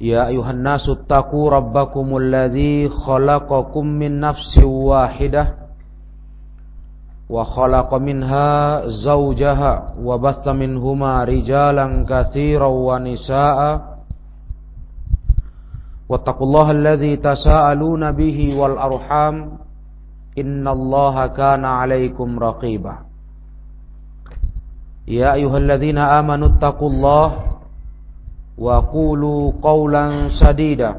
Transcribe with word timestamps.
يا 0.00 0.26
أيها 0.26 0.50
الناس 0.50 0.88
اتقوا 0.88 1.50
ربكم 1.50 2.16
الذي 2.16 2.88
خلقكم 2.88 3.86
من 3.86 4.20
نفس 4.20 4.58
واحدة 4.64 5.54
وخلق 7.30 7.94
منها 7.94 8.48
زوجها 8.86 9.72
وبث 10.02 10.48
منهما 10.48 11.24
رجالا 11.24 11.86
كثيرا 12.08 12.66
ونساء 12.66 13.58
واتقوا 16.08 16.46
الله 16.46 16.70
الذي 16.70 17.16
تساءلون 17.16 18.12
به 18.12 18.38
والأرحام 18.60 19.50
إن 20.38 20.68
الله 20.68 21.26
كان 21.26 21.64
عليكم 21.64 22.38
رقيبا 22.38 22.94
يا 25.08 25.32
أيها 25.34 25.56
الذين 25.58 25.98
آمنوا 25.98 26.48
اتقوا 26.48 26.90
الله 26.90 27.28
وقولوا 28.58 29.52
قولا 29.62 30.28
سديدا 30.40 30.96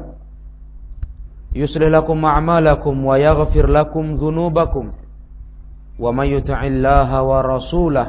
يصلح 1.54 1.86
لكم 1.86 2.24
أعمالكم 2.24 3.04
ويغفر 3.04 3.66
لكم 3.66 4.14
ذنوبكم. 4.14 4.86
ومن 5.98 6.26
يطع 6.26 6.60
الله 6.66 7.22
ورسوله 7.22 8.06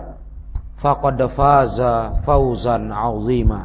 فقد 0.82 1.26
فاز 1.26 1.82
فوزا 2.26 2.78
عظيما. 2.94 3.62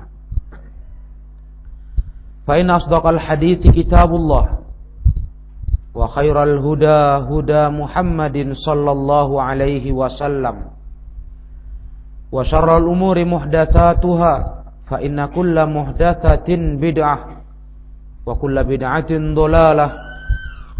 فإن 2.46 2.70
أصدق 2.70 3.06
الحديث 3.06 3.66
كتاب 3.66 4.14
الله 4.14 4.48
وخير 5.94 6.42
الهدى 6.42 7.00
هدى 7.30 7.68
محمد 7.68 8.52
صلى 8.52 8.90
الله 8.92 9.42
عليه 9.42 9.92
وسلم 9.92 10.56
وشر 12.32 12.76
الأمور 12.78 13.24
محدثاتها 13.24 14.63
fa 14.84 15.00
inna 15.00 15.32
kulla 15.32 15.64
muhdatsatin 15.64 16.76
bid'ah 16.76 17.20
wa 18.24 18.32
kulla 18.36 18.64
bid'atin 18.64 19.32
dhalalah 19.32 19.90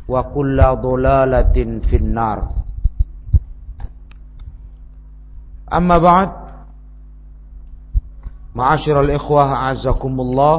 wa 0.08 0.20
kulla 0.28 0.76
dhalalatin 0.76 1.80
finnar. 1.88 2.64
Amma 5.68 5.96
ba'd 5.96 6.30
ma'asyiral 8.54 9.10
ikhwah 9.16 9.48
a'azzakumullah. 9.48 10.56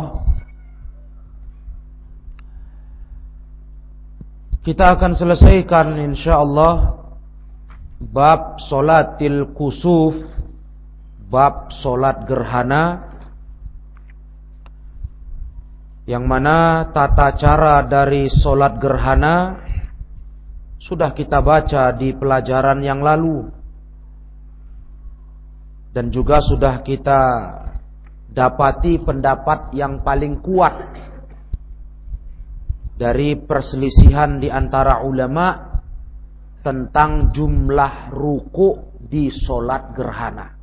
Kita 4.65 4.97
akan 4.97 5.13
selesaikan 5.13 5.93
insyaallah 6.09 6.97
bab 8.01 8.57
solatil 8.65 9.53
kusuf 9.53 10.17
bab 11.29 11.69
solat 11.69 12.25
gerhana 12.25 13.14
yang 16.05 16.29
mana 16.29 16.89
tata 16.93 17.33
cara 17.33 17.81
dari 17.85 18.29
solat 18.29 18.77
gerhana 18.77 19.57
sudah 20.77 21.09
kita 21.17 21.41
baca 21.41 21.89
di 21.97 22.13
pelajaran 22.13 22.77
yang 22.85 23.01
lalu 23.01 23.49
dan 25.89 26.13
juga 26.13 26.45
sudah 26.45 26.85
kita 26.85 27.21
dapati 28.29 29.01
pendapat 29.01 29.73
yang 29.73 30.05
paling 30.05 30.43
kuat 30.45 30.75
dari 32.95 33.39
perselisihan 33.39 34.37
di 34.37 34.47
antara 34.47 35.03
ulama 35.03 35.79
tentang 36.63 37.29
jumlah 37.31 38.09
ruku 38.11 38.97
di 38.97 39.29
solat 39.29 39.95
gerhana. 39.95 40.54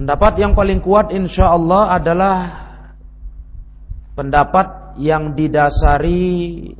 Pendapat 0.00 0.40
yang 0.40 0.56
paling 0.56 0.80
kuat 0.80 1.12
insya 1.12 1.52
Allah 1.52 1.92
adalah 1.92 2.36
pendapat 4.16 4.96
yang 4.96 5.36
didasari 5.36 6.72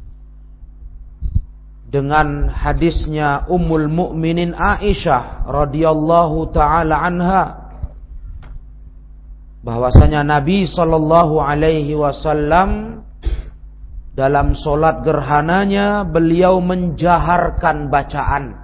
dengan 1.85 2.49
hadisnya 2.49 3.45
Ummul 3.45 3.93
Mukminin 3.93 4.57
Aisyah 4.57 5.45
radhiyallahu 5.53 6.49
taala 6.49 6.97
anha 6.97 7.45
bahwasanya 9.69 10.25
Nabi 10.25 10.65
sallallahu 10.65 11.45
alaihi 11.45 11.93
wasallam 11.93 13.05
dalam 14.17 14.57
solat 14.57 15.05
gerhananya 15.05 16.09
beliau 16.09 16.57
menjaharkan 16.65 17.93
bacaan 17.93 18.57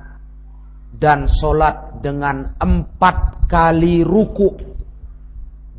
dan 0.96 1.28
solat 1.28 1.85
dengan 2.06 2.54
empat 2.54 3.50
kali 3.50 4.06
ruku 4.06 4.54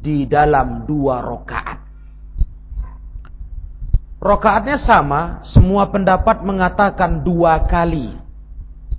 di 0.03 0.27
dalam 0.27 0.83
dua 0.83 1.23
rokaat. 1.23 1.79
Rokaatnya 4.19 4.75
sama, 4.75 5.39
semua 5.47 5.87
pendapat 5.87 6.43
mengatakan 6.43 7.23
dua 7.23 7.63
kali, 7.63 8.11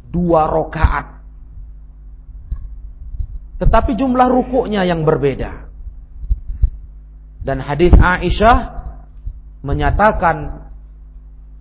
dua 0.09 0.49
rokaat. 0.49 1.21
Tetapi 3.61 3.93
jumlah 3.93 4.33
rukuknya 4.33 4.89
yang 4.89 5.05
berbeda. 5.05 5.69
Dan 7.45 7.61
hadis 7.61 7.93
Aisyah 7.93 8.59
menyatakan 9.61 10.65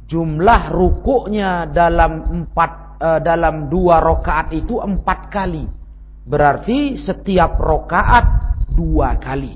jumlah 0.07 0.72
rukuknya 0.72 1.67
dalam 1.67 2.23
empat 2.23 2.87
uh, 2.97 3.19
dalam 3.22 3.69
dua 3.69 4.02
rokaat 4.02 4.53
itu 4.53 4.81
empat 4.81 5.19
kali. 5.30 5.66
Berarti 6.28 7.00
setiap 7.00 7.56
rokaat 7.56 8.25
dua 8.74 9.16
kali. 9.16 9.56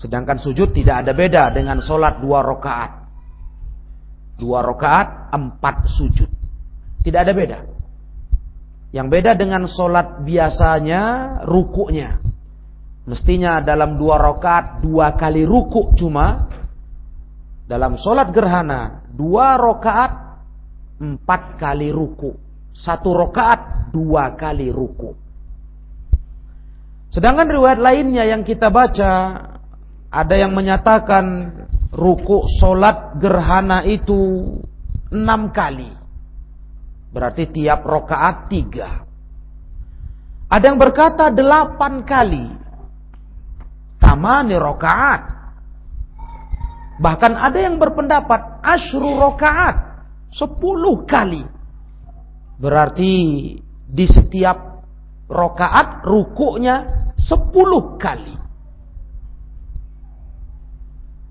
Sedangkan 0.00 0.40
sujud 0.40 0.72
tidak 0.72 1.04
ada 1.04 1.12
beda 1.12 1.52
dengan 1.52 1.80
sholat 1.80 2.20
dua 2.24 2.40
rokaat. 2.40 2.90
Dua 4.40 4.64
rokaat, 4.64 5.28
empat 5.36 5.76
sujud. 5.92 6.30
Tidak 7.04 7.20
ada 7.20 7.32
beda. 7.36 7.58
Yang 8.96 9.06
beda 9.12 9.32
dengan 9.36 9.68
sholat 9.68 10.24
biasanya, 10.24 11.02
rukuknya. 11.44 12.16
Mestinya 13.04 13.60
dalam 13.60 14.00
dua 14.00 14.16
rokaat, 14.16 14.80
dua 14.80 15.12
kali 15.20 15.44
rukuk 15.44 15.92
cuma. 16.00 16.48
Dalam 17.68 18.00
sholat 18.00 18.32
gerhana, 18.32 19.04
dua 19.12 19.60
rokaat, 19.60 20.29
empat 21.00 21.56
kali 21.56 21.88
ruku. 21.88 22.36
Satu 22.76 23.16
rokaat 23.16 23.90
dua 23.90 24.36
kali 24.36 24.68
ruku. 24.68 25.16
Sedangkan 27.10 27.50
riwayat 27.50 27.80
lainnya 27.82 28.22
yang 28.22 28.46
kita 28.46 28.70
baca 28.70 29.12
ada 30.12 30.34
yang 30.38 30.54
menyatakan 30.54 31.50
ruku 31.90 32.46
solat 32.62 33.18
gerhana 33.18 33.82
itu 33.82 34.54
enam 35.10 35.50
kali. 35.50 35.90
Berarti 37.10 37.50
tiap 37.50 37.82
rokaat 37.82 38.46
tiga. 38.46 39.02
Ada 40.46 40.70
yang 40.70 40.78
berkata 40.78 41.34
delapan 41.34 42.06
kali. 42.06 42.46
Tamani 43.98 44.54
rokaat. 44.54 45.22
Bahkan 47.02 47.32
ada 47.34 47.58
yang 47.58 47.78
berpendapat 47.82 48.62
asyru 48.62 49.18
rokaat. 49.18 49.89
Sepuluh 50.30 51.02
kali. 51.06 51.42
Berarti 52.60 53.12
di 53.90 54.06
setiap 54.06 54.86
rokaat 55.26 56.06
rukuknya 56.06 57.00
Sepuluh 57.20 58.00
kali. 58.00 58.32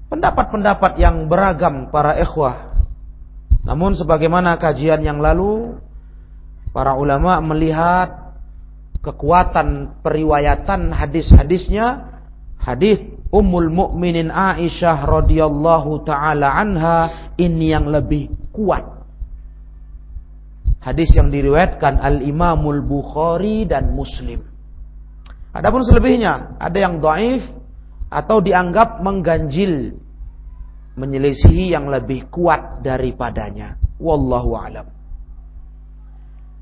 Pendapat-pendapat 0.10 1.02
yang 1.02 1.26
beragam 1.26 1.90
para 1.90 2.14
ikhwah. 2.22 2.86
Namun 3.66 3.98
sebagaimana 3.98 4.58
kajian 4.62 5.02
yang 5.02 5.18
lalu, 5.18 5.78
para 6.70 6.94
ulama 6.94 7.42
melihat 7.42 8.38
kekuatan 9.02 9.98
periwayatan 10.06 10.94
hadis-hadisnya. 10.94 12.06
Hadis 12.62 13.02
Ummul 13.34 13.74
Mukminin 13.74 14.30
Aisyah 14.30 15.06
radhiyallahu 15.10 16.06
taala 16.06 16.54
anha 16.54 17.32
ini 17.38 17.74
yang 17.74 17.90
lebih 17.90 18.30
kuat. 18.60 18.84
Hadis 20.84 21.16
yang 21.16 21.32
diriwayatkan 21.32 21.96
Al 21.96 22.20
Imamul 22.20 22.84
Bukhari 22.84 23.64
dan 23.64 23.96
Muslim. 23.96 24.44
Adapun 25.56 25.88
selebihnya 25.88 26.60
ada 26.60 26.76
yang 26.76 27.00
dhaif 27.00 27.48
atau 28.12 28.44
dianggap 28.44 29.00
mengganjil 29.00 29.96
menyelisihi 31.00 31.72
yang 31.72 31.88
lebih 31.88 32.28
kuat 32.28 32.84
daripadanya. 32.84 33.80
Wallahu 34.00 34.52
alam. 34.60 34.88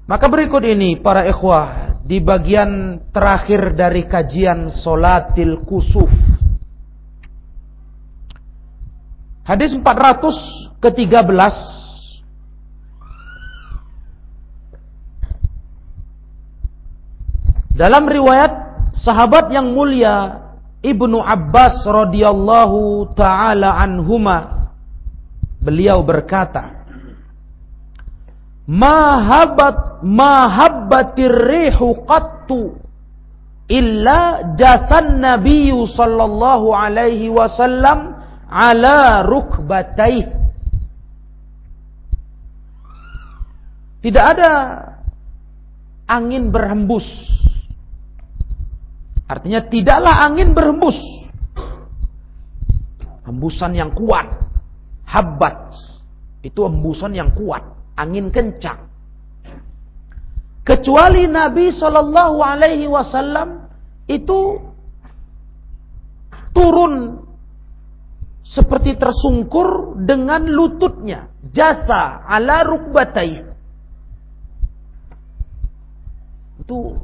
Maka 0.07 0.25
berikut 0.31 0.63
ini 0.63 1.01
para 1.01 1.27
ikhwah 1.27 1.99
di 2.05 2.23
bagian 2.23 3.03
terakhir 3.11 3.75
dari 3.75 4.07
kajian 4.07 4.71
solatil 4.71 5.67
kusuf. 5.67 6.07
Hadis 9.43 9.75
400 9.75 10.79
Dalam 17.77 18.09
riwayat 18.09 18.51
sahabat 18.97 19.53
yang 19.53 19.69
mulia 19.69 20.41
Ibnu 20.81 21.21
Abbas 21.21 21.85
radhiyallahu 21.85 23.13
taala 23.13 23.77
anhuma 23.77 24.73
beliau 25.61 26.01
berkata 26.01 26.73
Mahabat 28.67 30.03
mahabbatir 30.03 31.31
rihu 31.31 32.03
qattu 32.03 32.75
illa 33.71 34.43
jathan 34.59 35.23
nabiyyu 35.23 35.87
sallallahu 35.87 36.75
alaihi 36.75 37.31
wasallam 37.31 38.19
ala 38.51 39.23
rukbataih. 39.23 40.27
Tidak 44.03 44.25
ada 44.35 44.51
angin 46.11 46.51
berhembus 46.51 47.07
Artinya 49.27 49.59
tidaklah 49.67 50.23
angin 50.23 50.55
berhembus. 50.55 50.95
Hembusan 53.27 53.75
yang 53.75 53.91
kuat. 53.91 54.47
Habbat. 55.03 55.75
Itu 56.39 56.63
hembusan 56.63 57.11
yang 57.11 57.35
kuat. 57.35 57.63
Angin 57.99 58.31
kencang. 58.31 58.87
Kecuali 60.63 61.27
Nabi 61.27 61.71
Shallallahu 61.71 62.43
Alaihi 62.43 62.87
Wasallam 62.87 63.67
itu 64.07 64.59
turun 66.55 67.23
seperti 68.47 68.95
tersungkur 68.95 69.99
dengan 70.07 70.47
lututnya. 70.47 71.27
Jasa 71.51 72.23
ala 72.23 72.63
rukbatai. 72.63 73.43
Itu 76.63 76.99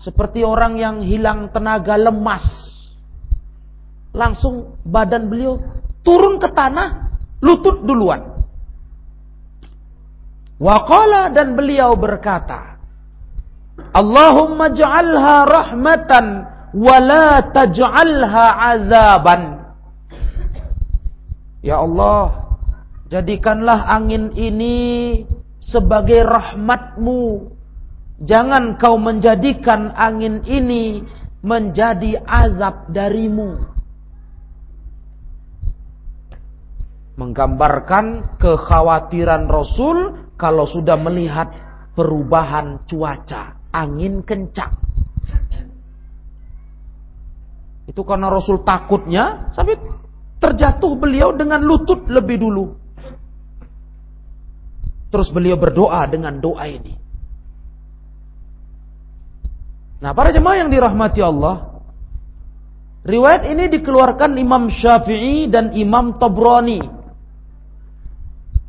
seperti 0.00 0.44
orang 0.44 0.76
yang 0.76 0.96
hilang 1.00 1.48
tenaga 1.50 1.96
lemas. 1.96 2.44
Langsung 4.16 4.80
badan 4.84 5.28
beliau 5.28 5.60
turun 6.00 6.40
ke 6.40 6.48
tanah, 6.52 7.12
lutut 7.44 7.84
duluan. 7.84 8.36
Waqala 10.56 11.28
dan 11.36 11.52
beliau 11.52 11.92
berkata, 12.00 12.80
Allahumma 13.92 14.72
ja'alha 14.72 15.44
rahmatan 15.44 16.26
wa 16.72 16.96
la 16.96 17.44
taj'alha 17.52 18.46
azaban. 18.72 19.42
Ya 21.60 21.84
Allah, 21.84 22.56
jadikanlah 23.12 23.84
angin 23.84 24.32
ini 24.32 24.76
sebagai 25.60 26.24
rahmatmu 26.24 27.52
Jangan 28.16 28.80
kau 28.80 28.96
menjadikan 28.96 29.92
angin 29.92 30.40
ini 30.48 31.04
menjadi 31.44 32.24
azab 32.24 32.88
darimu. 32.88 33.60
Menggambarkan 37.16 38.36
kekhawatiran 38.40 39.48
Rasul 39.48 40.28
kalau 40.36 40.64
sudah 40.68 40.96
melihat 41.00 41.48
perubahan 41.96 42.84
cuaca, 42.88 43.56
angin 43.72 44.20
kencang. 44.24 44.76
Itu 47.88 48.04
karena 48.04 48.28
Rasul 48.28 48.64
takutnya, 48.64 49.48
sampai 49.52 49.80
terjatuh 50.40 50.92
beliau 50.96 51.32
dengan 51.32 51.64
lutut 51.64 52.04
lebih 52.08 52.36
dulu. 52.40 52.76
Terus 55.08 55.28
beliau 55.32 55.56
berdoa 55.56 56.04
dengan 56.10 56.36
doa 56.36 56.68
ini. 56.68 57.05
Nah, 59.96 60.12
para 60.12 60.28
jemaah 60.28 60.60
yang 60.60 60.70
dirahmati 60.72 61.24
Allah, 61.24 61.80
riwayat 63.06 63.48
ini 63.48 63.72
dikeluarkan 63.72 64.36
Imam 64.36 64.68
Syafi'i 64.68 65.48
dan 65.48 65.72
Imam 65.72 66.20
Tabrani. 66.20 66.84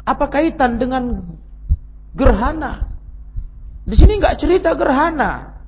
Apa 0.07 0.31
kaitan 0.31 0.79
dengan 0.79 1.19
gerhana? 2.15 2.87
Di 3.83 3.95
sini 3.99 4.19
nggak 4.19 4.39
cerita 4.39 4.71
gerhana. 4.71 5.59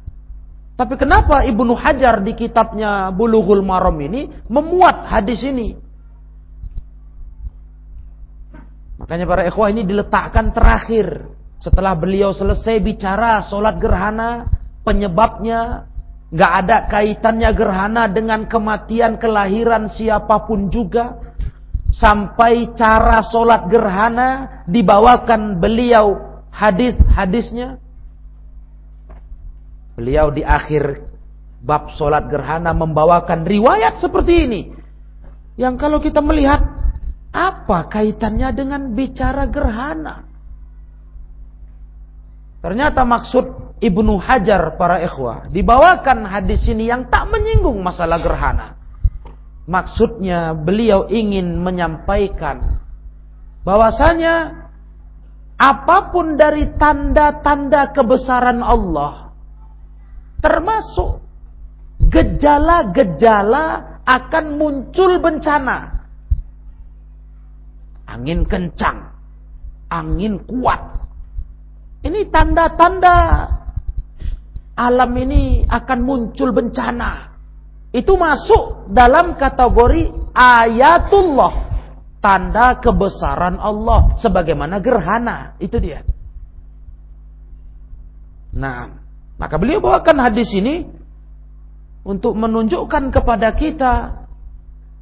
Tapi 0.80 0.96
kenapa 0.96 1.44
Ibnu 1.44 1.76
Hajar 1.76 2.24
di 2.24 2.32
kitabnya 2.40 3.12
Bulughul 3.12 3.60
Maram 3.60 4.00
ini 4.00 4.32
memuat 4.48 5.12
hadis 5.12 5.44
ini? 5.44 5.76
Makanya 8.96 9.28
para 9.28 9.44
ikhwah 9.44 9.72
ini 9.72 9.84
diletakkan 9.84 10.56
terakhir. 10.56 11.28
Setelah 11.60 12.00
beliau 12.00 12.32
selesai 12.32 12.80
bicara 12.80 13.44
solat 13.44 13.76
gerhana, 13.76 14.48
penyebabnya, 14.89 15.86
nggak 16.33 16.51
ada 16.65 16.77
kaitannya 16.89 17.53
gerhana 17.53 18.10
dengan 18.10 18.50
kematian 18.50 19.22
kelahiran 19.22 19.86
siapa 19.86 20.50
pun 20.50 20.74
juga. 20.74 21.29
Sampai 21.89 22.74
cara 22.77 23.22
solat 23.25 23.69
gerhana 23.69 24.62
dibawakan 24.65 25.62
beliau 25.62 26.41
hadis-hadisnya. 26.50 27.77
Beliau 29.98 30.34
di 30.34 30.46
akhir 30.46 31.05
bab 31.62 31.93
solat 31.93 32.29
gerhana 32.29 32.74
membawakan 32.74 33.46
riwayat 33.46 33.98
seperti 34.01 34.34
ini. 34.50 34.62
Yang 35.60 35.75
kalau 35.81 36.00
kita 36.00 36.22
melihat 36.22 36.62
apa 37.29 37.89
kaitannya 37.89 38.50
dengan 38.53 38.93
bicara 38.93 39.50
gerhana? 39.50 40.29
Ternyata 42.63 43.01
maksud 43.03 43.69
Ibnu 43.79 44.19
Hajar 44.19 44.75
para 44.75 45.00
ikhwah 45.00 45.48
dibawakan 45.48 46.27
hadis 46.27 46.67
ini 46.67 46.91
yang 46.91 47.07
tak 47.07 47.31
menyinggung 47.31 47.79
masalah 47.79 48.19
gerhana. 48.19 48.75
Maksudnya 49.69 50.51
beliau 50.51 51.07
ingin 51.07 51.55
menyampaikan 51.63 52.83
bahwasanya 53.63 54.67
apa 55.55 56.12
pun 56.12 56.36
dari 56.36 56.75
tanda-tanda 56.75 57.95
kebesaran 57.95 58.59
Allah 58.59 59.31
termasuk 60.43 61.24
gejala-gejala 62.12 64.00
akan 64.03 64.45
muncul 64.57 65.21
bencana. 65.24 66.03
Angin 68.09 68.41
kencang, 68.43 69.05
angin 69.88 70.41
kuat. 70.50 70.81
Ini 72.01 72.25
tanda-tanda 72.33 73.45
alam 74.79 75.12
ini 75.19 75.67
akan 75.67 76.00
muncul 76.00 76.55
bencana. 76.55 77.36
Itu 77.91 78.15
masuk 78.15 78.88
dalam 78.95 79.36
kategori 79.36 80.31
ayatullah. 80.31 81.67
Tanda 82.24 82.79
kebesaran 82.79 83.59
Allah. 83.59 84.15
Sebagaimana 84.15 84.79
gerhana. 84.79 85.59
Itu 85.59 85.83
dia. 85.83 86.07
Nah, 88.55 88.88
maka 89.36 89.55
beliau 89.59 89.83
bawakan 89.83 90.17
hadis 90.24 90.48
ini 90.55 90.88
untuk 92.07 92.33
menunjukkan 92.39 93.12
kepada 93.12 93.53
kita 93.53 94.25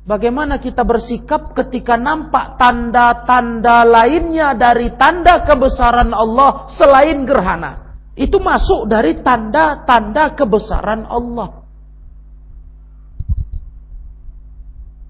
bagaimana 0.03 0.59
kita 0.59 0.83
bersikap 0.83 1.55
ketika 1.55 1.95
nampak 1.95 2.59
tanda-tanda 2.59 3.87
lainnya 3.87 4.51
dari 4.57 4.91
tanda 4.99 5.47
kebesaran 5.47 6.11
Allah 6.11 6.67
selain 6.75 7.23
gerhana. 7.23 7.86
Itu 8.17 8.41
masuk 8.41 8.89
dari 8.89 9.21
tanda-tanda 9.21 10.33
kebesaran 10.33 11.05
Allah. 11.05 11.61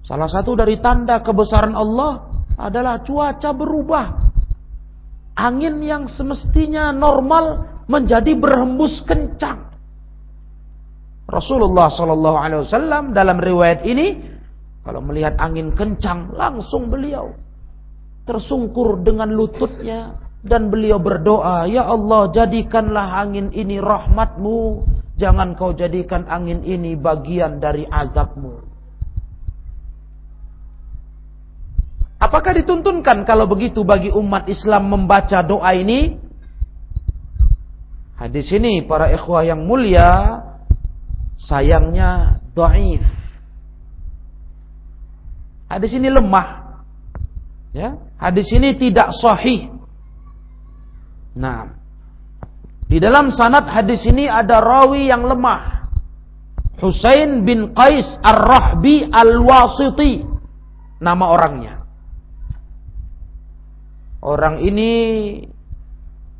Salah 0.04 0.28
satu 0.28 0.52
dari 0.52 0.76
tanda 0.80 1.24
kebesaran 1.24 1.72
Allah 1.72 2.28
adalah 2.60 3.00
cuaca 3.00 3.50
berubah. 3.56 4.28
Angin 5.40 5.80
yang 5.80 6.04
semestinya 6.04 6.92
normal 6.92 7.64
menjadi 7.88 8.36
berhembus 8.36 9.00
kencang. 9.08 9.72
Rasulullah 11.28 11.88
Shallallahu 11.92 12.38
Alaihi 12.40 12.60
Wasallam 12.64 13.12
dalam 13.16 13.36
riwayat 13.40 13.84
ini 13.84 14.16
kalau 14.84 15.04
melihat 15.04 15.36
angin 15.36 15.72
kencang 15.76 16.32
langsung 16.32 16.88
beliau 16.88 17.36
tersungkur 18.24 19.00
dengan 19.04 19.32
lututnya 19.32 20.27
dan 20.42 20.70
beliau 20.70 21.02
berdoa, 21.02 21.66
Ya 21.66 21.86
Allah 21.86 22.30
jadikanlah 22.30 23.18
angin 23.18 23.50
ini 23.50 23.82
rahmatmu, 23.82 24.86
jangan 25.18 25.58
kau 25.58 25.74
jadikan 25.74 26.26
angin 26.30 26.62
ini 26.62 26.94
bagian 26.94 27.58
dari 27.58 27.82
azabmu. 27.86 28.68
Apakah 32.18 32.50
dituntunkan 32.58 33.22
kalau 33.22 33.46
begitu 33.46 33.86
bagi 33.86 34.10
umat 34.10 34.50
Islam 34.50 34.90
membaca 34.90 35.38
doa 35.42 35.70
ini? 35.70 36.18
Hadis 38.18 38.50
ini 38.50 38.82
para 38.82 39.14
ikhwah 39.14 39.46
yang 39.46 39.62
mulia 39.62 40.42
sayangnya 41.38 42.42
dhaif. 42.50 43.06
Hadis 45.70 45.94
ini 45.94 46.10
lemah. 46.10 46.82
Ya, 47.70 47.94
hadis 48.18 48.50
ini 48.50 48.74
tidak 48.74 49.14
sahih. 49.14 49.77
Nah, 51.38 51.70
di 52.90 52.98
dalam 52.98 53.30
sanad 53.30 53.70
hadis 53.70 54.02
ini 54.10 54.26
ada 54.26 54.58
rawi 54.58 55.06
yang 55.06 55.22
lemah. 55.22 55.86
Husain 56.82 57.42
bin 57.46 57.74
Qais 57.74 58.18
Ar-Rahbi 58.22 59.06
Al-Wasiti 59.10 60.22
nama 60.98 61.24
orangnya. 61.30 61.74
Orang 64.18 64.58
ini 64.62 64.90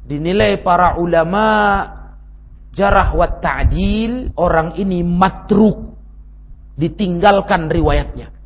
dinilai 0.02 0.62
para 0.67 0.99
ulama 0.99 1.47
jarah 2.75 3.14
wa 3.14 3.28
ta'dil 3.38 4.35
orang 4.38 4.75
ini 4.78 5.02
matruk 5.02 5.95
ditinggalkan 6.78 7.71
riwayatnya 7.71 8.38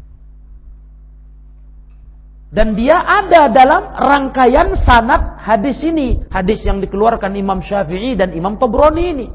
dan 2.53 2.77
dia 2.77 3.01
ada 3.01 3.49
dalam 3.49 3.97
rangkaian 3.97 4.77
sanad 4.77 5.41
hadis 5.41 5.81
ini. 5.89 6.21
Hadis 6.29 6.61
yang 6.69 6.85
dikeluarkan 6.85 7.33
Imam 7.33 7.65
Syafi'i 7.65 8.13
dan 8.13 8.29
Imam 8.37 8.61
Tobroni 8.61 9.05
ini. 9.09 9.27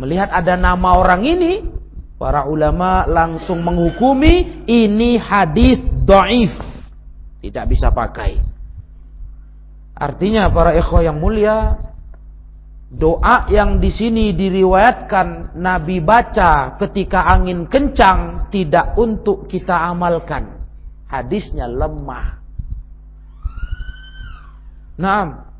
Melihat 0.00 0.32
ada 0.32 0.56
nama 0.56 0.96
orang 0.96 1.20
ini 1.20 1.68
para 2.16 2.48
ulama 2.48 3.04
langsung 3.04 3.60
menghukumi 3.60 4.64
ini 4.64 5.20
hadis 5.20 5.84
doif. 6.08 6.56
Tidak 7.44 7.64
bisa 7.68 7.92
pakai. 7.92 8.40
Artinya 9.92 10.48
para 10.48 10.72
ikhwah 10.72 11.04
yang 11.04 11.20
mulia, 11.20 11.76
doa 12.88 13.52
yang 13.52 13.76
di 13.76 13.92
sini 13.92 14.32
diriwayatkan 14.32 15.60
Nabi 15.60 16.00
baca 16.00 16.80
ketika 16.80 17.28
angin 17.28 17.68
kencang 17.68 18.48
tidak 18.48 18.96
untuk 18.96 19.44
kita 19.44 19.76
amalkan. 19.92 20.61
Hadisnya 21.12 21.68
lemah. 21.68 22.40
Nah, 24.96 25.52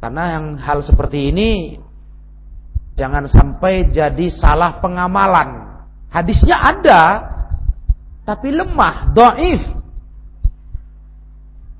karena 0.00 0.24
yang 0.40 0.46
hal 0.56 0.80
seperti 0.80 1.28
ini 1.28 1.76
jangan 2.96 3.28
sampai 3.28 3.92
jadi 3.92 4.26
salah 4.32 4.80
pengamalan. 4.80 5.78
Hadisnya 6.08 6.56
ada, 6.56 7.02
tapi 8.24 8.48
lemah, 8.48 9.12
doif. 9.12 9.62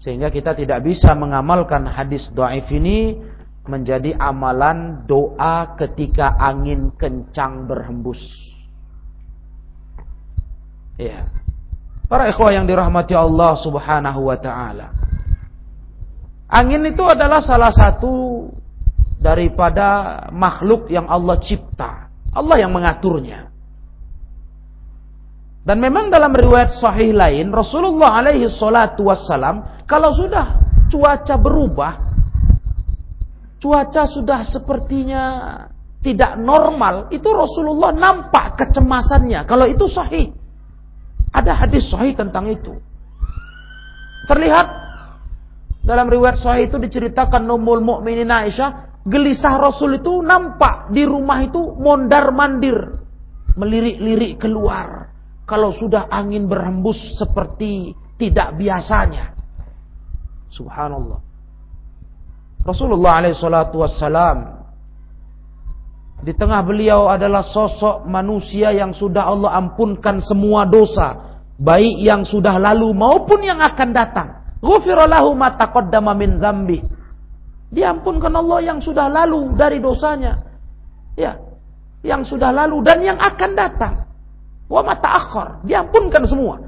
Sehingga 0.02 0.28
kita 0.28 0.52
tidak 0.52 0.82
bisa 0.82 1.14
mengamalkan 1.14 1.86
hadis 1.86 2.26
do'if 2.34 2.66
ini 2.74 3.14
menjadi 3.62 4.18
amalan 4.18 5.06
doa 5.06 5.78
ketika 5.78 6.34
angin 6.34 6.90
kencang 6.98 7.70
berhembus. 7.70 8.18
Ya. 10.98 11.41
Para 12.12 12.28
ikhwah 12.28 12.52
yang 12.52 12.68
dirahmati 12.68 13.16
Allah 13.16 13.56
Subhanahu 13.56 14.28
wa 14.28 14.36
taala. 14.36 14.92
Angin 16.52 16.84
itu 16.84 17.00
adalah 17.00 17.40
salah 17.40 17.72
satu 17.72 18.44
daripada 19.16 20.20
makhluk 20.28 20.92
yang 20.92 21.08
Allah 21.08 21.40
cipta. 21.40 22.12
Allah 22.36 22.60
yang 22.60 22.68
mengaturnya. 22.68 23.48
Dan 25.64 25.80
memang 25.80 26.12
dalam 26.12 26.36
riwayat 26.36 26.76
sahih 26.76 27.16
lain 27.16 27.48
Rasulullah 27.48 28.20
alaihi 28.20 28.44
salatu 28.44 29.08
wassalam 29.08 29.86
kalau 29.88 30.12
sudah 30.12 30.60
cuaca 30.92 31.38
berubah 31.40 31.92
cuaca 33.62 34.02
sudah 34.10 34.42
sepertinya 34.42 35.24
tidak 36.02 36.34
normal 36.34 37.06
itu 37.14 37.30
Rasulullah 37.30 37.94
nampak 37.94 38.58
kecemasannya 38.58 39.46
kalau 39.46 39.70
itu 39.70 39.86
sahih 39.86 40.34
ada 41.32 41.52
hadis 41.56 41.88
sahih 41.88 42.12
tentang 42.12 42.52
itu 42.52 42.76
terlihat 44.28 44.66
dalam 45.82 46.06
riwayat 46.06 46.38
sahih 46.38 46.70
itu 46.70 46.78
diceritakan 46.78 47.42
Ummul 47.48 47.82
Mukminin 47.82 48.30
Aisyah 48.30 49.02
gelisah 49.02 49.58
Rasul 49.58 49.98
itu 49.98 50.22
nampak 50.22 50.94
di 50.94 51.02
rumah 51.02 51.42
itu 51.42 51.58
mondar 51.58 52.30
mandir 52.30 53.02
melirik-lirik 53.58 54.38
keluar 54.38 55.10
kalau 55.42 55.74
sudah 55.74 56.06
angin 56.06 56.46
berhembus 56.46 57.18
seperti 57.18 57.92
tidak 58.16 58.54
biasanya. 58.54 59.34
Subhanallah. 60.54 61.18
Rasulullah 62.62 63.18
alaihissalatu 63.18 63.82
wassalam 63.82 64.61
di 66.22 66.30
tengah 66.38 66.62
beliau 66.62 67.10
adalah 67.10 67.42
sosok 67.42 68.06
manusia 68.06 68.70
yang 68.70 68.94
sudah 68.94 69.26
Allah 69.26 69.58
ampunkan 69.58 70.22
semua 70.22 70.62
dosa, 70.62 71.42
baik 71.58 71.98
yang 71.98 72.22
sudah 72.22 72.62
lalu 72.62 72.94
maupun 72.94 73.42
yang 73.42 73.58
akan 73.58 73.90
datang. 73.90 74.28
Ghufirallahu 74.62 75.34
ma 75.34 75.58
taqaddama 75.58 76.14
min 76.14 76.38
dzambi. 76.38 76.78
Diampunkan 77.74 78.30
Allah 78.38 78.70
yang 78.70 78.78
sudah 78.78 79.10
lalu 79.10 79.58
dari 79.58 79.82
dosanya. 79.82 80.38
Ya, 81.18 81.42
yang 82.06 82.22
sudah 82.22 82.54
lalu 82.54 82.86
dan 82.86 83.02
yang 83.02 83.18
akan 83.18 83.50
datang. 83.58 84.06
Wa 84.70 84.86
akhor, 84.94 85.66
diampunkan 85.66 86.22
semua. 86.22 86.62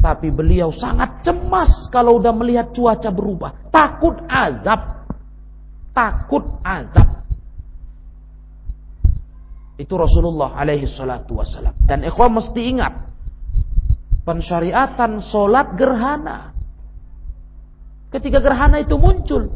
Tapi 0.00 0.32
beliau 0.32 0.72
sangat 0.72 1.20
cemas 1.20 1.92
kalau 1.92 2.16
udah 2.16 2.32
melihat 2.32 2.72
cuaca 2.72 3.12
berubah. 3.12 3.68
Takut 3.68 4.16
azab. 4.24 5.04
Takut 5.92 6.48
azab. 6.64 7.25
Itu 9.76 10.00
Rasulullah 10.00 10.56
alaihi 10.56 10.88
salatu 10.88 11.36
wasalam. 11.36 11.76
Dan 11.84 12.04
ikhwan 12.04 12.32
mesti 12.32 12.60
ingat. 12.64 12.94
Pensyariatan 14.24 15.20
solat 15.20 15.76
gerhana. 15.76 16.56
Ketika 18.08 18.40
gerhana 18.40 18.80
itu 18.80 18.96
muncul. 18.96 19.52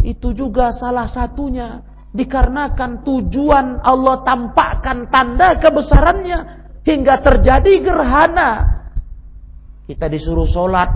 Itu 0.00 0.32
juga 0.32 0.72
salah 0.72 1.06
satunya. 1.06 1.84
Dikarenakan 2.10 3.06
tujuan 3.06 3.78
Allah 3.86 4.26
tampakkan 4.26 5.06
tanda 5.12 5.54
kebesarannya 5.60 6.38
hingga 6.82 7.22
terjadi 7.22 7.72
gerhana. 7.84 8.50
Kita 9.86 10.10
disuruh 10.10 10.48
sholat 10.48 10.90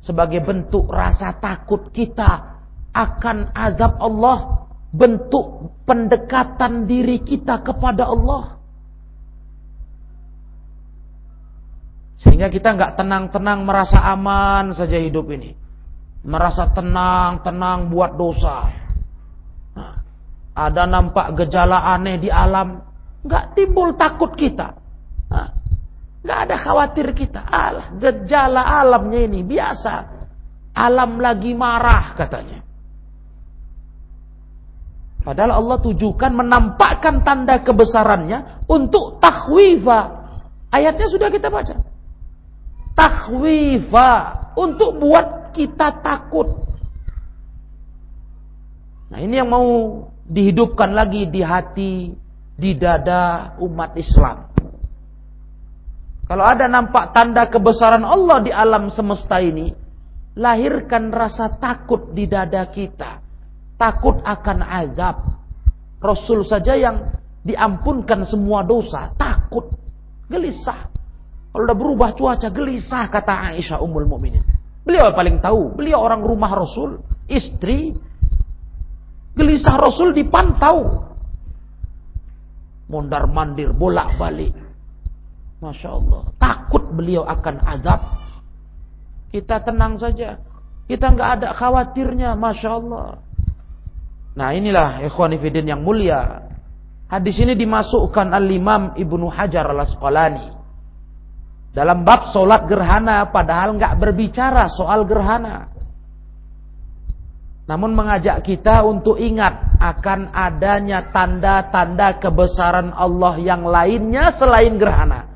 sebagai 0.00 0.40
bentuk 0.40 0.88
rasa 0.88 1.36
takut 1.36 1.92
kita 1.92 2.60
akan 2.90 3.52
azab 3.52 4.00
Allah, 4.00 4.59
bentuk 4.90 5.78
pendekatan 5.86 6.86
diri 6.86 7.22
kita 7.22 7.62
kepada 7.62 8.10
Allah. 8.10 8.58
Sehingga 12.20 12.52
kita 12.52 12.76
nggak 12.76 13.00
tenang-tenang 13.00 13.64
merasa 13.64 14.04
aman 14.12 14.76
saja 14.76 15.00
hidup 15.00 15.30
ini. 15.32 15.56
Merasa 16.20 16.68
tenang-tenang 16.68 17.88
buat 17.88 18.12
dosa. 18.18 18.68
Nah, 19.72 19.96
ada 20.52 20.84
nampak 20.84 21.32
gejala 21.32 21.96
aneh 21.96 22.20
di 22.20 22.28
alam, 22.28 22.76
nggak 23.24 23.56
timbul 23.56 23.96
takut 23.96 24.36
kita. 24.36 24.80
Gak 26.20 26.38
ada 26.48 26.56
khawatir 26.60 27.16
kita. 27.16 27.40
Alah, 27.48 27.96
gejala 27.96 28.60
alamnya 28.60 29.24
ini 29.24 29.40
biasa. 29.40 30.20
Alam 30.76 31.16
lagi 31.16 31.56
marah 31.56 32.12
katanya. 32.16 32.60
Padahal 35.20 35.60
Allah 35.60 35.78
tujukan 35.84 36.32
menampakkan 36.32 37.20
tanda 37.20 37.60
kebesarannya 37.60 38.64
untuk 38.64 39.20
tahwifa. 39.20 40.16
Ayatnya 40.72 41.06
sudah 41.12 41.28
kita 41.28 41.52
baca. 41.52 41.76
Tahwifa 42.96 44.10
untuk 44.56 44.96
buat 44.96 45.52
kita 45.52 46.00
takut. 46.00 46.64
Nah 49.10 49.18
ini 49.20 49.42
yang 49.42 49.50
mau 49.50 49.66
dihidupkan 50.24 50.94
lagi 50.94 51.28
di 51.28 51.42
hati, 51.44 52.14
di 52.54 52.70
dada 52.78 53.54
umat 53.60 53.92
Islam. 53.98 54.48
Kalau 56.30 56.46
ada 56.46 56.70
nampak 56.70 57.10
tanda 57.10 57.50
kebesaran 57.50 58.06
Allah 58.06 58.38
di 58.38 58.54
alam 58.54 58.86
semesta 58.86 59.42
ini, 59.42 59.74
lahirkan 60.38 61.10
rasa 61.10 61.58
takut 61.58 62.14
di 62.14 62.30
dada 62.30 62.62
kita. 62.70 63.29
Takut 63.80 64.20
akan 64.20 64.58
azab. 64.60 65.16
Rasul 66.04 66.44
saja 66.44 66.76
yang 66.76 67.16
diampunkan 67.40 68.28
semua 68.28 68.60
dosa, 68.60 69.16
takut, 69.16 69.72
gelisah. 70.28 70.92
Kalau 71.50 71.64
udah 71.64 71.76
berubah 71.76 72.10
cuaca, 72.12 72.52
gelisah 72.52 73.08
kata 73.08 73.56
Aisyah 73.56 73.80
Ummul 73.80 74.04
Mukminin. 74.04 74.44
Beliau 74.84 75.12
paling 75.16 75.40
tahu, 75.40 75.76
beliau 75.76 76.04
orang 76.04 76.20
rumah 76.20 76.52
Rasul, 76.52 77.00
istri. 77.24 77.96
Gelisah 79.32 79.76
Rasul 79.80 80.12
dipantau. 80.12 81.08
Mondar 82.90 83.24
mandir, 83.30 83.72
bolak 83.72 84.18
balik. 84.20 84.52
Masya 85.62 85.88
Allah. 85.88 86.22
Takut 86.36 86.90
beliau 86.90 87.22
akan 87.24 87.56
azab. 87.64 88.00
Kita 89.30 89.62
tenang 89.62 90.00
saja. 90.00 90.40
Kita 90.90 91.14
nggak 91.14 91.30
ada 91.38 91.48
khawatirnya. 91.54 92.34
Masya 92.34 92.70
Allah. 92.82 93.22
Nah 94.40 94.56
inilah 94.56 95.04
ikhwanifidin 95.04 95.68
yang 95.68 95.84
mulia. 95.84 96.48
Hadis 97.12 97.36
ini 97.44 97.52
dimasukkan 97.52 98.32
al-imam 98.32 98.96
Ibnu 98.96 99.28
Hajar 99.28 99.68
al-Asqalani. 99.68 100.48
Dalam 101.76 102.08
bab 102.08 102.32
solat 102.32 102.64
gerhana 102.64 103.28
padahal 103.28 103.76
nggak 103.76 104.00
berbicara 104.00 104.72
soal 104.72 105.04
gerhana. 105.04 105.68
Namun 107.68 107.92
mengajak 107.92 108.40
kita 108.40 108.80
untuk 108.82 109.20
ingat 109.20 109.76
akan 109.76 110.32
adanya 110.32 111.12
tanda-tanda 111.12 112.16
kebesaran 112.16 112.96
Allah 112.96 113.36
yang 113.38 113.68
lainnya 113.68 114.32
selain 114.40 114.80
gerhana. 114.80 115.28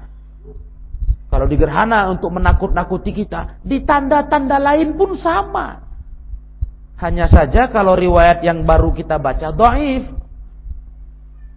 Kalau 1.29 1.45
di 1.45 1.61
gerhana 1.61 2.09
untuk 2.09 2.33
menakut-nakuti 2.35 3.13
kita, 3.13 3.61
di 3.61 3.85
tanda-tanda 3.85 4.57
lain 4.59 4.97
pun 4.97 5.13
sama. 5.13 5.94
Hanya 7.05 7.29
saja 7.29 7.69
kalau 7.69 7.93
riwayat 7.93 8.41
yang 8.41 8.65
baru 8.65 8.97
kita 8.97 9.21
baca 9.21 9.53
doif. 9.53 10.09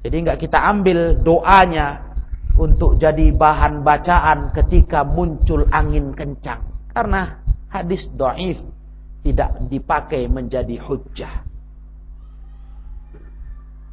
Jadi 0.04 0.16
nggak 0.28 0.44
kita 0.44 0.60
ambil 0.60 1.24
doanya 1.24 2.04
untuk 2.60 3.00
jadi 3.00 3.32
bahan 3.32 3.80
bacaan 3.80 4.52
ketika 4.52 5.08
muncul 5.08 5.64
angin 5.72 6.12
kencang. 6.12 6.92
Karena 6.92 7.40
hadis 7.72 8.12
doif 8.12 8.60
tidak 9.24 9.56
dipakai 9.72 10.28
menjadi 10.28 10.84
hujjah. 10.84 11.48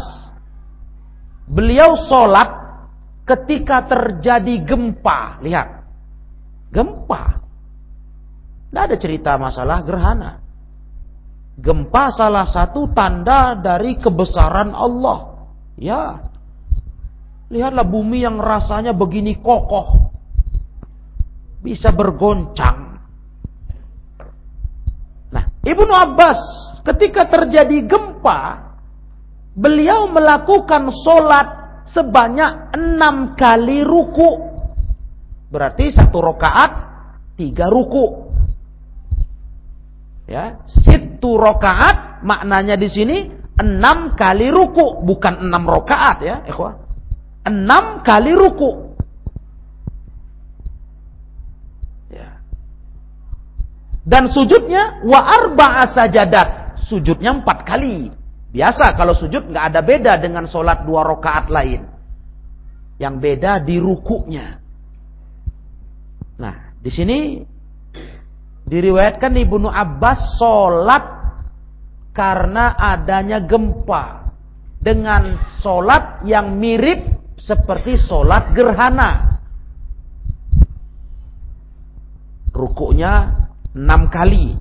beliau 1.47 1.95
sholat 1.95 2.51
ketika 3.23 3.87
terjadi 3.87 4.59
gempa. 4.67 5.39
Lihat. 5.39 5.69
Gempa. 6.67 7.39
Tidak 8.67 8.83
ada 8.91 8.97
cerita 8.99 9.39
masalah 9.39 9.79
gerhana. 9.87 10.43
Gempa 11.55 12.11
salah 12.11 12.43
satu 12.43 12.91
tanda 12.91 13.55
dari 13.55 13.95
kebesaran 13.95 14.75
Allah. 14.75 15.32
Ya. 15.77 16.29
Lihatlah 17.53 17.85
bumi 17.85 18.25
yang 18.25 18.41
rasanya 18.41 18.93
begini 18.97 19.37
kokoh. 19.37 20.09
Bisa 21.61 21.93
bergoncang. 21.93 22.97
Nah, 25.33 25.45
Ibnu 25.61 25.93
Abbas 25.93 26.39
ketika 26.83 27.29
terjadi 27.29 27.85
gempa, 27.87 28.73
beliau 29.53 30.09
melakukan 30.09 30.89
solat 30.91 31.47
sebanyak 31.87 32.73
enam 32.73 33.37
kali 33.37 33.85
ruku. 33.85 34.53
Berarti 35.53 35.93
satu 35.93 36.17
rokaat, 36.19 36.71
tiga 37.37 37.69
ruku. 37.69 38.33
Ya, 40.25 40.63
situ 40.65 41.37
rokaat 41.37 42.25
maknanya 42.25 42.79
di 42.79 42.89
sini 42.89 43.17
enam 43.59 44.17
kali 44.17 44.49
ruku, 44.49 45.05
bukan 45.05 45.43
enam 45.45 45.63
rokaat 45.65 46.17
ya, 46.23 46.35
ikhwah. 46.47 46.79
Enam 47.43 48.01
kali 48.01 48.31
ruku. 48.33 48.95
Ya. 52.09 52.39
Dan 54.07 54.31
sujudnya 54.31 55.03
wa 55.03 55.19
arba'a 55.21 55.83
sajadat. 55.91 56.79
Sujudnya 56.83 57.35
empat 57.35 57.67
kali. 57.67 58.11
Biasa 58.53 58.93
kalau 58.95 59.17
sujud 59.17 59.49
nggak 59.49 59.65
ada 59.73 59.81
beda 59.81 60.13
dengan 60.21 60.45
sholat 60.45 60.85
dua 60.87 61.03
rokaat 61.03 61.49
lain. 61.51 61.83
Yang 63.01 63.15
beda 63.19 63.51
di 63.59 63.75
rukunya. 63.81 64.61
Nah, 66.37 66.75
di 66.79 66.91
sini 66.93 67.17
Diriwayatkan 68.63 69.35
Ibnu 69.35 69.67
Abbas 69.67 70.39
sholat 70.39 71.12
karena 72.13 72.77
adanya 72.77 73.41
gempa. 73.43 74.21
Dengan 74.83 75.39
sholat 75.63 76.27
yang 76.27 76.59
mirip 76.59 77.33
seperti 77.39 77.95
sholat 77.95 78.51
gerhana. 78.51 79.39
Rukuknya 82.51 83.47
enam 83.73 84.11
kali. 84.11 84.59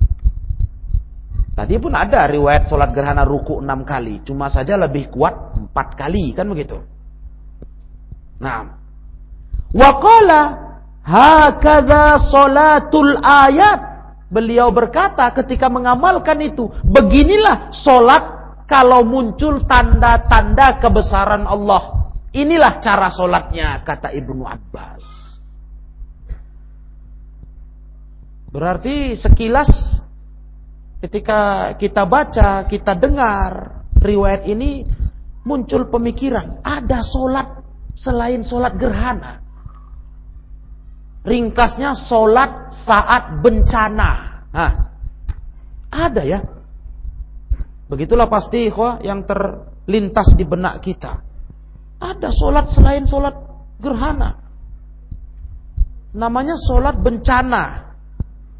Tadi 1.52 1.74
pun 1.76 1.92
ada 1.92 2.24
riwayat 2.30 2.70
sholat 2.70 2.94
gerhana 2.96 3.28
ruku 3.28 3.60
enam 3.60 3.84
kali. 3.84 4.24
Cuma 4.24 4.48
saja 4.48 4.78
lebih 4.78 5.12
kuat 5.12 5.58
empat 5.58 5.98
kali. 5.98 6.32
Kan 6.32 6.48
begitu. 6.48 6.80
Nah. 8.40 8.78
Waqala 9.74 10.40
hakadha 11.02 12.30
sholatul 12.30 13.18
ayat 13.20 13.91
beliau 14.32 14.72
berkata 14.72 15.28
ketika 15.36 15.68
mengamalkan 15.68 16.40
itu, 16.40 16.72
beginilah 16.88 17.68
solat 17.68 18.56
kalau 18.64 19.04
muncul 19.04 19.60
tanda-tanda 19.68 20.80
kebesaran 20.80 21.44
Allah. 21.44 22.08
Inilah 22.32 22.80
cara 22.80 23.12
solatnya, 23.12 23.84
kata 23.84 24.08
Ibnu 24.08 24.48
Abbas. 24.48 25.04
Berarti 28.48 29.12
sekilas 29.20 29.68
ketika 31.04 31.72
kita 31.76 32.08
baca, 32.08 32.64
kita 32.64 32.96
dengar 32.96 33.84
riwayat 34.00 34.48
ini, 34.48 34.88
muncul 35.44 35.92
pemikiran, 35.92 36.64
ada 36.64 37.04
solat 37.04 37.60
selain 37.92 38.40
solat 38.40 38.80
gerhana. 38.80 39.41
Ringkasnya 41.22 41.94
solat 41.94 42.74
saat 42.82 43.38
bencana. 43.38 44.42
Nah, 44.50 44.72
ada 45.86 46.22
ya. 46.26 46.42
Begitulah 47.86 48.26
pasti 48.26 48.66
ikhwah 48.66 48.98
yang 49.06 49.22
terlintas 49.22 50.34
di 50.34 50.42
benak 50.42 50.82
kita. 50.82 51.22
Ada 52.02 52.34
solat 52.34 52.74
selain 52.74 53.06
solat 53.06 53.38
gerhana. 53.78 54.34
Namanya 56.10 56.58
solat 56.58 56.98
bencana. 56.98 57.94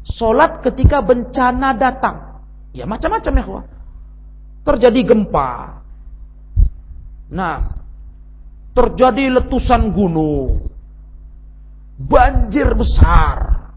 Solat 0.07 0.63
ketika 0.63 1.03
bencana 1.03 1.75
datang. 1.75 2.47
Ya 2.71 2.87
macam-macam 2.87 3.31
ya 3.35 3.43
ikhwah. 3.43 3.63
Terjadi 4.63 4.99
gempa. 5.03 5.51
Nah, 7.27 7.75
terjadi 8.71 9.41
letusan 9.41 9.91
gunung 9.91 10.72
banjir 11.97 12.67
besar. 12.73 13.69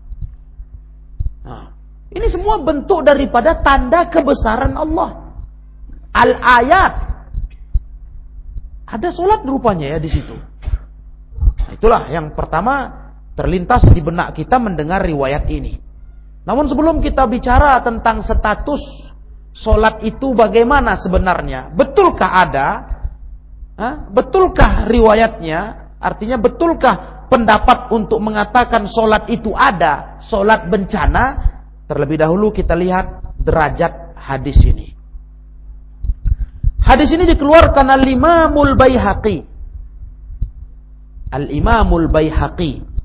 Nah, 1.47 1.71
ini 2.11 2.27
semua 2.33 2.59
bentuk 2.61 3.05
daripada 3.05 3.61
tanda 3.61 4.09
kebesaran 4.09 4.75
Allah. 4.75 5.37
Al-ayat. 6.17 6.93
Ada 8.87 9.09
solat 9.11 9.43
rupanya 9.45 9.95
ya 9.95 9.99
di 10.01 10.11
situ. 10.11 10.35
Nah, 11.39 11.71
itulah 11.75 12.07
yang 12.09 12.33
pertama 12.33 13.05
terlintas 13.37 13.85
di 13.93 14.01
benak 14.01 14.33
kita 14.33 14.57
mendengar 14.57 15.05
riwayat 15.05 15.45
ini. 15.53 15.77
Namun 16.47 16.71
sebelum 16.71 17.03
kita 17.03 17.27
bicara 17.27 17.83
tentang 17.83 18.23
status 18.23 18.81
solat 19.51 20.05
itu 20.07 20.31
bagaimana 20.37 20.95
sebenarnya, 20.95 21.75
betulkah 21.75 22.33
ada? 22.47 22.69
Betulkah 24.15 24.87
riwayatnya? 24.89 25.91
Artinya 25.99 26.39
betulkah 26.39 27.16
pendapat 27.27 27.91
untuk 27.91 28.19
mengatakan 28.23 28.87
solat 28.91 29.27
itu 29.31 29.55
ada, 29.55 30.19
solat 30.23 30.67
bencana, 30.67 31.25
terlebih 31.87 32.23
dahulu 32.23 32.51
kita 32.51 32.75
lihat 32.75 33.37
derajat 33.39 34.17
hadis 34.19 34.59
ini. 34.67 34.97
Hadis 36.87 37.11
ini 37.11 37.27
dikeluarkan 37.27 37.87
al-Imamul 37.91 38.79
Baihaqi. 38.79 39.43
Al-Imamul 41.35 42.07
Baihaqi. 42.07 42.97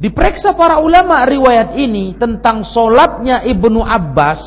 Diperiksa 0.00 0.56
para 0.56 0.80
ulama 0.80 1.28
riwayat 1.28 1.76
ini 1.76 2.16
tentang 2.16 2.64
solatnya 2.64 3.44
Ibnu 3.44 3.84
Abbas. 3.84 4.40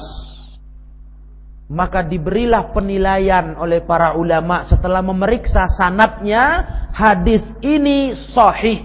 Maka 1.72 2.04
diberilah 2.04 2.76
penilaian 2.76 3.56
oleh 3.56 3.82
para 3.88 4.20
ulama 4.20 4.68
setelah 4.68 5.00
memeriksa 5.00 5.70
sanatnya 5.72 6.66
hadis 6.92 7.42
ini 7.64 8.12
sahih. 8.14 8.84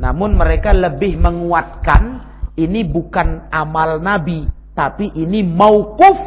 Namun 0.00 0.34
mereka 0.34 0.72
lebih 0.72 1.20
menguatkan 1.20 2.24
ini 2.56 2.82
bukan 2.88 3.52
amal 3.52 4.00
Nabi 4.00 4.48
tapi 4.74 5.14
ini 5.14 5.46
mauquf 5.46 6.18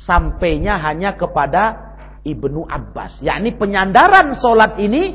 sampainya 0.00 0.80
hanya 0.80 1.14
kepada 1.14 1.92
Ibnu 2.24 2.64
Abbas. 2.64 3.20
Yakni 3.20 3.54
penyandaran 3.60 4.32
solat 4.32 4.80
ini 4.80 5.12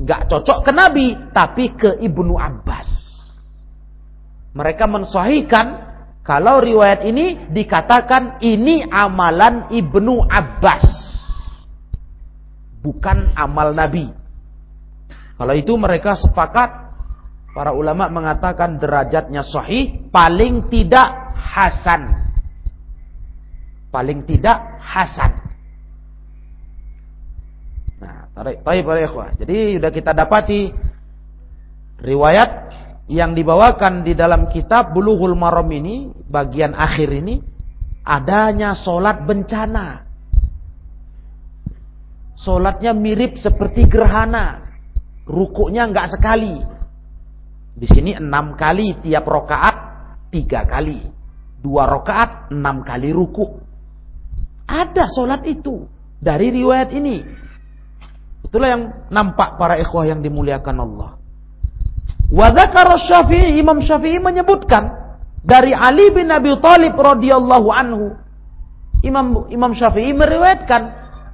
nggak 0.00 0.30
cocok 0.30 0.58
ke 0.62 0.72
Nabi, 0.72 1.06
tapi 1.34 1.74
ke 1.74 1.98
Ibnu 1.98 2.38
Abbas. 2.38 2.88
Mereka 4.54 4.86
mensahihkan 4.86 5.89
kalau 6.30 6.62
riwayat 6.62 7.02
ini 7.10 7.50
dikatakan 7.50 8.38
ini 8.38 8.86
amalan 8.86 9.66
Ibnu 9.66 10.30
Abbas. 10.30 10.86
Bukan 12.86 13.34
amal 13.34 13.74
Nabi. 13.74 14.06
Kalau 15.34 15.54
itu 15.58 15.74
mereka 15.74 16.14
sepakat 16.14 16.70
para 17.50 17.74
ulama 17.74 18.06
mengatakan 18.06 18.78
derajatnya 18.78 19.42
sahih 19.42 20.06
paling 20.14 20.70
tidak 20.70 21.34
hasan. 21.34 22.30
Paling 23.90 24.22
tidak 24.22 24.78
hasan. 24.78 25.34
Nah, 27.98 28.30
tarik, 28.38 28.62
tarik 28.62 28.86
para 28.86 29.02
ikhwah. 29.02 29.34
Jadi 29.34 29.82
sudah 29.82 29.90
kita 29.90 30.14
dapati 30.14 30.70
riwayat 32.06 32.70
yang 33.10 33.34
dibawakan 33.34 34.06
di 34.06 34.14
dalam 34.14 34.46
kitab 34.46 34.94
Bulughul 34.94 35.34
Maram 35.34 35.66
ini, 35.74 36.14
bagian 36.30 36.78
akhir 36.78 37.10
ini, 37.10 37.42
adanya 38.06 38.78
solat 38.78 39.26
bencana. 39.26 40.06
Solatnya 42.38 42.94
mirip 42.94 43.34
seperti 43.36 43.90
gerhana. 43.90 44.62
Rukuknya 45.26 45.90
enggak 45.90 46.14
sekali. 46.14 46.62
Di 47.74 47.86
sini 47.90 48.14
enam 48.14 48.54
kali 48.54 49.02
tiap 49.02 49.26
rokaat 49.26 49.76
tiga 50.30 50.64
kali 50.64 51.20
dua 51.60 51.84
rakaat, 51.86 52.50
enam 52.50 52.82
kali 52.82 53.12
ruku. 53.12 53.60
Ada 54.64 55.12
solat 55.12 55.44
itu 55.44 55.84
dari 56.18 56.48
riwayat 56.48 56.90
ini. 56.96 57.20
Itulah 58.40 58.68
yang 58.72 58.82
nampak 59.12 59.60
para 59.60 59.76
ikhwah 59.76 60.08
yang 60.08 60.24
dimuliakan 60.24 60.76
Allah. 60.80 61.19
Wadakar 62.30 62.94
Syafi'i, 63.02 63.58
Imam 63.58 63.82
Syafi'i 63.82 64.22
menyebutkan 64.22 64.86
dari 65.42 65.74
Ali 65.74 66.14
bin 66.14 66.30
Abi 66.30 66.54
Thalib 66.62 66.94
radhiyallahu 66.94 67.68
anhu. 67.74 68.14
Imam 69.02 69.50
Imam 69.50 69.74
Syafi'i 69.74 70.14
meriwayatkan 70.14 70.82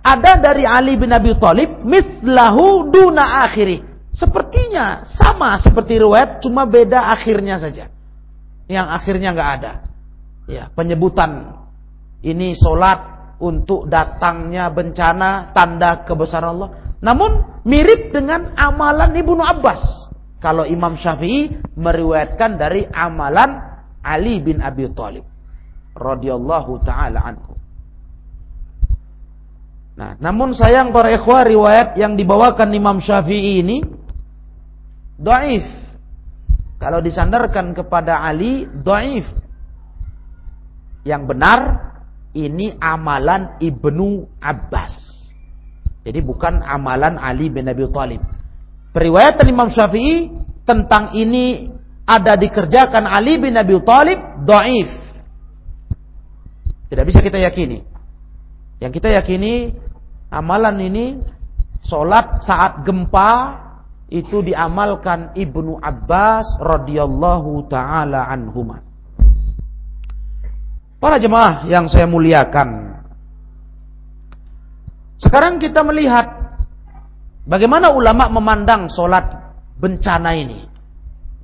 ada 0.01 0.33
dari 0.41 0.65
Ali 0.65 0.97
bin 0.97 1.13
Abi 1.13 1.37
Thalib 1.37 1.85
mislahu 1.85 2.89
duna 2.89 3.45
akhiri. 3.45 3.85
Sepertinya 4.17 5.05
sama 5.05 5.61
seperti 5.61 6.01
riwayat 6.01 6.41
cuma 6.41 6.65
beda 6.65 7.13
akhirnya 7.13 7.61
saja. 7.61 7.93
Yang 8.67 8.87
akhirnya 8.89 9.31
nggak 9.37 9.51
ada 9.61 9.73
ya 10.47 10.71
penyebutan 10.73 11.59
ini 12.23 12.55
solat 12.55 13.35
untuk 13.43 13.91
datangnya 13.91 14.73
bencana 14.73 15.53
tanda 15.53 16.07
kebesaran 16.09 16.57
Allah. 16.57 16.71
Namun 17.05 17.61
mirip 17.69 18.17
dengan 18.17 18.57
amalan 18.57 19.13
Ibnu 19.13 19.43
Abbas. 19.45 20.06
Kalau 20.37 20.68
Imam 20.68 20.94
Syafi'i 20.94 21.53
meriwayatkan 21.75 22.61
dari 22.61 22.85
amalan 22.92 23.57
Ali 24.05 24.38
bin 24.38 24.61
Abi 24.61 24.87
Thalib 24.92 25.25
radhiyallahu 25.96 26.72
taala 26.85 27.25
anhu. 27.25 27.57
Nah, 29.96 30.12
namun 30.20 30.53
sayang 30.53 30.92
para 30.92 31.09
ikhwah 31.09 31.49
riwayat 31.49 31.96
yang 31.96 32.20
dibawakan 32.20 32.68
Imam 32.77 33.01
Syafi'i 33.01 33.64
ini 33.64 33.81
dhaif. 35.16 35.64
Kalau 36.77 37.01
disandarkan 37.01 37.72
kepada 37.72 38.20
Ali, 38.20 38.68
dhaif 38.68 39.25
yang 41.09 41.25
benar 41.25 41.88
ini 42.37 42.77
amalan 42.77 43.57
Ibnu 43.57 44.37
Abbas. 44.37 44.92
Jadi 46.05 46.20
bukan 46.20 46.61
amalan 46.61 47.16
Ali 47.16 47.49
bin 47.49 47.64
Abi 47.64 47.88
Thalib. 47.88 48.20
Periwayatan 48.97 49.53
Imam 49.53 49.69
Syafi'i 49.69 50.33
tentang 50.65 51.13
ini 51.13 51.69
ada 52.09 52.33
dikerjakan 52.33 53.05
Ali 53.05 53.37
bin 53.37 53.53
Abi 53.53 53.77
Thalib 53.85 54.17
dhaif. 54.49 54.89
Tidak 56.89 57.05
bisa 57.05 57.21
kita 57.21 57.37
yakini. 57.37 57.85
Yang 58.81 58.93
kita 58.97 59.13
yakini 59.21 59.77
amalan 60.33 60.81
ini 60.81 61.21
solat 61.85 62.41
saat 62.41 62.89
gempa 62.89 63.61
itu 64.09 64.41
diamalkan 64.41 65.37
Ibnu 65.37 65.77
Abbas 65.77 66.57
radhiyallahu 66.57 67.69
taala 67.69 68.25
anhumah. 68.33 68.81
Para 70.97 71.21
jemaah 71.21 71.69
yang 71.69 71.85
saya 71.85 72.09
muliakan. 72.09 72.97
Sekarang 75.21 75.61
kita 75.61 75.85
melihat 75.85 76.36
bagaimana 77.47 77.95
ulama 77.95 78.29
memandang 78.29 78.91
solat 78.91 79.25
bencana 79.79 80.35
ini. 80.37 80.67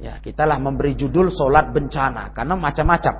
Ya, 0.02 0.18
kitalah 0.18 0.58
memberi 0.58 0.98
judul 0.98 1.30
solat 1.30 1.70
bencana 1.70 2.34
karena 2.34 2.58
macam-macam. 2.58 3.14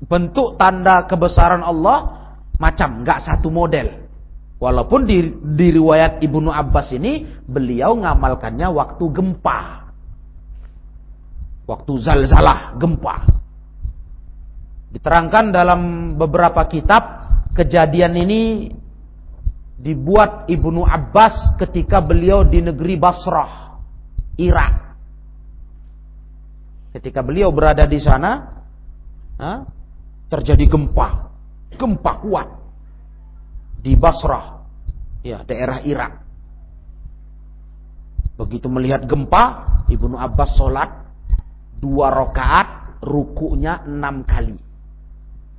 Bentuk 0.00 0.56
tanda 0.56 1.04
kebesaran 1.04 1.60
Allah 1.60 2.32
macam, 2.56 3.04
nggak 3.04 3.20
satu 3.20 3.52
model. 3.52 4.08
Walaupun 4.60 5.08
di, 5.08 5.28
di 5.56 5.76
riwayat 5.76 6.20
Ibnu 6.20 6.48
Abbas 6.52 6.92
ini 6.96 7.24
beliau 7.44 7.96
ngamalkannya 7.96 8.68
waktu 8.72 9.04
gempa. 9.12 9.60
Waktu 11.68 11.92
zalzalah, 12.00 12.76
gempa. 12.80 13.28
Diterangkan 14.92 15.52
dalam 15.52 15.80
beberapa 16.16 16.64
kitab 16.64 17.02
kejadian 17.56 18.16
ini 18.20 18.40
dibuat 19.80 20.44
Ibnu 20.52 20.84
Abbas 20.84 21.56
ketika 21.56 22.04
beliau 22.04 22.44
di 22.44 22.60
negeri 22.60 23.00
Basrah, 23.00 23.80
Irak. 24.36 24.92
Ketika 26.92 27.24
beliau 27.24 27.48
berada 27.48 27.88
di 27.88 27.96
sana, 27.96 28.60
terjadi 30.28 30.68
gempa, 30.68 31.32
gempa 31.80 32.12
kuat 32.20 32.48
di 33.80 33.96
Basrah, 33.96 34.68
ya 35.24 35.40
daerah 35.48 35.80
Irak. 35.80 36.12
Begitu 38.36 38.68
melihat 38.68 39.08
gempa, 39.08 39.44
Ibnu 39.88 40.16
Abbas 40.16 40.60
sholat 40.60 40.90
dua 41.80 42.12
rakaat, 42.12 43.00
rukunya 43.00 43.80
enam 43.88 44.28
kali. 44.28 44.60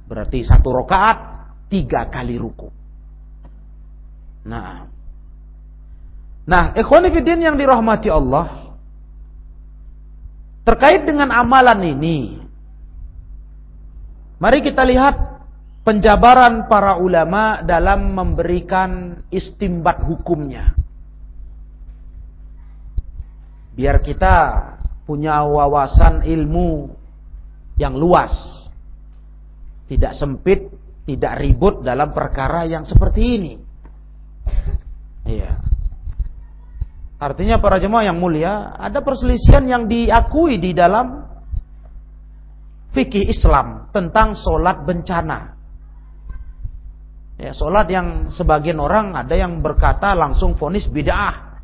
Berarti 0.06 0.46
satu 0.46 0.70
rokaat 0.70 1.18
tiga 1.72 2.06
kali 2.12 2.38
ruku. 2.38 2.81
Nah, 4.42 4.90
nah, 6.46 6.74
ikhwanifidin 6.74 7.46
yang 7.46 7.56
dirahmati 7.58 8.10
Allah, 8.10 8.74
terkait 10.66 11.06
dengan 11.06 11.30
amalan 11.30 11.80
ini, 11.86 12.42
mari 14.42 14.66
kita 14.66 14.82
lihat 14.82 15.16
penjabaran 15.82 16.66
para 16.70 16.98
ulama 16.98 17.62
dalam 17.66 18.14
memberikan 18.14 19.22
istimbat 19.30 20.02
hukumnya. 20.06 20.74
Biar 23.72 24.04
kita 24.04 24.36
punya 25.08 25.42
wawasan 25.48 26.22
ilmu 26.28 26.92
yang 27.80 27.98
luas 27.98 28.62
tidak 29.92 30.16
sempit, 30.16 30.72
tidak 31.04 31.36
ribut 31.44 31.84
dalam 31.84 32.16
perkara 32.16 32.64
yang 32.64 32.88
seperti 32.88 33.22
ini. 33.36 33.54
Iya. 35.26 35.62
Artinya 37.22 37.62
para 37.62 37.78
jemaah 37.78 38.10
yang 38.10 38.18
mulia, 38.18 38.74
ada 38.74 39.06
perselisihan 39.06 39.62
yang 39.70 39.86
diakui 39.86 40.58
di 40.58 40.74
dalam 40.74 41.22
fikih 42.98 43.30
Islam 43.30 43.94
tentang 43.94 44.34
solat 44.34 44.82
bencana. 44.82 45.54
Ya, 47.42 47.58
solat 47.58 47.90
yang 47.90 48.30
sebagian 48.30 48.78
orang 48.78 49.18
ada 49.18 49.34
yang 49.34 49.62
berkata 49.62 50.14
langsung 50.14 50.58
fonis 50.58 50.90
bid'ah. 50.90 51.58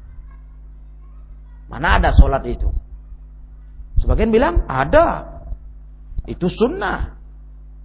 Mana 1.69 2.01
ada 2.01 2.09
solat 2.13 2.41
itu? 2.47 2.69
Sebagian 3.97 4.29
bilang 4.29 4.65
ada. 4.69 5.37
Itu 6.29 6.49
sunnah. 6.53 7.17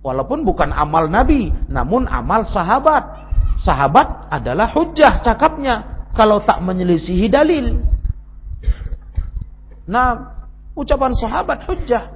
Walaupun 0.03 0.43
bukan 0.43 0.75
amal 0.75 1.07
Nabi, 1.07 1.51
namun 1.71 2.11
amal 2.11 2.43
sahabat. 2.47 3.22
Sahabat 3.63 4.27
adalah 4.29 4.75
hujjah 4.75 5.23
cakapnya 5.23 6.07
kalau 6.19 6.43
tak 6.43 6.59
menyelisihi 6.67 7.31
dalil. 7.31 7.79
Nah, 9.87 10.19
ucapan 10.75 11.15
sahabat 11.15 11.63
hujjah. 11.71 12.11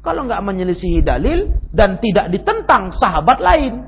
Kalau 0.00 0.24
nggak 0.24 0.40
menyelisihi 0.40 1.04
dalil 1.04 1.52
dan 1.68 2.00
tidak 2.00 2.32
ditentang 2.32 2.88
sahabat 2.96 3.38
lain. 3.44 3.84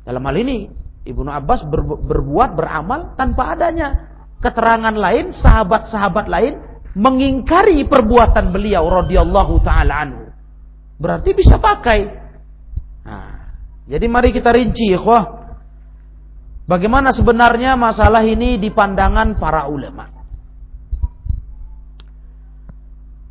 Dalam 0.00 0.24
hal 0.24 0.36
ini, 0.40 0.72
Ibnu 1.04 1.28
Abbas 1.28 1.68
ber, 1.68 1.84
berbuat 1.84 2.56
beramal 2.56 3.12
tanpa 3.20 3.52
adanya 3.52 4.08
keterangan 4.40 4.96
lain, 4.96 5.36
sahabat-sahabat 5.36 6.26
lain 6.32 6.54
mengingkari 6.96 7.84
perbuatan 7.86 8.50
beliau 8.50 8.88
radhiyallahu 8.88 9.60
taala 9.62 9.94
anhu. 10.08 10.24
Berarti 10.96 11.30
bisa 11.36 11.60
pakai. 11.60 12.00
Nah, 13.04 13.29
jadi 13.90 14.06
mari 14.06 14.30
kita 14.30 14.54
rinci, 14.54 14.94
ikhwah. 14.94 15.42
Bagaimana 16.70 17.10
sebenarnya 17.10 17.74
masalah 17.74 18.22
ini 18.22 18.54
di 18.54 18.70
pandangan 18.70 19.34
para 19.34 19.66
ulama? 19.66 20.06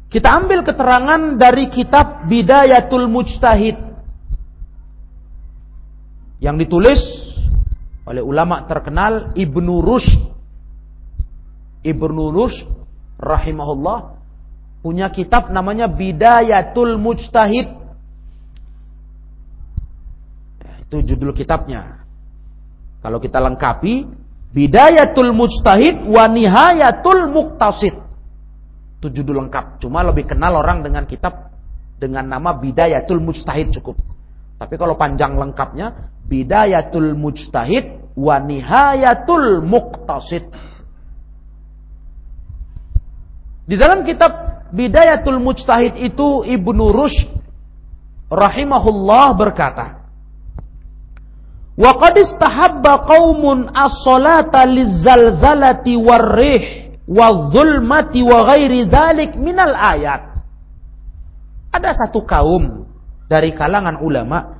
Kita 0.10 0.42
ambil 0.42 0.66
keterangan 0.66 1.38
dari 1.40 1.72
kitab 1.72 2.28
Bidayatul 2.28 3.08
Mujtahid 3.08 3.78
yang 6.42 6.58
ditulis 6.58 6.98
oleh 8.10 8.26
ulama 8.26 8.66
terkenal 8.66 9.38
Ibnu 9.38 9.86
Rushd. 9.86 10.18
Ibnu 11.86 12.34
Rushd 12.34 12.66
rahimahullah 13.22 14.18
punya 14.82 15.14
kitab 15.14 15.54
namanya 15.54 15.86
Bidayatul 15.86 16.98
Mujtahid. 16.98 17.70
Ya, 20.66 20.74
itu 20.90 21.14
judul 21.14 21.38
kitabnya. 21.38 22.02
Kalau 23.06 23.22
kita 23.22 23.38
lengkapi 23.38 24.10
Bidayatul 24.50 25.30
Mujtahid 25.30 26.10
wa 26.10 26.26
Nihayatul 26.26 27.30
Muqtasid. 27.30 27.94
Itu 28.98 29.14
judul 29.14 29.46
lengkap. 29.46 29.78
Cuma 29.78 30.02
lebih 30.02 30.26
kenal 30.26 30.58
orang 30.58 30.82
dengan 30.82 31.06
kitab 31.06 31.54
dengan 32.02 32.26
nama 32.26 32.58
Bidayatul 32.58 33.22
Mujtahid 33.22 33.70
cukup. 33.78 34.02
Tapi 34.58 34.74
kalau 34.82 34.98
panjang 34.98 35.38
lengkapnya 35.38 36.10
Bidayatul 36.26 37.14
Mujtahid 37.14 38.18
wa 38.18 38.42
Nihayatul 38.42 39.62
Muqtasid. 39.62 40.50
Di 43.70 43.78
dalam 43.78 44.02
kitab 44.02 44.66
Bidayatul 44.74 45.38
Mujtahid 45.38 46.02
itu 46.02 46.42
Ibnu 46.42 46.90
Rushd 46.90 47.30
rahimahullah 48.34 49.38
berkata, 49.38 49.99
"Wa 51.80 51.96
qad 51.96 52.20
istahabba 52.20 53.08
qaumun 53.08 53.72
as-salata 53.72 54.68
lizzalzalati 54.68 55.96
war-rih 55.96 56.64
wa 57.08 57.50
zulmati 57.56 58.20
wa 58.20 58.52
ghairi 58.52 58.84
dzalik 58.84 59.40
minal 59.40 59.72
ayat. 59.72 60.44
Ada 61.72 61.96
satu 62.04 62.28
kaum 62.28 62.84
dari 63.32 63.56
kalangan 63.56 64.04
ulama 64.04 64.60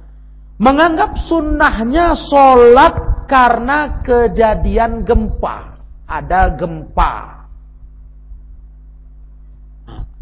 menganggap 0.64 1.20
sunnahnya 1.28 2.16
sholat 2.16 3.28
karena 3.28 4.00
kejadian 4.00 5.04
gempa. 5.04 5.76
Ada 6.08 6.56
gempa. 6.56 7.14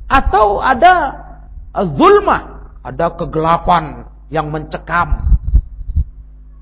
Atau 0.10 0.60
ada 0.66 1.14
zulmah. 1.94 2.58
Ada 2.82 3.20
kegelapan 3.20 4.08
yang 4.32 4.48
mencekam. 4.48 5.37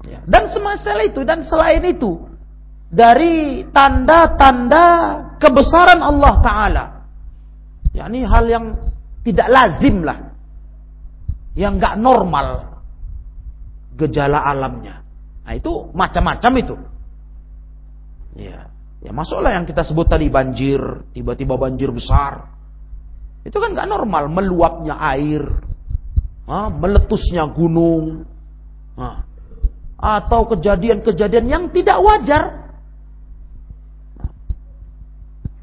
Ya, 0.06 0.22
dan 0.30 0.54
semasa 0.54 1.02
itu 1.02 1.26
dan 1.26 1.42
selain 1.42 1.82
itu 1.82 2.22
dari 2.90 3.66
tanda-tanda 3.74 4.86
kebesaran 5.42 6.00
Allah 6.00 6.34
Ta'ala. 6.40 6.86
Ya, 7.96 8.06
ini 8.12 8.24
hal 8.28 8.46
yang 8.46 8.66
tidak 9.26 9.48
lazim 9.50 10.06
lah. 10.06 10.32
Yang 11.58 11.74
nggak 11.82 11.96
normal. 11.98 12.48
Gejala 13.96 14.44
alamnya. 14.44 15.02
Nah 15.48 15.54
itu 15.56 15.90
macam-macam 15.96 16.52
itu. 16.60 16.76
Ya, 18.36 18.68
ya 19.00 19.12
masuklah 19.16 19.56
yang 19.56 19.64
kita 19.64 19.82
sebut 19.88 20.06
tadi 20.12 20.28
banjir. 20.28 20.80
Tiba-tiba 21.16 21.56
banjir 21.56 21.90
besar. 21.96 22.52
Itu 23.48 23.58
kan 23.64 23.72
nggak 23.72 23.88
normal. 23.88 24.28
Meluapnya 24.28 25.00
air. 25.00 25.48
Ha, 26.46 26.70
meletusnya 26.70 27.48
gunung. 27.50 28.28
Ha, 29.00 29.24
atau 29.96 30.46
kejadian-kejadian 30.52 31.46
yang 31.48 31.64
tidak 31.72 31.98
wajar. 32.04 32.44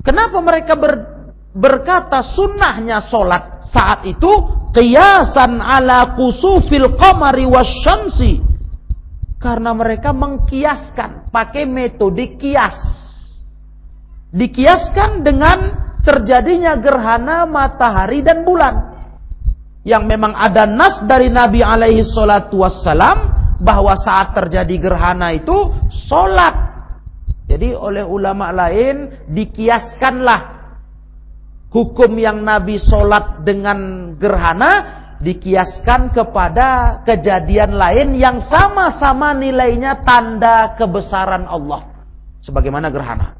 Kenapa 0.02 0.38
mereka 0.42 0.74
ber, 0.74 0.94
berkata 1.54 2.24
sunnahnya 2.24 2.98
solat 3.06 3.62
saat 3.70 4.02
itu? 4.08 4.60
Kiasan 4.72 5.60
ala 5.60 6.16
kusufil 6.16 6.96
qamari 6.96 7.44
wasyamsi. 7.44 8.40
Karena 9.36 9.76
mereka 9.76 10.16
mengkiaskan 10.16 11.28
pakai 11.28 11.68
metode 11.68 12.40
kias. 12.40 12.78
Dikiaskan 14.32 15.20
dengan 15.20 15.58
terjadinya 16.02 16.72
gerhana 16.80 17.44
matahari 17.44 18.24
dan 18.24 18.48
bulan. 18.48 18.96
Yang 19.82 20.02
memang 20.08 20.32
ada 20.38 20.64
nas 20.64 21.04
dari 21.04 21.28
Nabi 21.28 21.60
alaihi 21.60 22.06
salatu 22.06 22.62
wassalam 22.62 23.41
bahwa 23.62 23.94
saat 23.94 24.34
terjadi 24.34 24.74
gerhana 24.90 25.30
itu 25.30 25.70
solat 26.10 26.72
jadi 27.46 27.76
oleh 27.78 28.02
ulama 28.02 28.48
lain 28.50 29.28
dikiaskanlah 29.28 30.40
hukum 31.72 32.16
yang 32.16 32.40
Nabi 32.40 32.80
sholat 32.80 33.44
dengan 33.46 34.12
gerhana 34.16 35.02
dikiaskan 35.22 36.10
kepada 36.10 37.00
kejadian 37.06 37.78
lain 37.78 38.18
yang 38.18 38.42
sama-sama 38.42 39.30
nilainya 39.36 40.02
tanda 40.02 40.74
kebesaran 40.74 41.46
Allah. 41.46 41.92
Sebagaimana 42.42 42.90
gerhana. 42.90 43.38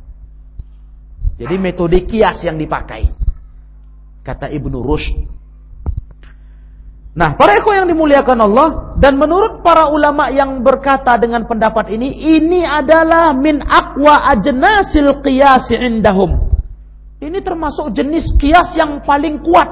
Jadi 1.35 1.59
metode 1.59 2.07
kias 2.07 2.47
yang 2.47 2.55
dipakai. 2.55 3.11
Kata 4.23 4.47
Ibnu 4.47 4.79
Rushd. 4.79 5.42
Nah, 7.13 7.37
para 7.37 7.61
ekor 7.61 7.77
yang 7.77 7.93
dimuliakan 7.93 8.39
Allah 8.41 8.69
dan 8.97 9.21
menurut 9.21 9.61
para 9.61 9.93
ulama 9.93 10.33
yang 10.33 10.65
berkata 10.65 11.21
dengan 11.21 11.45
pendapat 11.45 11.93
ini, 11.93 12.09
ini 12.41 12.65
adalah 12.65 13.37
min 13.37 13.61
aqwa 13.61 14.33
ajnasil 14.33 15.21
qiyas 15.21 15.69
indahum. 15.77 16.41
Ini 17.21 17.45
termasuk 17.45 17.93
jenis 17.93 18.33
kias 18.41 18.73
yang 18.81 19.05
paling 19.05 19.45
kuat. 19.45 19.69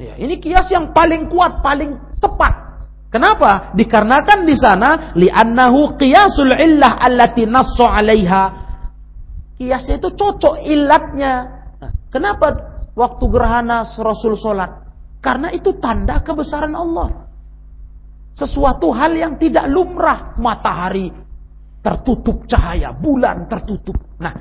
Ya, 0.00 0.16
ini 0.16 0.40
kias 0.40 0.72
yang 0.72 0.96
paling 0.96 1.28
kuat, 1.28 1.60
paling 1.60 2.16
tepat. 2.16 2.52
Kenapa? 3.12 3.76
Dikarenakan 3.76 4.48
di 4.48 4.56
sana 4.56 5.12
li'annahu 5.12 6.00
qiyasul 6.00 6.56
illah 6.56 6.96
allati 6.96 7.44
nassu 7.44 7.84
'alaiha. 7.84 8.44
Kiasnya 9.60 10.00
itu 10.00 10.08
cocok 10.16 10.64
ilatnya. 10.64 11.32
Nah, 11.84 11.92
kenapa 12.08 12.56
waktu 12.96 13.24
gerhana 13.28 13.84
Rasul 13.84 14.40
salat? 14.40 14.85
Karena 15.26 15.50
itu 15.50 15.74
tanda 15.82 16.22
kebesaran 16.22 16.70
Allah. 16.70 17.26
Sesuatu 18.38 18.94
hal 18.94 19.10
yang 19.18 19.34
tidak 19.42 19.66
lumrah. 19.66 20.38
Matahari 20.38 21.10
tertutup 21.82 22.46
cahaya, 22.46 22.94
bulan 22.94 23.50
tertutup. 23.50 23.98
Nah, 24.22 24.34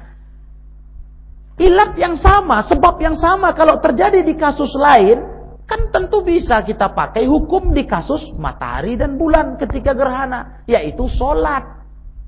ilat 1.58 1.98
yang 1.98 2.14
sama, 2.14 2.62
sebab 2.62 3.02
yang 3.02 3.18
sama 3.18 3.50
kalau 3.58 3.82
terjadi 3.82 4.22
di 4.22 4.38
kasus 4.38 4.78
lain, 4.78 5.26
kan 5.66 5.90
tentu 5.90 6.22
bisa 6.22 6.62
kita 6.62 6.94
pakai 6.94 7.26
hukum 7.26 7.74
di 7.74 7.90
kasus 7.90 8.34
matahari 8.38 8.94
dan 8.94 9.18
bulan 9.18 9.58
ketika 9.58 9.98
gerhana, 9.98 10.62
yaitu 10.70 11.10
sholat. 11.10 11.66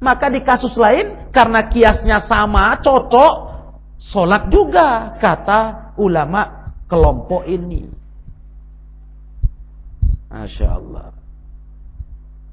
Maka 0.01 0.33
di 0.33 0.41
kasus 0.41 0.73
lain, 0.77 1.29
karena 1.29 1.69
kiasnya 1.69 2.25
sama, 2.25 2.77
cocok, 2.81 3.33
sholat 4.01 4.49
juga, 4.49 5.17
kata 5.21 5.93
ulama 5.97 6.73
kelompok 6.89 7.45
ini. 7.49 8.06
Masya 10.27 10.67
Allah. 10.67 11.15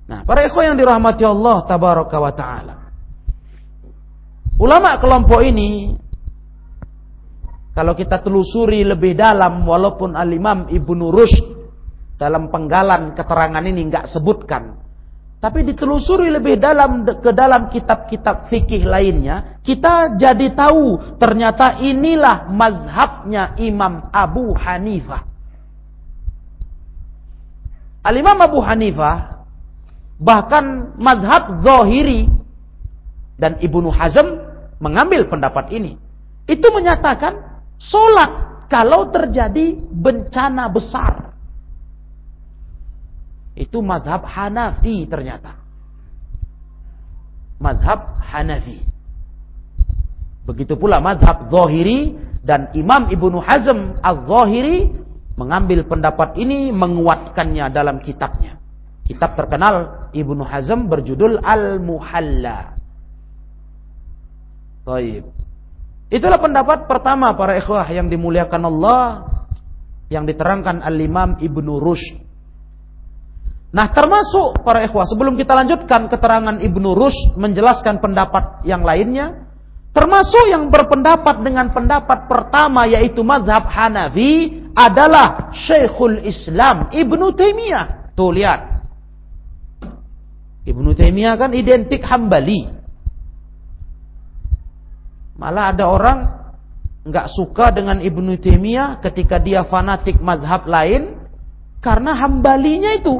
Nah, 0.04 0.20
para 0.22 0.44
ikhwan 0.44 0.74
yang 0.74 0.78
dirahmati 0.78 1.24
Allah 1.24 1.64
tabaraka 1.64 2.16
wa 2.20 2.32
ta'ala. 2.32 2.76
Ulama 4.60 5.00
kelompok 5.02 5.40
ini 5.42 5.98
kalau 7.74 7.98
kita 7.98 8.22
telusuri 8.22 8.86
lebih 8.86 9.18
dalam 9.18 9.66
walaupun 9.66 10.14
Al-Imam 10.14 10.70
Ibnu 10.70 11.10
Rushd 11.10 11.42
dalam 12.14 12.46
penggalan 12.54 13.18
keterangan 13.18 13.64
ini 13.66 13.90
nggak 13.90 14.06
sebutkan. 14.14 14.78
Tapi 15.42 15.60
ditelusuri 15.60 16.32
lebih 16.32 16.56
dalam 16.56 17.04
ke 17.04 17.34
dalam 17.34 17.68
kitab-kitab 17.68 18.48
fikih 18.48 18.88
lainnya, 18.88 19.60
kita 19.60 20.16
jadi 20.16 20.56
tahu 20.56 21.18
ternyata 21.20 21.82
inilah 21.84 22.48
mazhabnya 22.48 23.52
Imam 23.60 24.08
Abu 24.08 24.56
Hanifah. 24.56 25.33
Al-Imam 28.04 28.36
Abu 28.36 28.60
Hanifah 28.60 29.48
bahkan 30.20 30.94
mazhab 31.00 31.64
zahiri 31.64 32.28
dan 33.40 33.58
Ibnu 33.58 33.88
Hazm 33.88 34.44
mengambil 34.78 35.26
pendapat 35.26 35.72
ini. 35.72 35.96
Itu 36.44 36.68
menyatakan 36.70 37.64
solat 37.80 38.68
kalau 38.68 39.08
terjadi 39.08 39.80
bencana 39.90 40.68
besar 40.68 41.24
itu 43.54 43.78
madhab 43.78 44.26
Hanafi 44.26 45.06
ternyata. 45.06 45.54
Madhab 47.62 48.18
Hanafi. 48.18 48.82
Begitu 50.44 50.74
pula 50.76 50.98
madhab 51.00 51.48
Zohiri 51.48 52.18
dan 52.44 52.74
Imam 52.76 53.08
Ibnu 53.08 53.40
Hazm 53.40 53.96
al-Zohiri 54.02 55.03
mengambil 55.34 55.86
pendapat 55.86 56.38
ini 56.38 56.70
menguatkannya 56.70 57.66
dalam 57.74 57.98
kitabnya. 58.02 58.58
Kitab 59.04 59.36
terkenal 59.36 60.08
Ibnu 60.16 60.42
Hazm 60.46 60.88
berjudul 60.88 61.42
Al-Muhalla. 61.44 62.78
Baik. 64.84 65.24
Itulah 66.08 66.40
pendapat 66.40 66.88
pertama 66.88 67.34
para 67.34 67.56
ikhwah 67.58 67.84
yang 67.90 68.08
dimuliakan 68.08 68.62
Allah 68.68 69.02
yang 70.08 70.24
diterangkan 70.28 70.84
Al-Imam 70.84 71.40
Ibnu 71.40 71.80
Rushd 71.80 72.24
Nah 73.74 73.90
termasuk 73.90 74.62
para 74.62 74.86
ikhwah 74.86 75.02
sebelum 75.02 75.34
kita 75.34 75.50
lanjutkan 75.50 76.06
keterangan 76.06 76.62
Ibnu 76.62 76.94
Rus 76.94 77.34
menjelaskan 77.34 77.98
pendapat 77.98 78.62
yang 78.62 78.86
lainnya. 78.86 79.50
Termasuk 79.94 80.50
yang 80.50 80.74
berpendapat 80.74 81.46
dengan 81.46 81.70
pendapat 81.70 82.26
pertama 82.26 82.82
yaitu 82.82 83.22
mazhab 83.22 83.70
Hanafi 83.70 84.66
adalah 84.74 85.54
Syekhul 85.54 86.18
Islam 86.26 86.90
Ibnu 86.90 87.30
Taimiyah. 87.30 88.10
Tuh 88.18 88.34
lihat. 88.34 88.60
Ibnu 90.66 90.90
Taimiyah 90.98 91.38
kan 91.38 91.54
identik 91.54 92.02
Hambali. 92.02 92.66
Malah 95.38 95.70
ada 95.70 95.86
orang 95.86 96.18
nggak 97.06 97.30
suka 97.30 97.70
dengan 97.70 98.02
Ibnu 98.02 98.34
Taimiyah 98.42 98.98
ketika 98.98 99.38
dia 99.38 99.62
fanatik 99.62 100.18
mazhab 100.18 100.66
lain 100.66 101.22
karena 101.78 102.18
Hambalinya 102.18 102.98
itu 102.98 103.14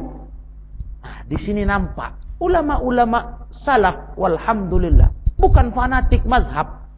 di 1.23 1.39
sini 1.39 1.63
nampak 1.63 2.35
ulama-ulama 2.43 3.47
salaf 3.47 4.17
walhamdulillah 4.19 5.14
bukan 5.45 5.69
fanatik 5.69 6.25
mazhab. 6.25 6.89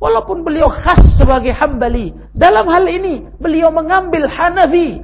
Walaupun 0.00 0.46
beliau 0.46 0.72
khas 0.72 1.20
sebagai 1.20 1.52
Hambali, 1.52 2.14
dalam 2.32 2.64
hal 2.70 2.86
ini 2.88 3.28
beliau 3.36 3.68
mengambil 3.68 4.24
Hanafi. 4.30 5.02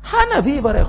Hanafi 0.00 0.56
para. 0.62 0.86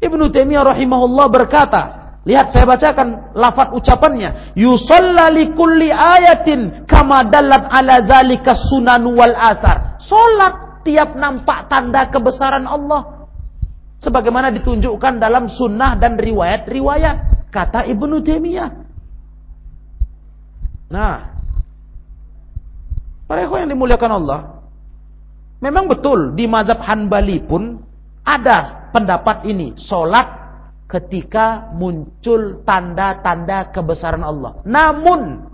Ibnu 0.00 0.32
Taimiyah 0.32 0.72
rahimahullah 0.72 1.26
berkata, 1.28 1.82
lihat 2.24 2.54
saya 2.54 2.64
bacakan 2.64 3.36
lafaz 3.36 3.76
ucapannya, 3.76 4.56
yusalla 4.56 5.28
li 5.28 5.52
kulli 5.52 5.92
ayatin 5.92 6.88
kama 6.88 7.28
dallat 7.28 7.68
ala 7.68 8.00
dzalika 8.00 8.56
sunan 8.56 9.04
wal 9.12 9.36
athar. 9.36 10.00
Salat 10.00 10.80
tiap 10.86 11.18
nampak 11.18 11.68
tanda 11.68 12.08
kebesaran 12.08 12.64
Allah, 12.64 13.28
sebagaimana 14.00 14.48
ditunjukkan 14.54 15.20
dalam 15.20 15.50
sunnah 15.52 15.98
dan 16.00 16.16
riwayat-riwayat 16.16 17.50
kata 17.52 17.84
Ibnu 17.90 18.22
Taimiyah. 18.24 18.79
Nah, 20.90 21.38
para 23.30 23.46
ikhwan 23.46 23.64
yang 23.66 23.78
dimuliakan 23.78 24.12
Allah, 24.20 24.40
memang 25.62 25.86
betul 25.86 26.34
di 26.34 26.50
mazhab 26.50 26.82
Hanbali 26.82 27.38
pun 27.46 27.78
ada 28.26 28.90
pendapat 28.90 29.46
ini, 29.46 29.78
solat 29.78 30.26
ketika 30.90 31.70
muncul 31.70 32.66
tanda-tanda 32.66 33.70
kebesaran 33.70 34.26
Allah. 34.26 34.58
Namun 34.66 35.46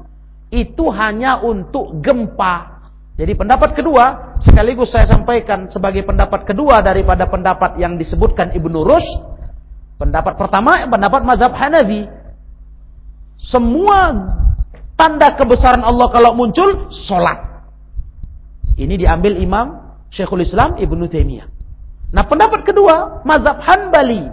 itu 0.49 0.89
hanya 0.89 1.45
untuk 1.45 2.01
gempa 2.01 2.77
jadi 3.17 3.33
pendapat 3.33 3.73
kedua, 3.73 4.37
sekaligus 4.45 4.93
saya 4.93 5.09
sampaikan 5.09 5.73
sebagai 5.73 6.05
pendapat 6.05 6.45
kedua 6.45 6.85
daripada 6.85 7.25
pendapat 7.25 7.81
yang 7.81 7.97
disebutkan 7.97 8.53
Ibnu 8.53 8.85
Rus. 8.85 9.09
Pendapat 9.97 10.37
pertama, 10.37 10.85
pendapat 10.85 11.25
mazhab 11.25 11.57
Hanafi. 11.57 12.05
Semua 13.41 14.13
tanda 14.97 15.37
kebesaran 15.37 15.85
Allah 15.85 16.09
kalau 16.11 16.33
muncul, 16.33 16.89
solat. 16.91 17.39
Ini 18.77 18.97
diambil 18.97 19.41
Imam 19.41 19.97
Syekhul 20.13 20.45
Islam 20.45 20.77
Ibnu 20.77 21.07
Taimiyah. 21.09 21.49
Nah 22.13 22.25
pendapat 22.25 22.65
kedua, 22.65 23.23
mazhab 23.25 23.61
Hanbali. 23.61 24.25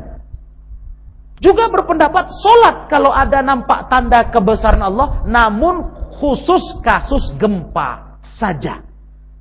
Juga 1.44 1.68
berpendapat 1.68 2.32
solat 2.32 2.88
kalau 2.88 3.12
ada 3.12 3.44
nampak 3.44 3.92
tanda 3.92 4.32
kebesaran 4.32 4.80
Allah, 4.80 5.28
namun 5.28 5.84
khusus 6.16 6.80
kasus 6.80 7.36
gempa 7.36 8.20
saja. 8.24 8.80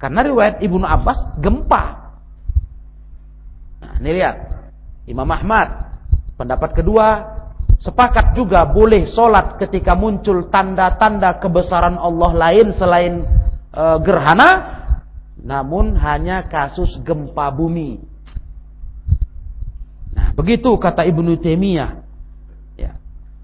Karena 0.02 0.26
riwayat 0.26 0.58
Ibnu 0.58 0.82
Abbas 0.82 1.38
gempa. 1.38 1.84
Nah, 3.78 3.94
ini 4.02 4.18
lihat. 4.18 4.36
Imam 5.02 5.26
Ahmad 5.26 5.98
pendapat 6.38 6.78
kedua 6.78 7.06
sepakat 7.82 8.38
juga 8.38 8.62
boleh 8.70 9.02
solat 9.10 9.58
ketika 9.58 9.98
muncul 9.98 10.46
tanda-tanda 10.46 11.42
kebesaran 11.42 11.98
Allah 11.98 12.30
lain 12.30 12.70
selain 12.70 13.26
e, 13.74 13.84
gerhana 14.06 14.50
namun 15.42 15.98
hanya 15.98 16.46
kasus 16.46 17.02
gempa 17.02 17.50
bumi. 17.50 17.98
Nah, 20.14 20.30
begitu 20.38 20.70
kata 20.78 21.02
Ibnu 21.02 21.34
Taimiyah. 21.42 22.02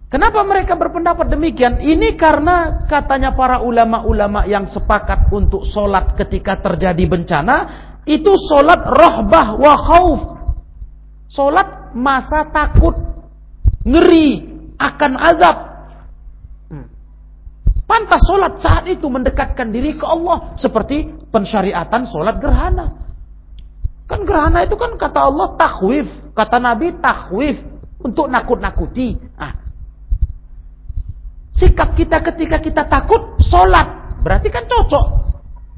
Kenapa 0.08 0.40
mereka 0.40 0.72
berpendapat 0.72 1.28
demikian? 1.28 1.84
Ini 1.84 2.16
karena 2.16 2.88
katanya 2.88 3.36
para 3.36 3.60
ulama-ulama 3.60 4.48
yang 4.48 4.64
sepakat 4.64 5.28
untuk 5.28 5.68
sholat 5.68 6.16
ketika 6.16 6.56
terjadi 6.64 7.04
bencana, 7.04 7.56
itu 8.08 8.32
sholat 8.48 8.88
rohbah 8.88 9.60
wa 9.60 9.74
khauf. 9.76 10.20
Sholat 11.28 11.92
masa 11.92 12.48
takut, 12.48 12.96
ngeri 13.88 14.28
akan 14.76 15.12
azab. 15.16 15.56
Hmm. 16.68 16.86
Pantas 17.88 18.20
sholat 18.28 18.60
saat 18.60 18.84
itu 18.86 19.08
mendekatkan 19.08 19.72
diri 19.72 19.96
ke 19.96 20.04
Allah. 20.04 20.54
Seperti 20.60 21.08
pensyariatan 21.32 22.04
sholat 22.04 22.36
gerhana. 22.36 22.92
Kan 24.08 24.24
gerhana 24.28 24.64
itu 24.64 24.76
kan 24.76 24.94
kata 25.00 25.20
Allah 25.24 25.56
takwif. 25.56 26.06
Kata 26.36 26.60
Nabi 26.60 26.92
takwif. 27.00 27.56
Untuk 27.98 28.30
nakut-nakuti. 28.30 29.18
Ah, 29.34 29.58
Sikap 31.58 31.98
kita 31.98 32.22
ketika 32.22 32.62
kita 32.62 32.86
takut, 32.86 33.34
sholat. 33.42 34.14
Berarti 34.22 34.46
kan 34.46 34.62
cocok. 34.70 35.06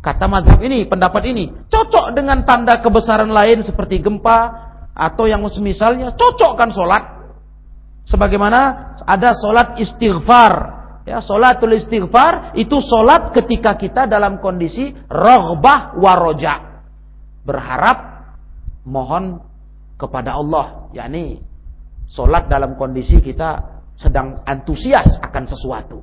Kata 0.05 0.29
mazhab 0.29 0.61
ini, 0.61 0.85
pendapat 0.85 1.25
ini. 1.33 1.49
Cocok 1.73 2.13
dengan 2.13 2.45
tanda 2.45 2.85
kebesaran 2.85 3.33
lain 3.33 3.65
seperti 3.65 4.05
gempa. 4.05 4.69
Atau 4.93 5.25
yang 5.25 5.41
semisalnya. 5.49 6.13
Cocok 6.13 6.53
kan 6.61 6.69
sholat. 6.69 7.20
Sebagaimana 8.07 8.61
ada 9.05 9.35
sholat 9.37 9.79
istighfar. 9.79 10.79
Ya, 11.09 11.19
sholatul 11.19 11.75
istighfar 11.75 12.55
itu 12.55 12.79
sholat 12.79 13.33
ketika 13.33 13.75
kita 13.75 14.07
dalam 14.07 14.39
kondisi 14.39 14.93
rohbah 15.09 15.97
waroja. 15.97 16.85
Berharap 17.43 17.99
mohon 18.85 19.41
kepada 19.97 20.37
Allah. 20.37 20.91
yakni 20.91 21.39
sholat 22.11 22.51
dalam 22.51 22.75
kondisi 22.75 23.23
kita 23.23 23.83
sedang 23.95 24.43
antusias 24.43 25.21
akan 25.23 25.45
sesuatu. 25.47 25.99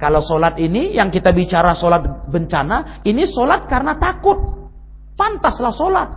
Kalau 0.00 0.24
sholat 0.24 0.56
ini 0.56 0.96
yang 0.96 1.12
kita 1.12 1.28
bicara 1.36 1.76
sholat 1.76 2.24
bencana, 2.28 3.04
ini 3.04 3.28
sholat 3.28 3.68
karena 3.68 4.00
takut. 4.00 4.36
Pantaslah 5.12 5.72
sholat. 5.76 6.08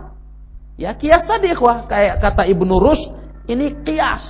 Ya 0.80 0.96
kias 0.96 1.28
tadi 1.28 1.52
ikhwah, 1.52 1.84
kayak 1.86 2.18
kata 2.24 2.48
Ibnu 2.48 2.80
Rus, 2.80 2.98
ini 3.48 3.66
kias. 3.84 4.24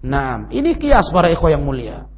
Nah, 0.00 0.48
ini 0.48 0.76
kias 0.80 1.12
para 1.12 1.28
ikhwah 1.28 1.52
yang 1.52 1.64
mulia. 1.64 2.08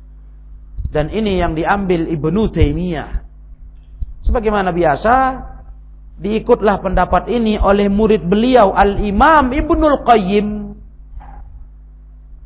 Dan 0.93 1.09
ini 1.09 1.41
yang 1.41 1.57
diambil 1.57 2.07
Ibnu 2.07 2.53
Taimiyah. 2.53 3.25
Sebagaimana 4.23 4.71
biasa, 4.71 5.15
diikutlah 6.21 6.79
pendapat 6.79 7.27
ini 7.33 7.59
oleh 7.59 7.91
murid 7.91 8.23
beliau 8.23 8.71
Al-Imam 8.71 9.51
Ibnul 9.51 10.07
Qayyim 10.07 10.49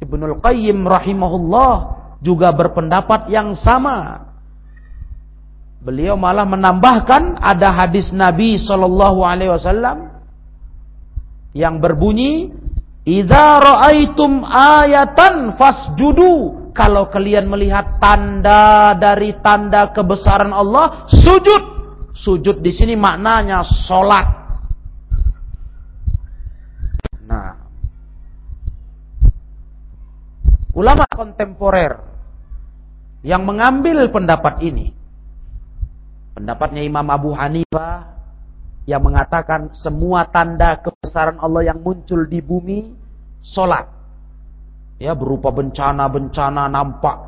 Ibnul 0.01 0.39
Qayyim 0.45 0.85
rahimahullah 0.85 1.73
juga 2.21 2.53
berpendapat 2.53 3.33
yang 3.33 3.57
sama. 3.57 4.29
Beliau 5.81 6.19
malah 6.19 6.45
menambahkan 6.45 7.39
ada 7.39 7.71
hadis 7.73 8.11
Nabi 8.11 8.59
Shallallahu 8.59 9.23
Alaihi 9.23 9.53
Wasallam 9.55 9.99
yang 11.57 11.79
berbunyi 11.81 12.53
Idza 13.07 13.63
ra'aitum 13.63 14.43
ayatan 14.43 15.55
fasjudu. 15.55 16.67
Kalau 16.75 17.09
kalian 17.09 17.47
melihat 17.49 18.03
tanda 18.03 18.93
dari 18.99 19.39
tanda 19.41 19.95
kebesaran 19.95 20.51
Allah, 20.51 21.07
sujud. 21.09 21.63
Sujud 22.13 22.61
di 22.61 22.75
sini 22.75 22.99
maknanya 22.99 23.63
salat. 23.63 24.27
Nah, 27.25 27.55
ulama 30.75 31.07
kontemporer 31.09 31.97
yang 33.25 33.47
mengambil 33.47 34.11
pendapat 34.11 34.61
ini, 34.67 34.93
pendapatnya 36.35 36.83
Imam 36.85 37.07
Abu 37.09 37.33
Hanifah, 37.33 38.16
yang 38.87 39.03
mengatakan 39.03 39.75
semua 39.75 40.31
tanda 40.31 40.79
kebesaran 40.79 41.43
Allah 41.43 41.75
yang 41.75 41.83
muncul 41.83 42.23
di 42.23 42.39
bumi 42.39 42.95
solat. 43.43 43.91
Ya 44.97 45.13
berupa 45.13 45.51
bencana-bencana 45.53 46.71
nampak 46.71 47.19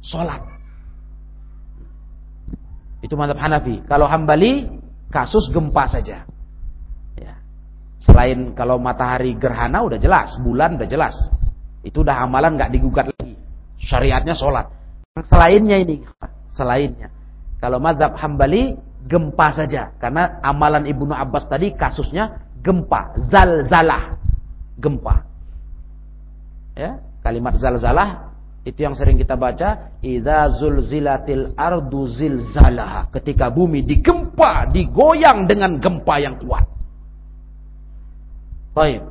solat. 0.00 0.40
Itu 3.02 3.18
mantap 3.18 3.42
Hanafi. 3.42 3.82
Kalau 3.84 4.06
Hambali 4.06 4.70
kasus 5.10 5.50
gempa 5.50 5.90
saja. 5.90 6.22
Ya. 7.18 7.34
Selain 7.98 8.54
kalau 8.54 8.78
matahari 8.78 9.34
gerhana 9.34 9.82
udah 9.82 9.98
jelas, 9.98 10.38
bulan 10.38 10.78
udah 10.78 10.86
jelas. 10.86 11.18
Itu 11.82 12.06
udah 12.06 12.22
amalan 12.22 12.54
nggak 12.54 12.70
digugat 12.70 13.10
lagi. 13.10 13.34
Syariatnya 13.82 14.38
solat. 14.38 14.70
Selainnya 15.26 15.82
ini, 15.82 16.06
selainnya. 16.54 17.10
Kalau 17.58 17.82
madhab 17.82 18.14
Hambali 18.16 18.78
gempa 19.06 19.46
saja. 19.54 19.94
Karena 19.98 20.38
amalan 20.42 20.86
Ibnu 20.86 21.12
Abbas 21.12 21.46
tadi 21.50 21.74
kasusnya 21.74 22.42
gempa, 22.62 23.18
zalzalah, 23.30 24.18
gempa. 24.78 25.26
Ya, 26.72 27.02
kalimat 27.20 27.58
zalzalah 27.60 28.32
itu 28.62 28.86
yang 28.86 28.94
sering 28.94 29.18
kita 29.18 29.34
baca, 29.34 29.98
idza 30.00 30.46
zulzilatil 30.56 31.52
ardu 31.58 32.06
zilzalaha. 32.06 33.10
Ketika 33.10 33.50
bumi 33.50 33.82
digempa, 33.82 34.70
digoyang 34.70 35.50
dengan 35.50 35.82
gempa 35.82 36.14
yang 36.22 36.38
kuat. 36.38 36.64
Baik. 38.72 39.02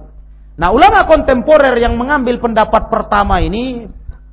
Nah, 0.58 0.74
ulama 0.74 1.06
kontemporer 1.06 1.78
yang 1.78 2.00
mengambil 2.00 2.42
pendapat 2.42 2.90
pertama 2.90 3.44
ini, 3.44 3.86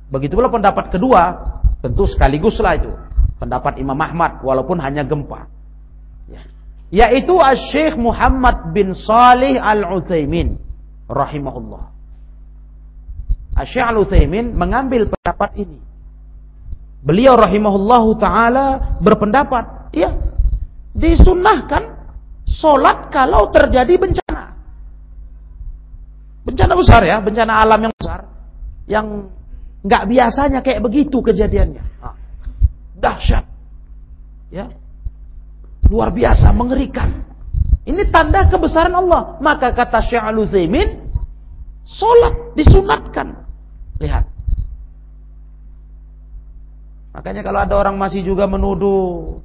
begitu 0.09 0.39
pula 0.39 0.49
pendapat 0.49 0.89
kedua, 0.89 1.37
tentu 1.83 2.07
sekaliguslah 2.09 2.73
itu 2.79 2.91
pendapat 3.39 3.79
Imam 3.79 3.97
Ahmad 3.97 4.43
walaupun 4.43 4.77
hanya 4.83 5.07
gempa. 5.07 5.47
Ya. 6.29 6.41
Yaitu 6.89 7.39
Syekh 7.71 7.95
Muhammad 7.95 8.75
bin 8.75 8.91
Salih 8.93 9.57
Al-Utsaimin 9.57 10.59
rahimahullah. 11.07 11.89
Syekh 13.65 13.85
Al-Utsaimin 13.87 14.53
mengambil 14.53 15.07
pendapat 15.07 15.55
ini. 15.57 15.79
Beliau 16.99 17.39
rahimahullah 17.39 18.03
taala 18.19 18.65
berpendapat, 18.99 19.95
ya, 19.95 20.11
disunahkan 20.91 21.95
solat 22.43 23.07
kalau 23.07 23.47
terjadi 23.55 23.95
bencana. 23.95 24.51
Bencana 26.43 26.73
besar 26.75 27.01
ya, 27.07 27.23
bencana 27.23 27.63
alam 27.63 27.79
yang 27.87 27.93
besar 27.95 28.19
yang 28.89 29.29
nggak 29.85 30.03
biasanya 30.09 30.59
kayak 30.65 30.81
begitu 30.83 31.21
kejadiannya. 31.21 31.83
Nah, 32.03 32.15
dahsyat. 32.99 33.47
Ya. 34.53 34.69
Luar 35.89 36.13
biasa, 36.13 36.53
mengerikan. 36.53 37.25
Ini 37.87 38.13
tanda 38.13 38.45
kebesaran 38.45 38.93
Allah. 38.93 39.41
Maka 39.41 39.73
kata 39.73 40.05
Syekh 40.05 40.21
Al-Utsaimin, 40.21 41.09
salat 41.87 42.53
disunatkan. 42.53 43.47
Lihat. 43.97 44.29
Makanya 47.09 47.41
kalau 47.41 47.59
ada 47.65 47.73
orang 47.75 47.97
masih 47.97 48.21
juga 48.21 48.45
menuduh 48.45 49.41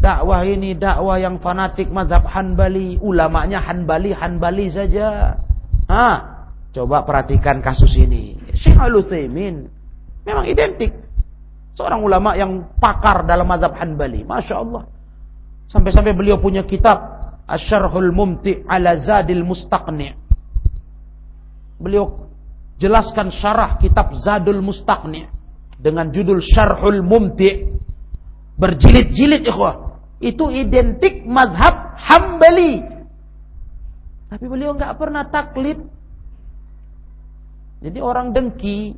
dakwah 0.00 0.42
ini 0.42 0.74
dakwah 0.74 1.20
yang 1.20 1.38
fanatik 1.38 1.92
mazhab 1.92 2.24
Hanbali, 2.24 2.96
ulamanya 2.98 3.60
Hanbali, 3.60 4.16
Hanbali 4.16 4.66
saja. 4.72 5.36
Ha, 5.86 6.08
coba 6.72 7.04
perhatikan 7.04 7.60
kasus 7.60 7.94
ini. 8.00 8.40
Syekh 8.56 8.80
Al-Utsaimin 8.80 9.68
memang 10.24 10.48
identik 10.48 11.05
Seorang 11.76 12.00
ulama 12.00 12.32
yang 12.32 12.72
pakar 12.80 13.28
dalam 13.28 13.44
mazhab 13.44 13.76
Hanbali. 13.76 14.24
Masya 14.24 14.54
Allah. 14.56 14.88
Sampai-sampai 15.68 16.16
beliau 16.16 16.40
punya 16.40 16.64
kitab. 16.64 17.16
Asyarhul 17.46 18.10
Mumti' 18.10 18.66
ala 18.66 18.98
Zadil 18.98 19.46
Mustaqni' 19.46 20.18
Beliau 21.78 22.26
jelaskan 22.74 23.30
syarah 23.30 23.78
kitab 23.78 24.10
Zadul 24.18 24.58
Mustaqni' 24.64 25.30
dengan 25.78 26.10
judul 26.10 26.42
Syarhul 26.42 27.04
Mumti' 27.06 27.76
berjilid-jilid 28.56 29.44
ikhwah. 29.46 30.00
Itu 30.18 30.48
identik 30.48 31.28
mazhab 31.28 31.94
Hambali. 32.00 32.80
Tapi 34.32 34.44
beliau 34.48 34.72
nggak 34.74 34.96
pernah 34.96 35.28
taklid. 35.28 35.78
Jadi 37.84 37.98
orang 38.00 38.32
dengki 38.32 38.96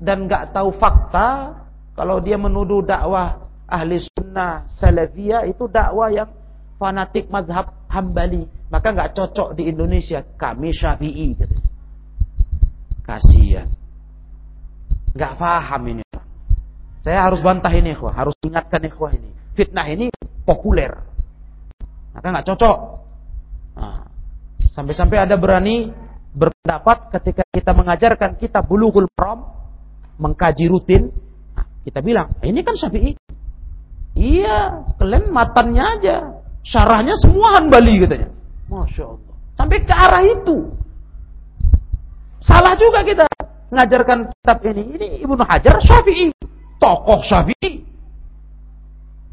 dan 0.00 0.24
nggak 0.24 0.56
tahu 0.56 0.72
fakta, 0.80 1.52
kalau 1.98 2.22
dia 2.22 2.38
menuduh 2.38 2.78
dakwah 2.86 3.50
ahli 3.66 3.98
sunnah 3.98 4.70
salafiyah 4.78 5.50
itu 5.50 5.66
dakwah 5.66 6.14
yang 6.14 6.30
fanatik 6.78 7.26
mazhab 7.26 7.74
hambali. 7.90 8.46
Maka 8.70 8.94
nggak 8.94 9.18
cocok 9.18 9.58
di 9.58 9.66
Indonesia. 9.66 10.22
Kami 10.22 10.70
syafi'i. 10.70 11.34
Kasihan. 13.02 13.66
Nggak 15.10 15.34
paham 15.34 15.82
ini. 15.90 16.04
Saya 17.02 17.26
harus 17.26 17.42
bantah 17.42 17.72
ini, 17.74 17.98
ikhwah. 17.98 18.14
Harus 18.14 18.38
ingatkan 18.46 18.78
ikhwah 18.86 19.10
ini. 19.10 19.34
Fitnah 19.58 19.88
ini 19.90 20.06
populer. 20.46 20.94
Maka 22.14 22.26
nggak 22.30 22.46
cocok. 22.54 22.78
Nah, 23.74 24.06
sampai-sampai 24.70 25.18
ada 25.18 25.34
berani 25.34 25.90
berpendapat 26.30 27.10
ketika 27.18 27.42
kita 27.50 27.74
mengajarkan 27.74 28.38
kita 28.38 28.62
bulughul 28.62 29.10
prom 29.10 29.42
mengkaji 30.20 30.70
rutin 30.70 31.10
kita 31.88 32.04
bilang, 32.04 32.28
ini 32.44 32.60
kan 32.60 32.76
syafi'i. 32.76 33.16
Iya, 34.12 34.84
kalian 35.00 35.32
matannya 35.32 35.84
aja. 35.84 36.16
Syarahnya 36.60 37.16
semua 37.16 37.56
hanbali 37.56 38.04
katanya. 38.04 38.28
Masya 38.68 39.04
Allah. 39.08 39.34
Sampai 39.56 39.78
ke 39.88 39.94
arah 39.94 40.20
itu. 40.20 40.68
Salah 42.38 42.76
juga 42.76 43.00
kita 43.02 43.24
ngajarkan 43.72 44.28
kitab 44.36 44.58
ini. 44.68 44.82
Ini 45.00 45.06
Ibnu 45.24 45.42
Hajar 45.48 45.80
syafi'i. 45.80 46.28
Tokoh 46.76 47.24
syafi'i. 47.24 47.88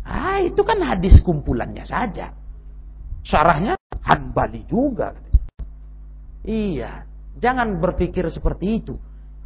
Ah, 0.05 0.39
itu 0.39 0.61
kan 0.63 0.79
hadis 0.85 1.19
kumpulannya 1.19 1.83
saja. 1.83 2.31
Syarahnya 3.25 3.75
hanbali 4.05 4.63
juga. 4.69 5.11
Iya. 6.45 7.03
Jangan 7.35 7.81
berpikir 7.83 8.29
seperti 8.31 8.79
itu. 8.79 8.95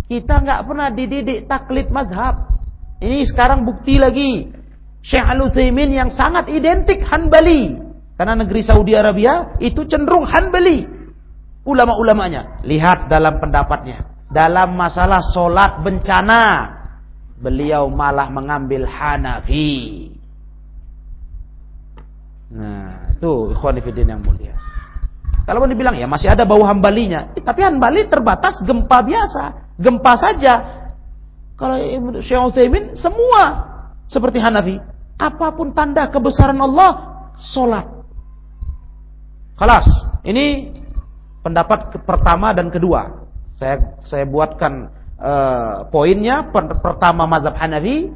Kita 0.05 0.43
nggak 0.43 0.61
pernah 0.67 0.93
dididik 0.93 1.47
taklid 1.49 1.89
mazhab. 1.89 2.58
Ini 2.99 3.23
sekarang 3.27 3.63
bukti 3.63 3.95
lagi. 3.95 4.51
Syekh 4.99 5.23
Al-Utsaimin 5.23 5.95
yang 5.95 6.11
sangat 6.11 6.51
identik 6.51 6.99
Hanbali. 7.07 7.79
Karena 8.19 8.35
negeri 8.35 8.59
Saudi 8.59 8.91
Arabia 8.91 9.55
itu 9.63 9.87
cenderung 9.87 10.27
Hanbali. 10.27 10.83
Ulama-ulamanya. 11.63 12.59
Lihat 12.67 13.07
dalam 13.07 13.39
pendapatnya. 13.39 14.03
Dalam 14.27 14.75
masalah 14.75 15.23
solat 15.23 15.79
bencana. 15.79 16.75
Beliau 17.39 17.87
malah 17.87 18.27
mengambil 18.27 18.83
Hanafi. 18.83 20.11
Nah, 22.49 23.15
itu 23.15 23.55
ikhwanifidin 23.55 24.11
yang 24.11 24.21
mulia. 24.25 24.57
Kalau 25.47 25.63
mau 25.63 25.69
dibilang 25.69 25.95
ya 25.95 26.05
masih 26.05 26.29
ada 26.29 26.43
bau 26.43 26.61
hambalinya. 26.61 27.31
Tapi 27.33 27.61
hambali 27.63 28.05
terbatas 28.11 28.59
gempa 28.61 28.99
biasa. 29.01 29.73
Gempa 29.79 30.13
saja. 30.19 30.78
Kalau 31.59 31.75
Syekh 32.23 32.39
Utsaimin 32.39 32.95
semua 32.95 33.67
seperti 34.07 34.39
Hanafi. 34.39 34.79
Apa 35.19 35.51
pun 35.51 35.75
tanda 35.75 36.07
kebesaran 36.07 36.55
Allah, 36.63 36.91
solat. 37.35 37.83
Kelas. 39.59 39.83
Ini 40.23 40.71
pendapat 41.43 41.99
pertama 42.07 42.55
dan 42.55 42.71
kedua. 42.71 43.27
Saya 43.59 43.99
saya 44.07 44.23
buatkan 44.23 44.87
uh, 45.19 45.83
poinnya. 45.91 46.47
Pertama 46.79 47.27
mazhab 47.27 47.59
Hanafi, 47.59 48.07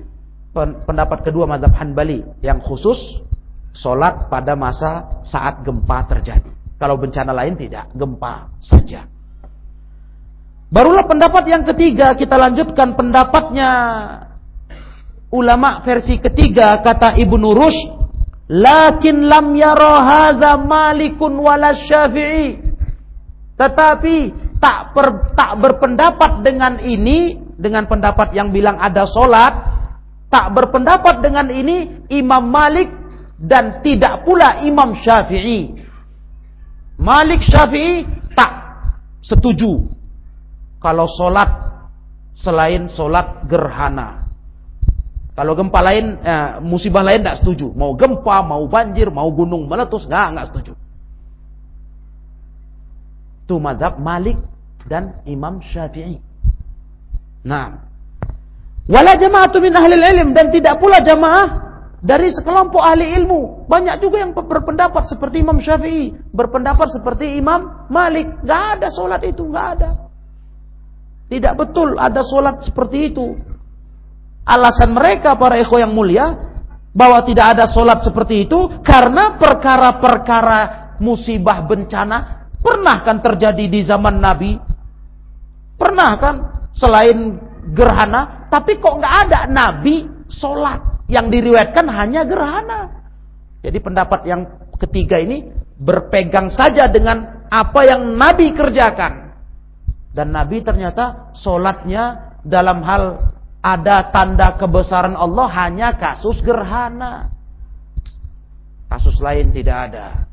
pendapat 0.87 1.27
kedua 1.27 1.43
mazhab 1.43 1.75
Hanbali 1.75 2.23
yang 2.39 2.63
khusus 2.63 3.19
solat 3.75 4.31
pada 4.31 4.55
masa 4.55 5.19
saat 5.27 5.59
gempa 5.67 6.07
terjadi. 6.07 6.47
Kalau 6.79 6.95
bencana 6.95 7.35
lain 7.35 7.59
tidak, 7.59 7.91
gempa 7.91 8.47
saja. 8.63 9.12
Barulah 10.73 11.05
pendapat 11.05 11.45
yang 11.45 11.61
ketiga 11.69 12.17
kita 12.17 12.33
lanjutkan 12.33 12.97
pendapatnya. 12.97 13.69
Ulama 15.29 15.81
versi 15.85 16.17
ketiga 16.17 16.81
kata 16.81 17.17
Ibnu 17.17 17.57
Rushd 17.57 17.89
lakin 18.49 19.25
lam 19.29 19.53
yara 19.53 20.57
malikun 20.57 21.37
wala 21.37 21.77
syafi'i. 21.77 22.57
Tetapi 23.53 24.15
tak 24.57 24.97
per, 24.97 25.33
tak 25.37 25.61
berpendapat 25.61 26.41
dengan 26.41 26.81
ini 26.81 27.37
dengan 27.53 27.85
pendapat 27.85 28.33
yang 28.33 28.49
bilang 28.49 28.77
ada 28.81 29.05
solat 29.05 29.53
tak 30.33 30.49
berpendapat 30.57 31.21
dengan 31.21 31.53
ini 31.53 32.09
Imam 32.09 32.49
Malik 32.49 32.89
dan 33.37 33.85
tidak 33.85 34.25
pula 34.25 34.65
Imam 34.65 34.97
Syafi'i. 34.97 35.77
Malik 36.97 37.45
Syafi'i 37.45 38.01
tak 38.33 38.53
setuju 39.21 40.01
kalau 40.83 41.07
solat 41.07 41.49
selain 42.35 42.91
solat 42.91 43.47
gerhana 43.47 44.23
kalau 45.33 45.57
gempa 45.57 45.81
lain, 45.81 46.21
eh, 46.21 46.61
musibah 46.61 47.01
lain 47.01 47.25
tidak 47.25 47.41
setuju. 47.41 47.73
Mau 47.73 47.97
gempa, 47.97 48.45
mau 48.45 48.69
banjir, 48.69 49.09
mau 49.09 49.25
gunung 49.33 49.65
meletus, 49.65 50.05
nggak 50.05 50.27
nggak 50.29 50.47
setuju. 50.53 50.73
Itu 53.43 53.57
madhab 53.57 53.97
Malik 53.97 54.37
dan 54.85 55.25
Imam 55.25 55.57
Syafi'i. 55.57 56.21
Nah, 57.49 57.81
wala 58.85 59.13
jamaatu 59.17 59.57
min 59.57 59.73
ahli 59.73 59.97
ilm 59.97 60.37
dan 60.37 60.53
tidak 60.53 60.77
pula 60.77 61.01
jamaah 61.01 61.49
dari 61.97 62.29
sekelompok 62.29 62.79
ahli 62.79 63.17
ilmu. 63.17 63.65
Banyak 63.65 64.05
juga 64.05 64.21
yang 64.21 64.37
berpendapat 64.37 65.09
seperti 65.09 65.41
Imam 65.41 65.57
Syafi'i, 65.57 66.13
berpendapat 66.29 66.93
seperti 66.93 67.41
Imam 67.41 67.89
Malik. 67.89 68.29
Gak 68.45 68.77
ada 68.77 68.93
solat 68.93 69.25
itu, 69.25 69.49
gak 69.49 69.81
ada. 69.81 70.12
Tidak 71.33 71.53
betul 71.57 71.97
ada 71.97 72.21
solat 72.21 72.61
seperti 72.61 73.09
itu. 73.09 73.33
Alasan 74.45 74.93
mereka 74.93 75.33
para 75.33 75.57
ikhwan 75.57 75.89
yang 75.89 75.93
mulia 75.95 76.25
bahwa 76.93 77.25
tidak 77.25 77.57
ada 77.57 77.65
solat 77.65 78.05
seperti 78.05 78.45
itu 78.45 78.69
karena 78.85 79.39
perkara-perkara 79.41 80.93
musibah 81.01 81.65
bencana 81.65 82.43
Pernah 82.63 83.03
kan 83.03 83.19
terjadi 83.19 83.67
di 83.67 83.83
zaman 83.83 84.23
Nabi? 84.23 84.55
Pernah 85.75 86.11
kan? 86.15 86.35
Selain 86.71 87.37
gerhana, 87.75 88.47
tapi 88.47 88.79
kok 88.79 89.03
nggak 89.03 89.15
ada 89.27 89.39
Nabi 89.51 90.07
sholat 90.31 91.05
yang 91.11 91.27
diriwayatkan 91.27 91.85
hanya 91.91 92.23
gerhana. 92.23 93.03
Jadi 93.59 93.77
pendapat 93.83 94.25
yang 94.25 94.47
ketiga 94.79 95.19
ini 95.19 95.51
berpegang 95.75 96.47
saja 96.47 96.87
dengan 96.87 97.45
apa 97.51 97.83
yang 97.83 98.15
Nabi 98.15 98.55
kerjakan. 98.55 99.22
Dan 100.13 100.29
Nabi 100.29 100.61
ternyata 100.61 101.33
sholatnya 101.33 102.37
dalam 102.45 102.85
hal 102.85 103.33
ada 103.63 104.13
tanda 104.13 104.53
kebesaran 104.61 105.17
Allah 105.17 105.47
hanya 105.65 105.97
kasus 105.97 106.39
gerhana. 106.45 107.33
Kasus 108.93 109.17
lain 109.17 109.49
tidak 109.49 109.89
ada. 109.89 110.29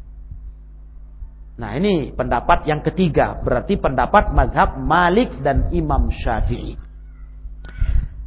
Nah 1.56 1.76
ini 1.76 2.12
pendapat 2.12 2.68
yang 2.68 2.84
ketiga. 2.84 3.40
Berarti 3.40 3.80
pendapat 3.80 4.36
madhab 4.36 4.76
Malik 4.76 5.40
dan 5.40 5.72
Imam 5.72 6.12
Syafi'i. 6.12 6.76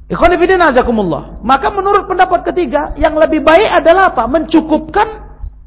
Ikhwanifidin 0.09 0.61
azakumullah. 0.61 1.41
Maka 1.41 1.73
menurut 1.73 2.05
pendapat 2.05 2.45
ketiga, 2.53 2.93
yang 2.97 3.17
lebih 3.17 3.41
baik 3.41 3.69
adalah 3.81 4.13
apa? 4.13 4.29
Mencukupkan 4.29 5.07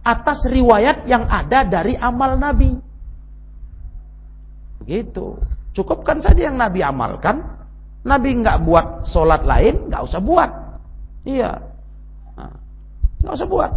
atas 0.07 0.47
riwayat 0.47 1.03
yang 1.11 1.26
ada 1.26 1.66
dari 1.66 1.99
amal 1.99 2.39
Nabi. 2.39 2.78
Begitu. 4.82 5.34
Cukupkan 5.77 6.24
saja 6.24 6.49
yang 6.49 6.57
Nabi 6.57 6.81
amalkan. 6.81 7.45
Nabi 8.01 8.41
nggak 8.41 8.64
buat 8.64 9.05
sholat 9.12 9.45
lain, 9.45 9.93
nggak 9.93 10.03
usah 10.09 10.20
buat. 10.24 10.51
Iya. 11.29 11.53
Nah, 12.33 12.55
nggak 13.20 13.35
usah 13.37 13.49
buat. 13.51 13.72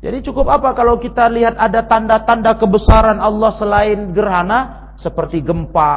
Jadi 0.00 0.24
cukup 0.24 0.48
apa 0.48 0.72
kalau 0.72 0.96
kita 0.96 1.28
lihat 1.28 1.60
ada 1.60 1.84
tanda-tanda 1.84 2.56
kebesaran 2.56 3.20
Allah 3.20 3.52
selain 3.52 4.16
gerhana 4.16 4.92
seperti 4.96 5.44
gempa, 5.44 5.92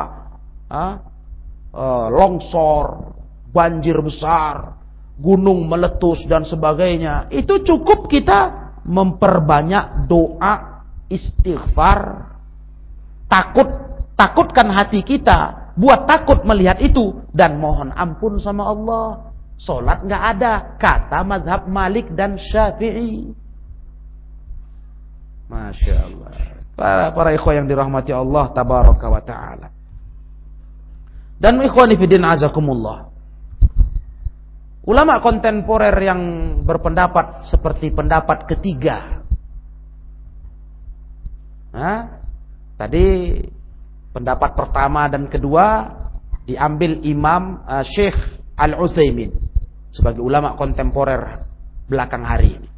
eh, 0.67 0.95
longsor, 2.11 3.15
banjir 3.51 3.99
besar, 4.03 4.75
gunung 5.15 5.71
meletus 5.71 6.27
dan 6.27 6.43
sebagainya. 6.43 7.31
Itu 7.31 7.63
cukup 7.63 8.11
kita 8.11 8.73
memperbanyak 8.83 10.07
doa 10.07 10.83
istighfar, 11.07 12.31
takut 13.27 13.86
takutkan 14.17 14.73
hati 14.73 15.05
kita, 15.05 15.71
buat 15.77 16.09
takut 16.09 16.41
melihat 16.43 16.81
itu 16.81 17.21
dan 17.31 17.61
mohon 17.61 17.93
ampun 17.93 18.41
sama 18.41 18.65
Allah. 18.65 19.31
Solat 19.57 20.05
nggak 20.05 20.23
ada, 20.37 20.53
kata 20.77 21.21
madhab 21.25 21.65
Malik 21.69 22.13
dan 22.13 22.37
Syafi'i. 22.37 23.33
Masya 25.47 25.95
Allah. 26.03 26.29
Para, 26.77 27.09
para 27.09 27.29
ikhwan 27.33 27.65
yang 27.65 27.67
dirahmati 27.69 28.13
Allah 28.13 28.53
tabaraka 28.53 29.05
wa 29.09 29.21
ta'ala. 29.21 29.67
Dan 31.41 31.57
ikhwan 31.61 31.89
ifidin 31.93 32.21
azakumullah. 32.21 33.09
Ulama 34.85 35.19
kontemporer 35.19 35.93
yang 35.99 36.21
berpendapat 36.63 37.49
seperti 37.49 37.89
pendapat 37.91 38.45
ketiga. 38.45 39.25
Nah, 41.73 42.23
tadi 42.79 43.05
pendapat 44.17 44.57
pertama 44.57 45.05
dan 45.05 45.29
kedua 45.29 45.93
diambil 46.49 47.05
Imam 47.05 47.61
uh, 47.61 47.85
Syekh 47.85 48.17
Al-Utsaimin 48.57 49.29
sebagai 49.93 50.25
ulama 50.25 50.57
kontemporer 50.57 51.45
belakang 51.85 52.25
hari 52.25 52.57
ini. 52.57 52.69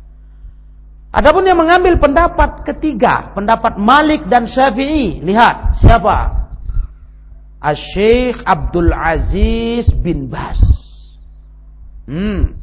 Adapun 1.09 1.41
yang 1.41 1.57
mengambil 1.57 1.97
pendapat 1.97 2.61
ketiga, 2.67 3.33
pendapat 3.33 3.81
Malik 3.81 4.29
dan 4.29 4.45
Syafi'i, 4.45 5.23
lihat 5.25 5.73
siapa? 5.73 6.37
Asy-Syaikh 7.59 8.45
Abdul 8.45 8.93
Aziz 8.93 9.89
bin 9.97 10.29
Bas. 10.29 10.61
Hmm. 12.05 12.55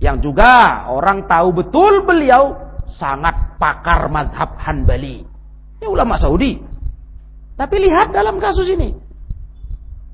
Yang 0.00 0.32
juga 0.32 0.88
orang 0.90 1.28
tahu 1.30 1.62
betul 1.62 2.02
beliau 2.08 2.58
sangat 2.90 3.60
pakar 3.60 4.08
madhab 4.08 4.56
Hanbali. 4.58 5.22
Ini 5.78 5.86
ulama 5.86 6.18
Saudi. 6.18 6.71
Tapi 7.62 7.78
lihat 7.78 8.10
dalam 8.10 8.42
kasus 8.42 8.66
ini. 8.74 8.90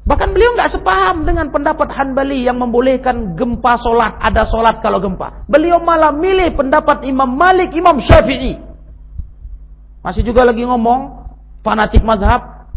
Bahkan 0.04 0.36
beliau 0.36 0.52
nggak 0.52 0.76
sepaham 0.76 1.24
dengan 1.24 1.48
pendapat 1.48 1.88
Hanbali 1.96 2.44
yang 2.44 2.60
membolehkan 2.60 3.32
gempa 3.32 3.80
solat, 3.80 4.20
ada 4.20 4.44
solat 4.44 4.84
kalau 4.84 5.00
gempa. 5.00 5.48
Beliau 5.48 5.80
malah 5.80 6.12
milih 6.12 6.52
pendapat 6.52 7.08
Imam 7.08 7.28
Malik, 7.28 7.72
Imam 7.72 7.96
Syafi'i. 7.96 8.60
Masih 10.04 10.28
juga 10.28 10.44
lagi 10.44 10.60
ngomong, 10.60 11.28
fanatik 11.64 12.04
madhab, 12.04 12.68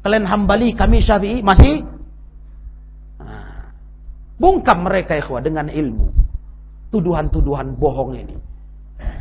kalian 0.00 0.24
Hanbali, 0.24 0.72
kami 0.72 1.04
Syafi'i, 1.04 1.44
masih? 1.44 1.84
Nah, 3.20 3.68
bungkam 4.40 4.80
mereka 4.80 5.16
ikhwah 5.20 5.44
dengan 5.44 5.68
ilmu. 5.68 6.08
Tuduhan-tuduhan 6.88 7.76
bohong 7.76 8.16
ini. 8.16 8.36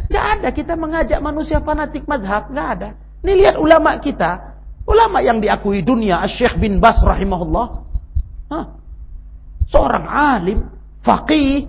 Gak 0.08 0.40
ada 0.40 0.50
kita 0.56 0.80
mengajak 0.80 1.20
manusia 1.20 1.60
fanatik 1.60 2.08
madhab, 2.08 2.48
gak 2.48 2.68
ada. 2.80 2.90
Ini 3.24 3.32
lihat 3.44 3.56
ulama 3.60 3.96
kita, 4.04 4.53
Ulama 4.94 5.26
yang 5.26 5.42
diakui 5.42 5.82
dunia, 5.82 6.22
Syekh 6.30 6.62
bin 6.62 6.78
Bas 6.78 7.02
rahimahullah. 7.02 7.66
Hah? 8.54 8.66
Seorang 9.66 10.06
alim, 10.06 10.70
faqih. 11.02 11.66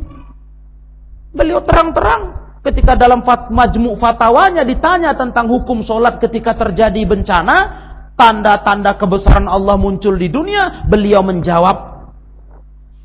Beliau 1.32 1.64
terang-terang 1.64 2.44
ketika 2.60 3.00
dalam 3.00 3.24
fat, 3.24 3.48
majmu 3.48 3.96
fatwanya 3.96 4.60
ditanya 4.60 5.16
tentang 5.16 5.48
hukum 5.48 5.80
solat 5.80 6.20
ketika 6.20 6.52
terjadi 6.52 7.00
bencana, 7.08 7.56
tanda-tanda 8.12 9.00
kebesaran 9.00 9.48
Allah 9.48 9.80
muncul 9.80 10.20
di 10.20 10.28
dunia, 10.28 10.84
beliau 10.84 11.24
menjawab. 11.24 11.96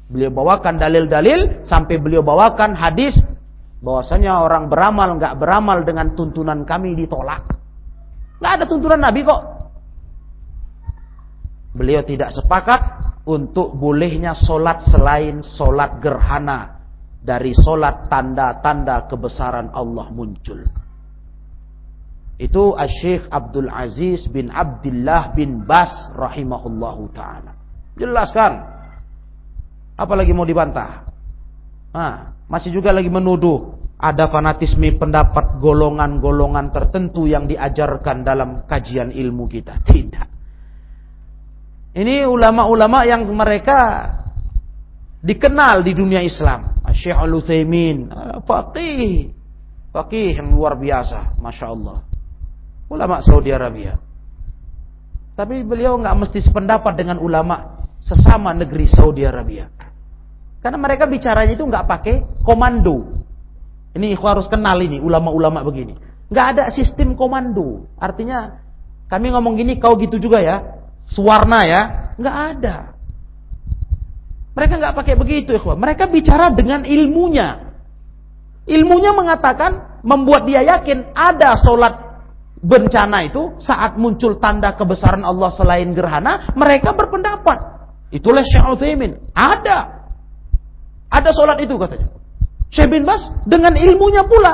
Beliau 0.10 0.34
bawakan 0.34 0.76
dalil-dalil 0.76 1.64
sampai 1.64 1.96
beliau 2.02 2.26
bawakan 2.26 2.76
hadis 2.76 3.16
bahwasanya 3.80 4.42
orang 4.44 4.68
beramal 4.68 5.16
nggak 5.16 5.38
beramal 5.40 5.86
dengan 5.88 6.12
tuntunan 6.12 6.68
kami 6.68 6.98
ditolak. 6.98 7.46
Nggak 8.42 8.52
ada 8.60 8.66
tuntunan 8.68 9.00
Nabi 9.00 9.22
kok. 9.24 9.59
Beliau 11.80 12.04
tidak 12.04 12.36
sepakat 12.36 12.82
untuk 13.24 13.72
bolehnya 13.80 14.36
solat 14.36 14.84
selain 14.84 15.40
solat 15.40 16.04
gerhana 16.04 16.84
dari 17.24 17.56
solat 17.56 18.12
tanda-tanda 18.12 19.08
kebesaran 19.08 19.72
Allah 19.72 20.12
muncul. 20.12 20.60
Itu 22.36 22.76
Syekh 22.76 23.32
Abdul 23.32 23.72
Aziz 23.72 24.28
bin 24.28 24.52
Abdullah 24.52 25.32
bin 25.32 25.64
Bas 25.64 26.12
rahimahullahu 26.12 27.16
taala. 27.16 27.56
Jelaskan. 27.96 28.60
Apalagi 29.96 30.36
mau 30.36 30.48
dibantah? 30.48 31.08
Nah, 31.96 32.36
masih 32.52 32.76
juga 32.76 32.92
lagi 32.92 33.08
menuduh 33.08 33.80
ada 34.00 34.28
fanatisme 34.28 35.00
pendapat 35.00 35.60
golongan-golongan 35.64 36.76
tertentu 36.76 37.24
yang 37.24 37.48
diajarkan 37.48 38.24
dalam 38.24 38.64
kajian 38.68 39.16
ilmu 39.16 39.48
kita. 39.48 39.80
Tidak. 39.84 40.39
Ini 42.00 42.24
ulama-ulama 42.24 43.04
yang 43.04 43.28
mereka 43.28 44.08
dikenal 45.20 45.84
di 45.84 45.92
dunia 45.92 46.24
Islam. 46.24 46.80
Syekh 46.96 47.20
Al-Utsaimin, 47.20 48.08
faqih. 48.48 49.36
Faqih 49.92 50.40
yang 50.40 50.56
luar 50.56 50.80
biasa, 50.80 51.36
Masya 51.44 51.66
Allah. 51.68 52.08
Ulama 52.88 53.20
Saudi 53.20 53.52
Arabia. 53.52 54.00
Tapi 55.36 55.60
beliau 55.68 56.00
nggak 56.00 56.16
mesti 56.16 56.40
sependapat 56.40 56.96
dengan 56.96 57.20
ulama 57.20 57.84
sesama 58.00 58.56
negeri 58.56 58.88
Saudi 58.88 59.28
Arabia. 59.28 59.68
Karena 60.64 60.80
mereka 60.80 61.04
bicaranya 61.04 61.52
itu 61.52 61.68
nggak 61.68 61.84
pakai 61.84 62.16
komando. 62.48 63.28
Ini 63.92 64.16
harus 64.16 64.48
kenal 64.48 64.80
ini 64.80 65.04
ulama-ulama 65.04 65.68
begini. 65.68 66.00
Nggak 66.32 66.46
ada 66.56 66.64
sistem 66.72 67.20
komando. 67.20 67.92
Artinya 68.00 68.56
kami 69.12 69.36
ngomong 69.36 69.60
gini 69.60 69.76
kau 69.76 70.00
gitu 70.00 70.16
juga 70.16 70.40
ya. 70.40 70.79
Suwarna 71.10 71.60
ya. 71.66 71.82
Nggak 72.16 72.38
ada. 72.56 72.76
Mereka 74.54 74.74
nggak 74.78 74.96
pakai 74.96 75.16
begitu 75.18 75.56
ya. 75.56 75.62
Mereka 75.62 76.10
bicara 76.10 76.54
dengan 76.54 76.86
ilmunya. 76.86 77.70
Ilmunya 78.70 79.12
mengatakan 79.18 80.02
membuat 80.06 80.46
dia 80.46 80.62
yakin 80.62 81.12
ada 81.18 81.58
sholat 81.58 82.10
bencana 82.60 83.24
itu 83.24 83.56
saat 83.64 83.96
muncul 83.96 84.36
tanda 84.38 84.76
kebesaran 84.76 85.24
Allah 85.24 85.50
selain 85.56 85.96
gerhana, 85.96 86.52
mereka 86.54 86.92
berpendapat. 86.92 87.80
Itulah 88.12 88.44
Syekh 88.44 88.68
Utsaimin. 88.68 89.16
Ada. 89.32 90.12
Ada 91.10 91.30
sholat 91.34 91.58
itu 91.64 91.74
katanya. 91.80 92.12
Syekh 92.70 92.90
bin 92.94 93.08
Bas 93.08 93.32
dengan 93.48 93.74
ilmunya 93.74 94.28
pula. 94.28 94.54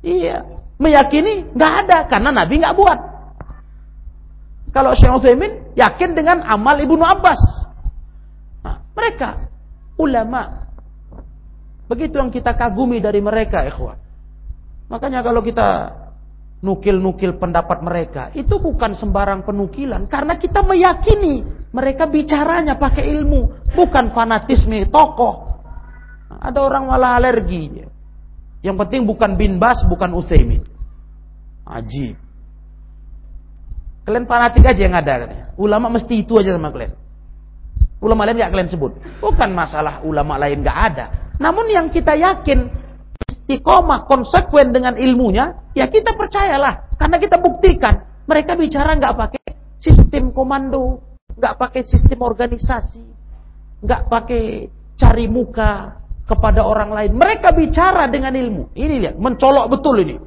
Iya. 0.00 0.44
Meyakini 0.80 1.52
nggak 1.52 1.72
ada 1.84 1.98
karena 2.08 2.30
Nabi 2.32 2.62
nggak 2.62 2.76
buat. 2.76 2.98
Kalau 4.70 4.94
Syekh 4.94 5.10
Utsaimin 5.10 5.74
yakin 5.74 6.14
dengan 6.14 6.46
amal 6.46 6.78
Ibnu 6.78 7.02
Abbas. 7.02 7.40
Nah, 8.62 8.86
mereka 8.94 9.50
ulama. 9.98 10.70
Begitu 11.90 12.22
yang 12.22 12.30
kita 12.30 12.54
kagumi 12.54 13.02
dari 13.02 13.18
mereka, 13.18 13.66
ikhwah. 13.66 13.98
Makanya 14.86 15.26
kalau 15.26 15.42
kita 15.42 15.90
nukil-nukil 16.60 17.40
pendapat 17.40 17.82
mereka. 17.82 18.22
Itu 18.36 18.62
bukan 18.62 18.94
sembarang 18.94 19.42
penukilan. 19.42 20.06
Karena 20.06 20.36
kita 20.38 20.62
meyakini 20.62 21.42
mereka 21.74 22.06
bicaranya 22.06 22.76
pakai 22.76 23.10
ilmu. 23.10 23.72
Bukan 23.74 24.14
fanatisme 24.14 24.86
tokoh. 24.86 25.50
Ada 26.30 26.58
orang 26.62 26.86
malah 26.86 27.18
alergi. 27.18 27.82
Yang 28.60 28.76
penting 28.86 29.02
bukan 29.08 29.34
bin 29.34 29.58
Bas, 29.58 29.82
bukan 29.88 30.14
Uthaymin. 30.14 30.62
Ajib. 31.66 32.29
Kalian 34.10 34.26
fanatik 34.26 34.66
aja 34.66 34.82
yang 34.82 34.98
ada 34.98 35.22
katanya. 35.22 35.46
Ulama 35.54 35.86
mesti 35.86 36.26
itu 36.26 36.34
aja 36.34 36.50
sama 36.58 36.74
kalian. 36.74 36.98
Ulama 38.02 38.26
lain 38.26 38.42
gak 38.42 38.50
kalian 38.50 38.70
sebut. 38.74 38.98
Bukan 39.22 39.54
masalah 39.54 40.02
ulama 40.02 40.34
lain 40.34 40.66
gak 40.66 40.78
ada. 40.90 41.06
Namun 41.38 41.70
yang 41.70 41.86
kita 41.94 42.18
yakin 42.18 42.74
istiqomah 43.30 44.10
konsekuen 44.10 44.74
dengan 44.74 44.98
ilmunya, 44.98 45.54
ya 45.78 45.86
kita 45.86 46.18
percayalah. 46.18 46.90
Karena 46.98 47.22
kita 47.22 47.38
buktikan. 47.38 48.02
Mereka 48.26 48.58
bicara 48.58 48.98
nggak 48.98 49.14
pakai 49.14 49.44
sistem 49.78 50.34
komando, 50.34 50.98
nggak 51.38 51.54
pakai 51.54 51.86
sistem 51.86 52.26
organisasi, 52.26 53.02
nggak 53.86 54.10
pakai 54.10 54.66
cari 54.98 55.26
muka 55.30 56.02
kepada 56.26 56.66
orang 56.66 56.90
lain. 56.90 57.14
Mereka 57.14 57.54
bicara 57.54 58.10
dengan 58.10 58.34
ilmu. 58.34 58.74
Ini 58.74 58.94
lihat, 59.06 59.16
mencolok 59.22 59.66
betul 59.70 60.02
ini. 60.02 60.18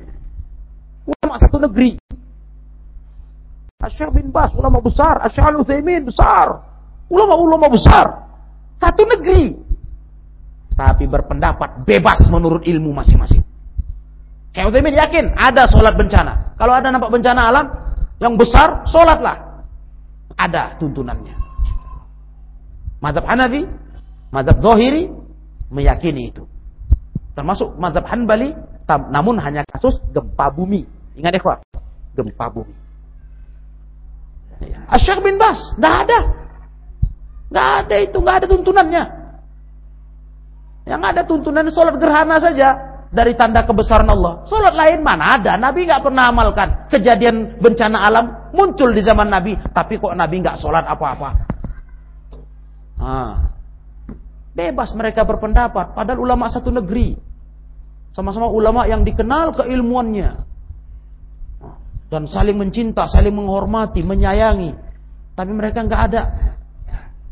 Ulama 1.03 1.36
satu 1.36 1.59
negeri. 1.63 1.99
Asy'ar 3.84 4.15
bin 4.15 4.31
Bas, 4.31 4.55
ulama 4.55 4.79
besar. 4.79 5.19
Asy'ar 5.27 5.51
Utsaimin 5.59 6.07
besar. 6.07 6.63
Ulama-ulama 7.11 7.67
besar. 7.67 8.31
Satu 8.79 9.03
negeri 9.03 9.63
tapi 10.73 11.05
berpendapat 11.05 11.86
bebas 11.86 12.25
menurut 12.34 12.65
ilmu 12.65 12.91
masing-masing. 12.93 13.45
Kayak 14.53 14.69
Uthaymin 14.73 14.97
yakin 14.97 15.25
ada 15.34 15.65
sholat 15.69 15.97
bencana. 15.97 16.53
Kalau 16.57 16.73
ada 16.77 16.89
nampak 16.93 17.09
bencana 17.09 17.41
alam 17.49 17.65
yang 18.21 18.38
besar, 18.38 18.86
sholatlah. 18.86 19.65
Ada 20.34 20.77
tuntunannya. 20.81 21.34
Madhab 23.01 23.25
Hanafi, 23.25 23.65
Madhab 24.34 24.57
Zohiri 24.61 25.09
meyakini 25.69 26.34
itu. 26.34 26.45
Termasuk 27.34 27.77
Madhab 27.77 28.05
Hanbali, 28.05 28.53
namun 29.09 29.41
hanya 29.41 29.65
kasus 29.65 29.97
gempa 30.13 30.53
bumi. 30.53 30.86
Ingat 31.17 31.38
ya, 31.38 31.41
gempa 32.13 32.45
bumi. 32.49 32.73
Asyik 34.93 35.23
bin 35.25 35.41
Bas, 35.41 35.57
nggak 35.79 35.95
ada. 36.07 36.19
Nggak 37.53 37.69
ada 37.85 37.95
itu, 38.01 38.17
nggak 38.17 38.35
ada 38.43 38.47
tuntunannya. 38.49 39.03
Yang 40.83 41.01
ada 41.01 41.21
tuntunan 41.23 41.65
sholat 41.71 41.95
gerhana 41.95 42.37
saja 42.43 42.67
dari 43.13 43.37
tanda 43.37 43.63
kebesaran 43.63 44.09
Allah. 44.09 44.43
Sholat 44.49 44.73
lain 44.75 44.99
mana 44.99 45.39
ada? 45.39 45.55
Nabi 45.55 45.87
nggak 45.87 46.03
pernah 46.03 46.33
amalkan. 46.33 46.89
Kejadian 46.91 47.61
bencana 47.61 48.03
alam 48.03 48.25
muncul 48.51 48.91
di 48.91 48.99
zaman 48.99 49.31
Nabi, 49.31 49.55
tapi 49.71 50.01
kok 50.01 50.11
Nabi 50.17 50.35
nggak 50.43 50.59
sholat 50.59 50.83
apa-apa? 50.83 51.29
Ah. 52.99 53.53
Bebas 54.53 54.93
mereka 54.93 55.25
berpendapat. 55.25 55.97
Padahal 55.97 56.21
ulama 56.21 56.45
satu 56.45 56.69
negeri. 56.69 57.17
Sama-sama 58.13 58.45
ulama 58.53 58.85
yang 58.85 59.01
dikenal 59.01 59.57
keilmuannya. 59.57 60.52
Dan 62.14 62.30
saling 62.30 62.53
mencinta, 62.53 63.09
saling 63.09 63.34
menghormati, 63.34 64.05
menyayangi. 64.05 64.78
Tapi 65.34 65.49
mereka 65.49 65.82
nggak 65.82 66.01
ada 66.14 66.22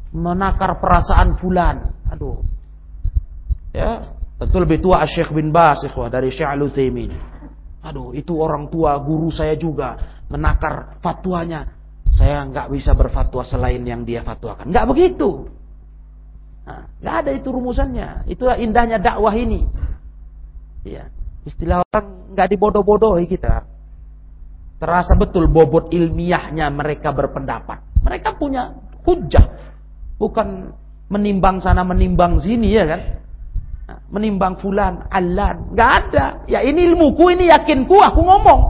menakar 0.10 0.82
perasaan 0.82 1.38
fulan. 1.38 1.86
Aduh, 2.10 2.42
Ya, 3.72 4.04
tentu 4.36 4.60
lebih 4.60 4.84
tua 4.84 5.04
Syekh 5.08 5.32
bin 5.32 5.56
Bas 5.56 5.80
ikhwah 5.88 6.12
dari 6.12 6.28
Syekh 6.28 6.48
Al-Utsaimin. 6.48 7.12
Aduh, 7.82 8.12
itu 8.12 8.36
orang 8.36 8.68
tua 8.68 9.00
guru 9.00 9.32
saya 9.32 9.56
juga 9.56 10.22
menakar 10.28 11.00
fatwanya. 11.00 11.72
Saya 12.12 12.44
nggak 12.52 12.68
bisa 12.76 12.92
berfatwa 12.92 13.48
selain 13.48 13.80
yang 13.88 14.04
dia 14.04 14.28
fatwakan. 14.28 14.68
Nggak 14.68 14.86
begitu. 14.92 15.48
Nah, 16.68 16.84
nggak 17.00 17.16
ada 17.24 17.32
itu 17.32 17.48
rumusannya. 17.48 18.28
Itulah 18.28 18.60
indahnya 18.60 19.00
dakwah 19.00 19.32
ini. 19.32 19.64
Ya, 20.84 21.08
istilah 21.48 21.88
orang 21.88 22.36
nggak 22.36 22.48
dibodoh-bodohi 22.52 23.32
kita. 23.32 23.71
Terasa 24.82 25.14
betul 25.14 25.46
bobot 25.46 25.94
ilmiahnya 25.94 26.66
mereka 26.74 27.14
berpendapat. 27.14 28.02
Mereka 28.02 28.42
punya 28.42 28.74
hujah. 29.06 29.46
Bukan 30.18 30.74
menimbang 31.14 31.62
sana 31.62 31.86
menimbang 31.86 32.42
sini 32.42 32.74
ya 32.74 32.90
kan 32.90 33.02
menimbang 34.12 34.60
fulan, 34.60 35.08
alan. 35.08 35.72
Gak 35.76 35.92
ada. 36.08 36.26
Ya 36.48 36.64
ini 36.64 36.88
ilmuku, 36.88 37.32
ini 37.36 37.52
yakinku, 37.52 38.00
aku 38.00 38.22
ngomong. 38.24 38.62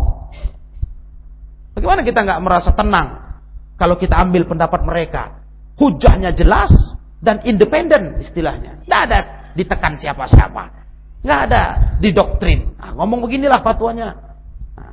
Bagaimana 1.71 2.01
kita 2.03 2.19
nggak 2.21 2.41
merasa 2.43 2.75
tenang 2.75 3.39
kalau 3.79 3.95
kita 3.95 4.19
ambil 4.19 4.45
pendapat 4.45 4.83
mereka? 4.83 5.41
Hujahnya 5.79 6.35
jelas 6.35 6.69
dan 7.23 7.41
independen 7.47 8.21
istilahnya. 8.21 8.83
Tidak 8.85 9.01
ada 9.09 9.19
ditekan 9.57 9.97
siapa-siapa. 9.97 10.63
Nggak 11.25 11.39
ada 11.49 11.63
didoktrin. 11.97 12.75
Nah, 12.77 12.93
ngomong 12.97 13.25
beginilah 13.25 13.63
fatwanya. 13.63 14.30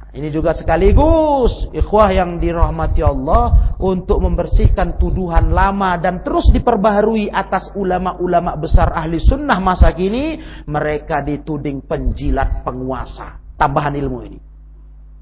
Ini 0.08 0.32
juga 0.32 0.56
sekaligus 0.56 1.68
ikhwah 1.68 2.08
yang 2.16 2.40
dirahmati 2.40 3.04
Allah 3.04 3.76
untuk 3.76 4.24
membersihkan 4.24 4.96
tuduhan 4.96 5.52
lama 5.52 6.00
dan 6.00 6.24
terus 6.24 6.48
diperbaharui 6.48 7.28
atas 7.28 7.68
ulama-ulama 7.76 8.56
besar 8.56 8.88
ahli 8.96 9.20
sunnah 9.20 9.60
masa 9.60 9.92
kini. 9.92 10.40
Mereka 10.64 11.28
dituding 11.28 11.84
penjilat 11.84 12.64
penguasa. 12.64 13.36
Tambahan 13.60 14.00
ilmu 14.00 14.18
ini. 14.24 14.38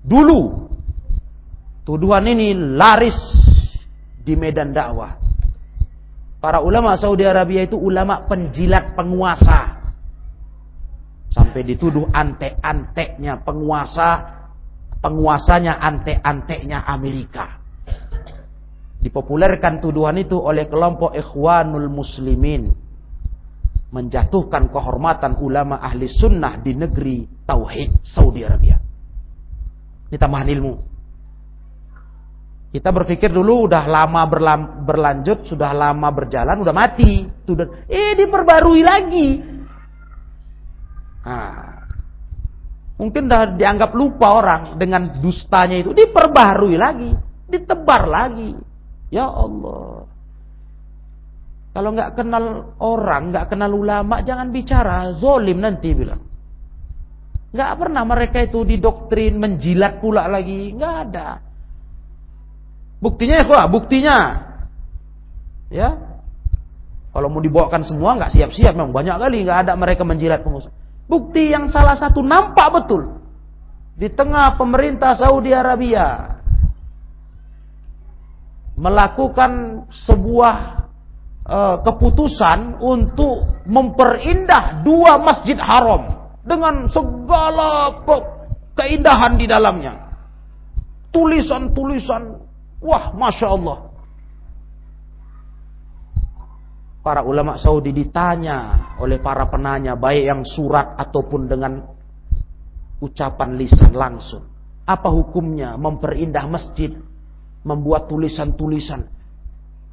Dulu 0.06 0.70
tuduhan 1.82 2.30
ini 2.30 2.54
laris 2.54 3.18
di 4.22 4.38
medan 4.38 4.70
dakwah. 4.70 5.18
Para 6.38 6.62
ulama 6.62 6.94
Saudi 6.94 7.26
Arabia 7.26 7.66
itu 7.66 7.74
ulama 7.74 8.22
penjilat 8.30 8.94
penguasa. 8.94 9.82
Sampai 11.26 11.66
dituduh 11.66 12.06
antek-anteknya 12.14 13.42
penguasa 13.42 14.36
penguasanya 15.00 15.78
antek-anteknya 15.80 16.84
Amerika. 16.84 17.60
Dipopulerkan 19.00 19.78
tuduhan 19.78 20.18
itu 20.18 20.34
oleh 20.34 20.66
kelompok 20.66 21.14
Ikhwanul 21.14 21.86
Muslimin. 21.86 22.74
Menjatuhkan 23.86 24.66
kehormatan 24.74 25.38
ulama 25.38 25.78
ahli 25.78 26.10
sunnah 26.10 26.58
di 26.58 26.74
negeri 26.74 27.22
Tauhid 27.46 28.02
Saudi 28.02 28.42
Arabia. 28.42 28.76
Ini 30.10 30.16
tambahan 30.18 30.50
ilmu. 30.50 30.74
Kita 32.74 32.90
berpikir 32.92 33.30
dulu 33.30 33.70
udah 33.70 33.86
lama 33.88 34.26
berlanjut, 34.84 35.48
sudah 35.48 35.70
lama 35.70 36.08
berjalan, 36.12 36.60
udah 36.60 36.74
mati. 36.74 37.24
Eh 37.88 38.12
diperbarui 38.18 38.82
lagi. 38.84 39.28
Nah, 41.24 41.75
Mungkin 42.96 43.28
dah 43.28 43.52
dianggap 43.60 43.92
lupa 43.92 44.40
orang 44.40 44.80
dengan 44.80 45.20
dustanya 45.20 45.76
itu. 45.76 45.92
Diperbaharui 45.92 46.76
lagi. 46.80 47.12
Ditebar 47.44 48.08
lagi. 48.08 48.56
Ya 49.12 49.28
Allah. 49.28 50.08
Kalau 51.76 51.92
nggak 51.92 52.16
kenal 52.16 52.72
orang, 52.80 53.36
nggak 53.36 53.52
kenal 53.52 53.68
ulama, 53.76 54.24
jangan 54.24 54.48
bicara. 54.48 55.12
Zolim 55.12 55.60
nanti 55.60 55.92
bilang. 55.92 56.24
Nggak 57.52 57.72
pernah 57.76 58.02
mereka 58.08 58.40
itu 58.40 58.64
didoktrin, 58.64 59.36
menjilat 59.36 60.00
pula 60.00 60.24
lagi. 60.24 60.72
Nggak 60.72 60.94
ada. 61.08 61.28
Buktinya 62.96 63.44
ya, 63.44 63.68
buktinya. 63.68 64.18
Ya. 65.68 65.88
Kalau 67.12 67.28
mau 67.28 67.44
dibawakan 67.44 67.84
semua 67.84 68.16
nggak 68.16 68.32
siap-siap 68.32 68.76
memang 68.76 68.92
banyak 68.92 69.16
kali 69.16 69.44
nggak 69.44 69.68
ada 69.68 69.72
mereka 69.76 70.04
menjilat 70.04 70.40
pengusaha. 70.40 70.85
Bukti 71.06 71.54
yang 71.54 71.70
salah 71.70 71.94
satu 71.94 72.18
nampak 72.18 72.82
betul 72.82 73.22
di 73.94 74.10
tengah 74.10 74.58
pemerintah 74.58 75.14
Saudi 75.14 75.54
Arabia 75.54 76.36
melakukan 78.76 79.86
sebuah 79.88 80.56
uh, 81.46 81.76
keputusan 81.80 82.82
untuk 82.82 83.64
memperindah 83.64 84.84
dua 84.84 85.16
masjid 85.22 85.56
haram 85.56 86.34
dengan 86.44 86.90
segala 86.92 88.02
keindahan 88.76 89.38
di 89.40 89.46
dalamnya. 89.48 90.12
Tulisan-tulisan, 91.14 92.36
wah 92.84 93.14
masya 93.16 93.48
Allah. 93.48 93.85
Para 97.06 97.22
ulama 97.22 97.54
Saudi 97.54 97.94
ditanya 97.94 98.90
oleh 98.98 99.22
para 99.22 99.46
penanya, 99.46 99.94
baik 99.94 100.26
yang 100.26 100.42
surat 100.42 100.98
ataupun 100.98 101.46
dengan 101.46 101.78
ucapan 102.98 103.54
lisan 103.54 103.94
langsung. 103.94 104.42
Apa 104.82 105.06
hukumnya 105.14 105.78
memperindah 105.78 106.50
masjid, 106.50 106.90
membuat 107.62 108.10
tulisan-tulisan? 108.10 109.06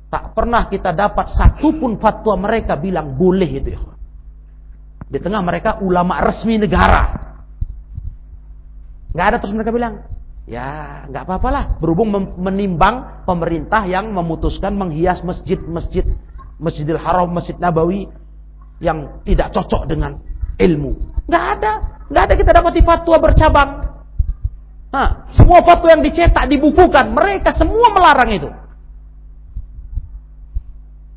Tak 0.09 0.33
pernah 0.33 0.65
kita 0.65 0.89
dapat 0.89 1.37
satupun 1.37 2.01
fatwa 2.01 2.49
mereka 2.49 2.81
bilang 2.81 3.13
boleh 3.13 3.61
itu. 3.61 3.77
Di 5.05 5.21
tengah 5.21 5.45
mereka 5.45 5.85
ulama 5.85 6.17
resmi 6.17 6.57
negara. 6.57 7.13
Nggak 9.13 9.25
ada 9.29 9.37
terus 9.37 9.53
mereka 9.53 9.69
bilang, 9.69 10.01
ya 10.49 11.05
nggak 11.13 11.29
apa-apalah. 11.29 11.77
Berhubung 11.77 12.09
menimbang 12.41 13.21
pemerintah 13.29 13.85
yang 13.85 14.09
memutuskan 14.09 14.73
menghias 14.73 15.21
masjid-masjid, 15.21 16.09
Masjidil 16.61 16.99
Haram, 16.99 17.29
Masjid 17.33 17.57
Nabawi 17.57 18.09
yang 18.83 19.23
tidak 19.23 19.53
cocok 19.55 19.87
dengan 19.89 20.19
ilmu. 20.59 20.91
Nggak 21.25 21.45
ada. 21.59 21.73
Nggak 22.11 22.23
ada 22.29 22.35
kita 22.35 22.51
dapat 22.51 22.73
fatwa 22.83 23.15
bercabang. 23.17 23.69
Nah, 24.93 25.25
semua 25.33 25.65
fatwa 25.65 25.89
yang 25.89 26.03
dicetak, 26.05 26.45
dibukukan, 26.45 27.09
mereka 27.09 27.49
semua 27.57 27.89
melarang 27.89 28.29
itu. 28.29 28.49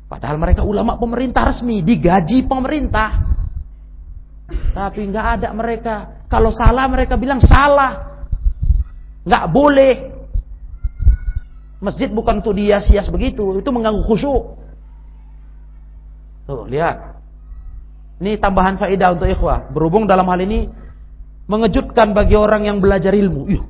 Padahal 0.07 0.39
mereka 0.39 0.63
ulama 0.63 0.95
pemerintah 0.97 1.51
resmi, 1.51 1.83
digaji 1.83 2.47
pemerintah. 2.47 3.27
Tapi 4.71 4.99
nggak 5.11 5.27
ada 5.37 5.49
mereka. 5.51 5.95
Kalau 6.31 6.49
salah 6.49 6.87
mereka 6.87 7.19
bilang 7.19 7.43
salah. 7.43 8.23
Nggak 9.27 9.45
boleh. 9.51 9.93
Masjid 11.83 12.09
bukan 12.09 12.39
untuk 12.39 12.55
dihias-hias 12.55 13.11
begitu. 13.11 13.59
Itu 13.59 13.69
mengganggu 13.69 14.01
khusyuk. 14.07 14.56
Lihat. 16.67 16.95
Ini 18.17 18.37
tambahan 18.41 18.77
faedah 18.81 19.15
untuk 19.15 19.29
ikhwah. 19.29 19.71
Berhubung 19.71 20.09
dalam 20.09 20.25
hal 20.25 20.41
ini 20.41 20.67
Mengejutkan 21.47 22.11
bagi 22.11 22.35
orang 22.35 22.67
yang 22.67 22.83
belajar 22.83 23.15
ilmu. 23.15 23.47
Ih, 23.47 23.63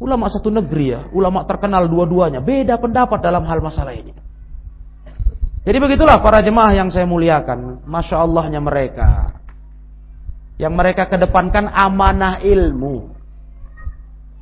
ulama 0.00 0.32
satu 0.32 0.48
negeri 0.48 0.96
ya, 0.96 1.00
ulama 1.12 1.44
terkenal 1.44 1.84
dua-duanya. 1.92 2.40
Beda 2.40 2.80
pendapat 2.80 3.20
dalam 3.20 3.44
hal 3.44 3.60
masalah 3.60 3.92
ini. 3.92 4.16
Jadi 5.60 5.76
begitulah 5.76 6.24
para 6.24 6.40
jemaah 6.40 6.72
yang 6.72 6.88
saya 6.88 7.04
muliakan. 7.04 7.84
Masya 7.84 8.16
Allahnya 8.16 8.64
mereka. 8.64 9.36
Yang 10.56 10.72
mereka 10.72 11.04
kedepankan 11.04 11.68
amanah 11.68 12.40
ilmu. 12.40 13.12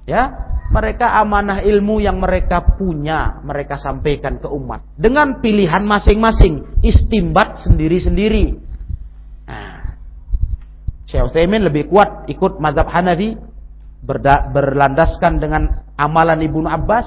Ya, 0.07 0.54
mereka 0.73 1.21
amanah 1.21 1.61
ilmu 1.61 2.01
yang 2.01 2.17
mereka 2.17 2.77
punya, 2.79 3.41
mereka 3.45 3.77
sampaikan 3.77 4.41
ke 4.41 4.49
umat 4.49 4.85
dengan 4.97 5.39
pilihan 5.45 5.85
masing-masing, 5.85 6.81
istimbat 6.81 7.61
sendiri-sendiri. 7.61 8.57
Syekh 11.05 11.31
Utsaimin 11.31 11.63
lebih 11.63 11.87
kuat 11.93 12.27
ikut 12.27 12.59
mazhab 12.59 12.89
Hanafi 12.91 13.37
berlandaskan 14.51 15.39
dengan 15.39 15.85
amalan 15.95 16.41
Ibnu 16.43 16.67
Abbas. 16.67 17.07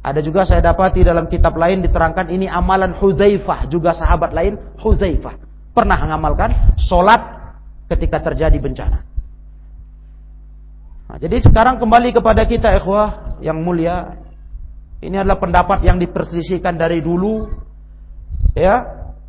Ada 0.00 0.24
juga 0.24 0.48
saya 0.48 0.64
dapati 0.64 1.04
dalam 1.04 1.28
kitab 1.28 1.60
lain 1.60 1.84
diterangkan 1.84 2.32
ini 2.32 2.48
amalan 2.48 2.96
Hudzaifah, 2.96 3.68
juga 3.68 3.92
sahabat 3.92 4.32
lain 4.32 4.56
Hudzaifah 4.80 5.36
pernah 5.76 6.00
mengamalkan 6.00 6.74
solat 6.80 7.20
ketika 7.90 8.22
terjadi 8.32 8.56
bencana. 8.56 9.09
Nah, 11.10 11.18
jadi 11.18 11.42
sekarang 11.42 11.82
kembali 11.82 12.14
kepada 12.14 12.46
kita 12.46 12.70
ikhwah 12.78 13.42
yang 13.42 13.58
mulia. 13.58 14.14
Ini 15.02 15.26
adalah 15.26 15.42
pendapat 15.42 15.82
yang 15.82 15.98
diperselisihkan 15.98 16.78
dari 16.78 17.02
dulu 17.02 17.50
ya 18.54 18.84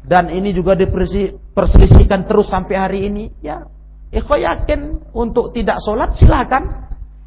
dan 0.06 0.30
ini 0.30 0.54
juga 0.54 0.78
diperselisihkan 0.78 2.30
terus 2.30 2.54
sampai 2.54 2.76
hari 2.78 3.00
ini 3.10 3.34
ya 3.42 3.66
Ikhwa 4.12 4.36
yakin 4.36 5.10
untuk 5.16 5.56
tidak 5.56 5.80
sholat 5.80 6.12
silakan. 6.20 6.68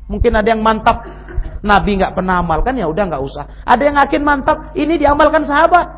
Mungkin 0.05 0.37
ada 0.37 0.53
yang 0.53 0.61
mantap 0.61 1.01
Nabi 1.65 1.97
nggak 1.97 2.13
pernah 2.13 2.45
amalkan 2.45 2.77
ya 2.77 2.85
udah 2.85 3.09
nggak 3.09 3.25
usah. 3.25 3.65
Ada 3.65 3.83
yang 3.89 3.97
yakin 4.05 4.23
mantap 4.23 4.77
ini 4.77 5.01
diamalkan 5.01 5.49
sahabat. 5.49 5.89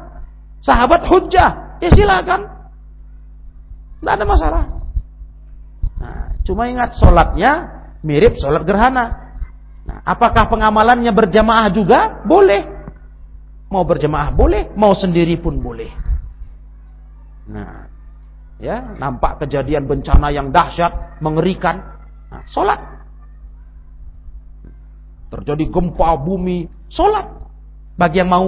Sahabat 0.63 1.03
hujah 1.11 1.77
ya 1.83 1.91
silakan. 1.91 2.47
Tidak 3.99 4.13
ada 4.15 4.25
masalah. 4.25 4.63
Nah, 5.99 6.31
cuma 6.47 6.71
ingat 6.71 6.95
sholatnya 6.95 7.76
mirip 8.07 8.39
sholat 8.39 8.63
gerhana. 8.63 9.35
Nah, 9.83 9.99
apakah 10.07 10.47
pengamalannya 10.47 11.11
berjamaah 11.11 11.67
juga? 11.75 12.23
Boleh. 12.23 12.63
Mau 13.67 13.83
berjamaah 13.83 14.31
boleh, 14.31 14.71
mau 14.79 14.95
sendiri 14.95 15.35
pun 15.43 15.59
boleh. 15.59 15.91
Nah, 17.51 17.91
ya 18.63 18.95
nampak 18.95 19.43
kejadian 19.43 19.91
bencana 19.91 20.31
yang 20.31 20.55
dahsyat 20.55 21.19
mengerikan 21.19 21.83
nah, 22.31 22.43
sholat 22.47 22.79
terjadi 25.31 25.69
gempa 25.69 26.17
bumi 26.17 26.71
sholat 26.89 27.27
bagi 27.99 28.23
yang 28.23 28.31
mau 28.33 28.47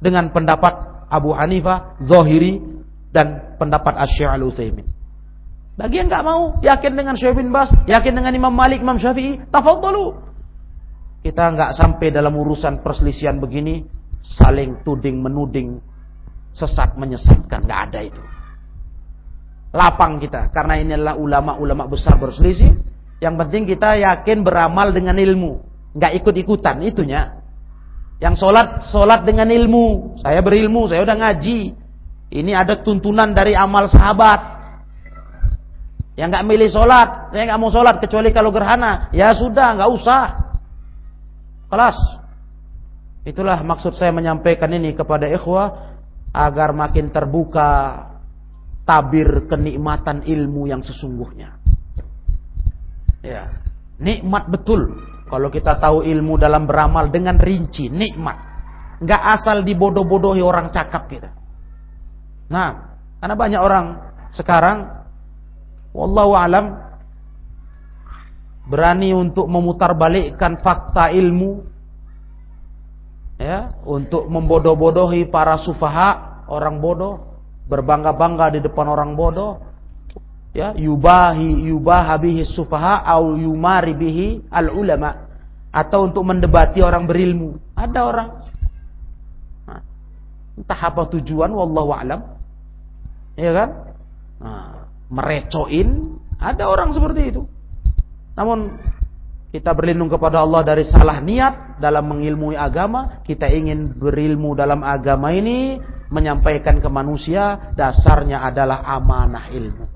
dengan 0.00 0.32
pendapat 0.32 1.06
Abu 1.12 1.34
Hanifah 1.34 2.00
Zohiri 2.00 2.62
dan 3.10 3.58
pendapat 3.58 4.00
Asy'ari 4.00 4.38
al-Utsaimin 4.40 4.99
bagi 5.80 5.96
yang 5.96 6.12
nggak 6.12 6.24
mau 6.28 6.60
yakin 6.60 6.92
dengan 6.92 7.16
Syekh 7.16 7.40
bin 7.40 7.48
Bas 7.48 7.72
yakin 7.88 8.12
dengan 8.12 8.36
Imam 8.36 8.52
Malik 8.52 8.84
Imam 8.84 9.00
Syafi'i 9.00 9.40
tafadhalu. 9.48 10.12
Kita 11.24 11.48
nggak 11.56 11.72
sampai 11.72 12.12
dalam 12.12 12.36
urusan 12.36 12.84
perselisihan 12.84 13.40
begini 13.40 13.80
saling 14.20 14.84
tuding 14.84 15.24
menuding 15.24 15.80
sesat 16.52 17.00
menyesatkan. 17.00 17.64
Nggak 17.64 17.80
ada 17.88 18.00
itu. 18.04 18.22
Lapang 19.72 20.20
kita 20.20 20.52
karena 20.52 20.76
ini 20.76 20.92
adalah 21.00 21.16
ulama-ulama 21.16 21.88
besar 21.88 22.20
berselisih. 22.20 22.76
Yang 23.24 23.34
penting 23.40 23.64
kita 23.64 23.96
yakin 23.96 24.44
beramal 24.44 24.92
dengan 24.92 25.16
ilmu. 25.16 25.64
Nggak 25.96 26.12
ikut-ikutan 26.20 26.76
itunya. 26.84 27.40
Yang 28.20 28.36
sholat 28.36 28.84
sholat 28.84 29.24
dengan 29.24 29.48
ilmu. 29.48 30.20
Saya 30.20 30.44
berilmu 30.44 30.92
saya 30.92 31.08
udah 31.08 31.16
ngaji. 31.16 31.72
Ini 32.36 32.52
ada 32.52 32.84
tuntunan 32.84 33.32
dari 33.32 33.56
amal 33.56 33.88
sahabat 33.88 34.59
yang 36.20 36.28
nggak 36.28 36.44
milih 36.44 36.68
sholat 36.68 37.32
saya 37.32 37.48
nggak 37.48 37.60
mau 37.60 37.72
sholat 37.72 37.96
kecuali 37.96 38.28
kalau 38.36 38.52
gerhana 38.52 39.08
ya 39.16 39.32
sudah 39.32 39.80
nggak 39.80 39.90
usah 39.96 40.22
kelas 41.72 41.96
itulah 43.24 43.56
maksud 43.64 43.96
saya 43.96 44.12
menyampaikan 44.12 44.68
ini 44.76 44.92
kepada 44.92 45.24
ikhwah 45.32 45.96
agar 46.30 46.70
makin 46.76 47.10
terbuka 47.10 48.06
tabir 48.90 49.46
kenikmatan 49.46 50.26
ilmu 50.26 50.66
yang 50.66 50.82
sesungguhnya. 50.82 51.62
Ya, 53.22 53.62
nikmat 54.02 54.50
betul 54.50 54.98
kalau 55.30 55.46
kita 55.52 55.78
tahu 55.78 56.02
ilmu 56.02 56.40
dalam 56.40 56.66
beramal 56.66 57.06
dengan 57.12 57.38
rinci, 57.38 57.86
nikmat. 57.86 58.50
Enggak 58.98 59.22
asal 59.38 59.62
dibodoh-bodohi 59.62 60.42
orang 60.42 60.74
cakap 60.74 61.06
kita. 61.06 61.30
Nah, 62.50 62.98
karena 63.22 63.36
banyak 63.38 63.60
orang 63.60 63.86
sekarang 64.34 64.99
wallahu 65.96 66.32
alam. 66.34 66.66
Berani 68.70 69.10
untuk 69.10 69.50
memutarbalikkan 69.50 70.62
fakta 70.62 71.10
ilmu 71.10 71.66
ya, 73.34 73.74
untuk 73.82 74.30
membodoh-bodohi 74.30 75.26
para 75.26 75.58
sufaha, 75.58 76.46
orang 76.46 76.78
bodoh 76.78 77.30
berbangga-bangga 77.66 78.54
di 78.54 78.60
depan 78.62 78.86
orang 78.90 79.14
bodoh 79.18 79.62
ya 80.50 80.74
yubahi 80.74 81.70
yubaha 81.70 82.18
sufaha 82.42 83.06
au 83.06 83.38
yumari 83.38 83.94
bihi 83.94 84.50
al 84.50 84.74
ulama 84.74 85.30
atau 85.70 86.10
untuk 86.10 86.26
mendebati 86.26 86.82
orang 86.82 87.06
berilmu. 87.06 87.54
Ada 87.78 88.00
orang. 88.02 88.28
Nah, 89.70 89.82
entah 90.58 90.80
apa 90.82 91.06
tujuan 91.14 91.50
wallahu 91.54 91.94
alam. 91.94 92.20
Ya 93.38 93.54
kan? 93.54 93.68
Nah, 94.42 94.79
merecoin 95.10 96.16
ada 96.38 96.70
orang 96.70 96.94
seperti 96.94 97.34
itu 97.34 97.42
namun 98.38 98.78
kita 99.50 99.74
berlindung 99.74 100.06
kepada 100.06 100.46
Allah 100.46 100.62
dari 100.62 100.86
salah 100.86 101.18
niat 101.18 101.82
dalam 101.82 102.06
mengilmui 102.06 102.54
agama, 102.54 103.18
kita 103.26 103.50
ingin 103.50 103.98
berilmu 103.98 104.54
dalam 104.54 104.86
agama 104.86 105.34
ini, 105.34 105.74
menyampaikan 106.06 106.78
ke 106.78 106.86
manusia, 106.86 107.74
dasarnya 107.74 108.46
adalah 108.46 108.86
amanah 108.86 109.50
ilmu. 109.50 109.86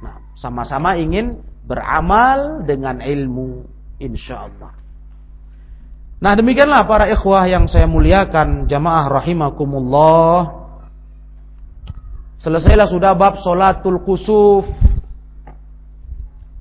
Nah, 0.00 0.32
sama-sama 0.32 0.96
ingin 0.96 1.44
beramal 1.68 2.64
dengan 2.64 3.04
ilmu, 3.04 3.68
insya 4.00 4.48
Allah. 4.48 4.72
Nah 6.18 6.32
demikianlah 6.34 6.88
para 6.88 7.06
ikhwah 7.12 7.46
yang 7.46 7.68
saya 7.68 7.84
muliakan, 7.84 8.64
jamaah 8.64 9.06
rahimakumullah. 9.12 10.57
Selesailah 12.38 12.86
sudah 12.86 13.18
bab 13.18 13.42
solatul 13.42 13.98
kusuf. 14.06 14.62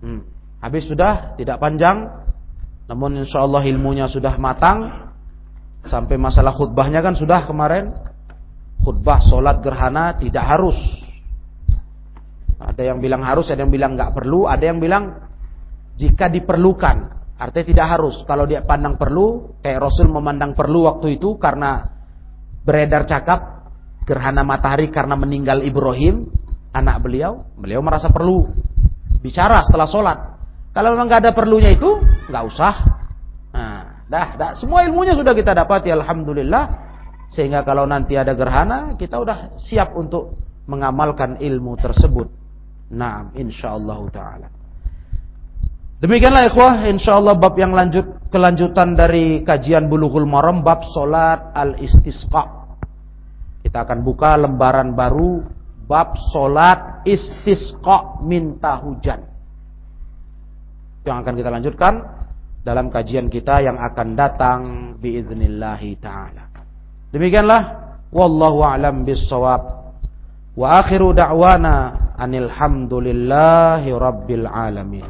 Hmm. 0.02 0.26
Habis 0.58 0.90
sudah, 0.90 1.38
tidak 1.38 1.62
panjang. 1.62 2.10
Namun 2.90 3.22
insya 3.22 3.46
Allah 3.46 3.62
ilmunya 3.62 4.10
sudah 4.10 4.42
matang. 4.42 5.10
Sampai 5.86 6.18
masalah 6.18 6.58
khutbahnya 6.58 7.06
kan 7.06 7.14
sudah 7.14 7.46
kemarin. 7.46 7.94
Khutbah 8.82 9.22
solat 9.22 9.62
gerhana 9.62 10.18
tidak 10.18 10.44
harus. 10.50 10.78
Ada 12.58 12.94
yang 12.94 12.98
bilang 12.98 13.22
harus, 13.22 13.54
ada 13.54 13.62
yang 13.62 13.70
bilang 13.70 13.94
nggak 13.94 14.18
perlu, 14.18 14.50
ada 14.50 14.66
yang 14.66 14.82
bilang 14.82 15.14
jika 15.94 16.26
diperlukan. 16.26 17.14
Artinya 17.38 17.66
tidak 17.70 17.88
harus. 17.94 18.26
Kalau 18.26 18.50
dia 18.50 18.66
pandang 18.66 18.98
perlu, 18.98 19.62
kayak 19.62 19.78
Rasul 19.78 20.10
memandang 20.10 20.58
perlu 20.58 20.90
waktu 20.90 21.22
itu 21.22 21.38
karena 21.38 21.86
beredar 22.66 23.06
cakap 23.06 23.57
gerhana 24.08 24.48
matahari 24.48 24.88
karena 24.88 25.20
meninggal 25.20 25.60
Ibrahim, 25.60 26.32
anak 26.72 27.04
beliau, 27.04 27.44
beliau 27.60 27.84
merasa 27.84 28.08
perlu 28.08 28.48
bicara 29.20 29.60
setelah 29.68 29.88
sholat. 29.92 30.18
Kalau 30.72 30.96
memang 30.96 31.12
nggak 31.12 31.22
ada 31.28 31.32
perlunya 31.36 31.76
itu, 31.76 32.00
nggak 32.32 32.44
usah. 32.48 32.74
Nah, 33.52 34.08
dah, 34.08 34.28
dah, 34.40 34.52
semua 34.56 34.88
ilmunya 34.88 35.12
sudah 35.12 35.36
kita 35.36 35.52
dapat 35.52 35.92
ya 35.92 36.00
alhamdulillah. 36.00 36.88
Sehingga 37.28 37.68
kalau 37.68 37.84
nanti 37.84 38.16
ada 38.16 38.32
gerhana, 38.32 38.96
kita 38.96 39.20
udah 39.20 39.60
siap 39.60 39.92
untuk 40.00 40.40
mengamalkan 40.72 41.36
ilmu 41.44 41.76
tersebut. 41.76 42.32
Nah, 42.96 43.36
insyaallah 43.36 44.00
taala. 44.16 44.48
Demikianlah 45.98 46.46
ikhwah, 46.48 46.88
insyaallah 46.88 47.36
bab 47.42 47.58
yang 47.58 47.74
lanjut 47.74 48.30
kelanjutan 48.30 48.94
dari 48.94 49.42
kajian 49.42 49.90
Bulughul 49.90 50.30
Maram 50.30 50.62
bab 50.62 50.86
salat 50.94 51.52
al-istisqa. 51.58 52.67
Kita 53.62 53.84
akan 53.84 54.00
buka 54.06 54.38
lembaran 54.38 54.94
baru 54.96 55.44
bab 55.88 56.20
salat 56.34 57.04
istisqa 57.08 58.20
minta 58.24 58.76
hujan 58.80 59.38
yang 61.08 61.24
akan 61.24 61.34
kita 61.40 61.50
lanjutkan 61.50 61.94
dalam 62.68 62.92
kajian 62.92 63.32
kita 63.32 63.64
yang 63.64 63.80
akan 63.80 64.08
datang 64.20 64.60
biiznillahi 65.00 65.96
taala. 66.04 66.52
Demikianlah 67.16 67.62
wallahu 68.12 68.68
a'lam 68.68 69.08
bissawab. 69.08 69.96
Wa 70.60 70.84
akhiru 70.84 71.16
da'wana 71.16 72.12
anil 72.20 72.52
hamdulillahi 72.52 73.88
rabbil 73.96 74.44
alamin. 74.44 75.08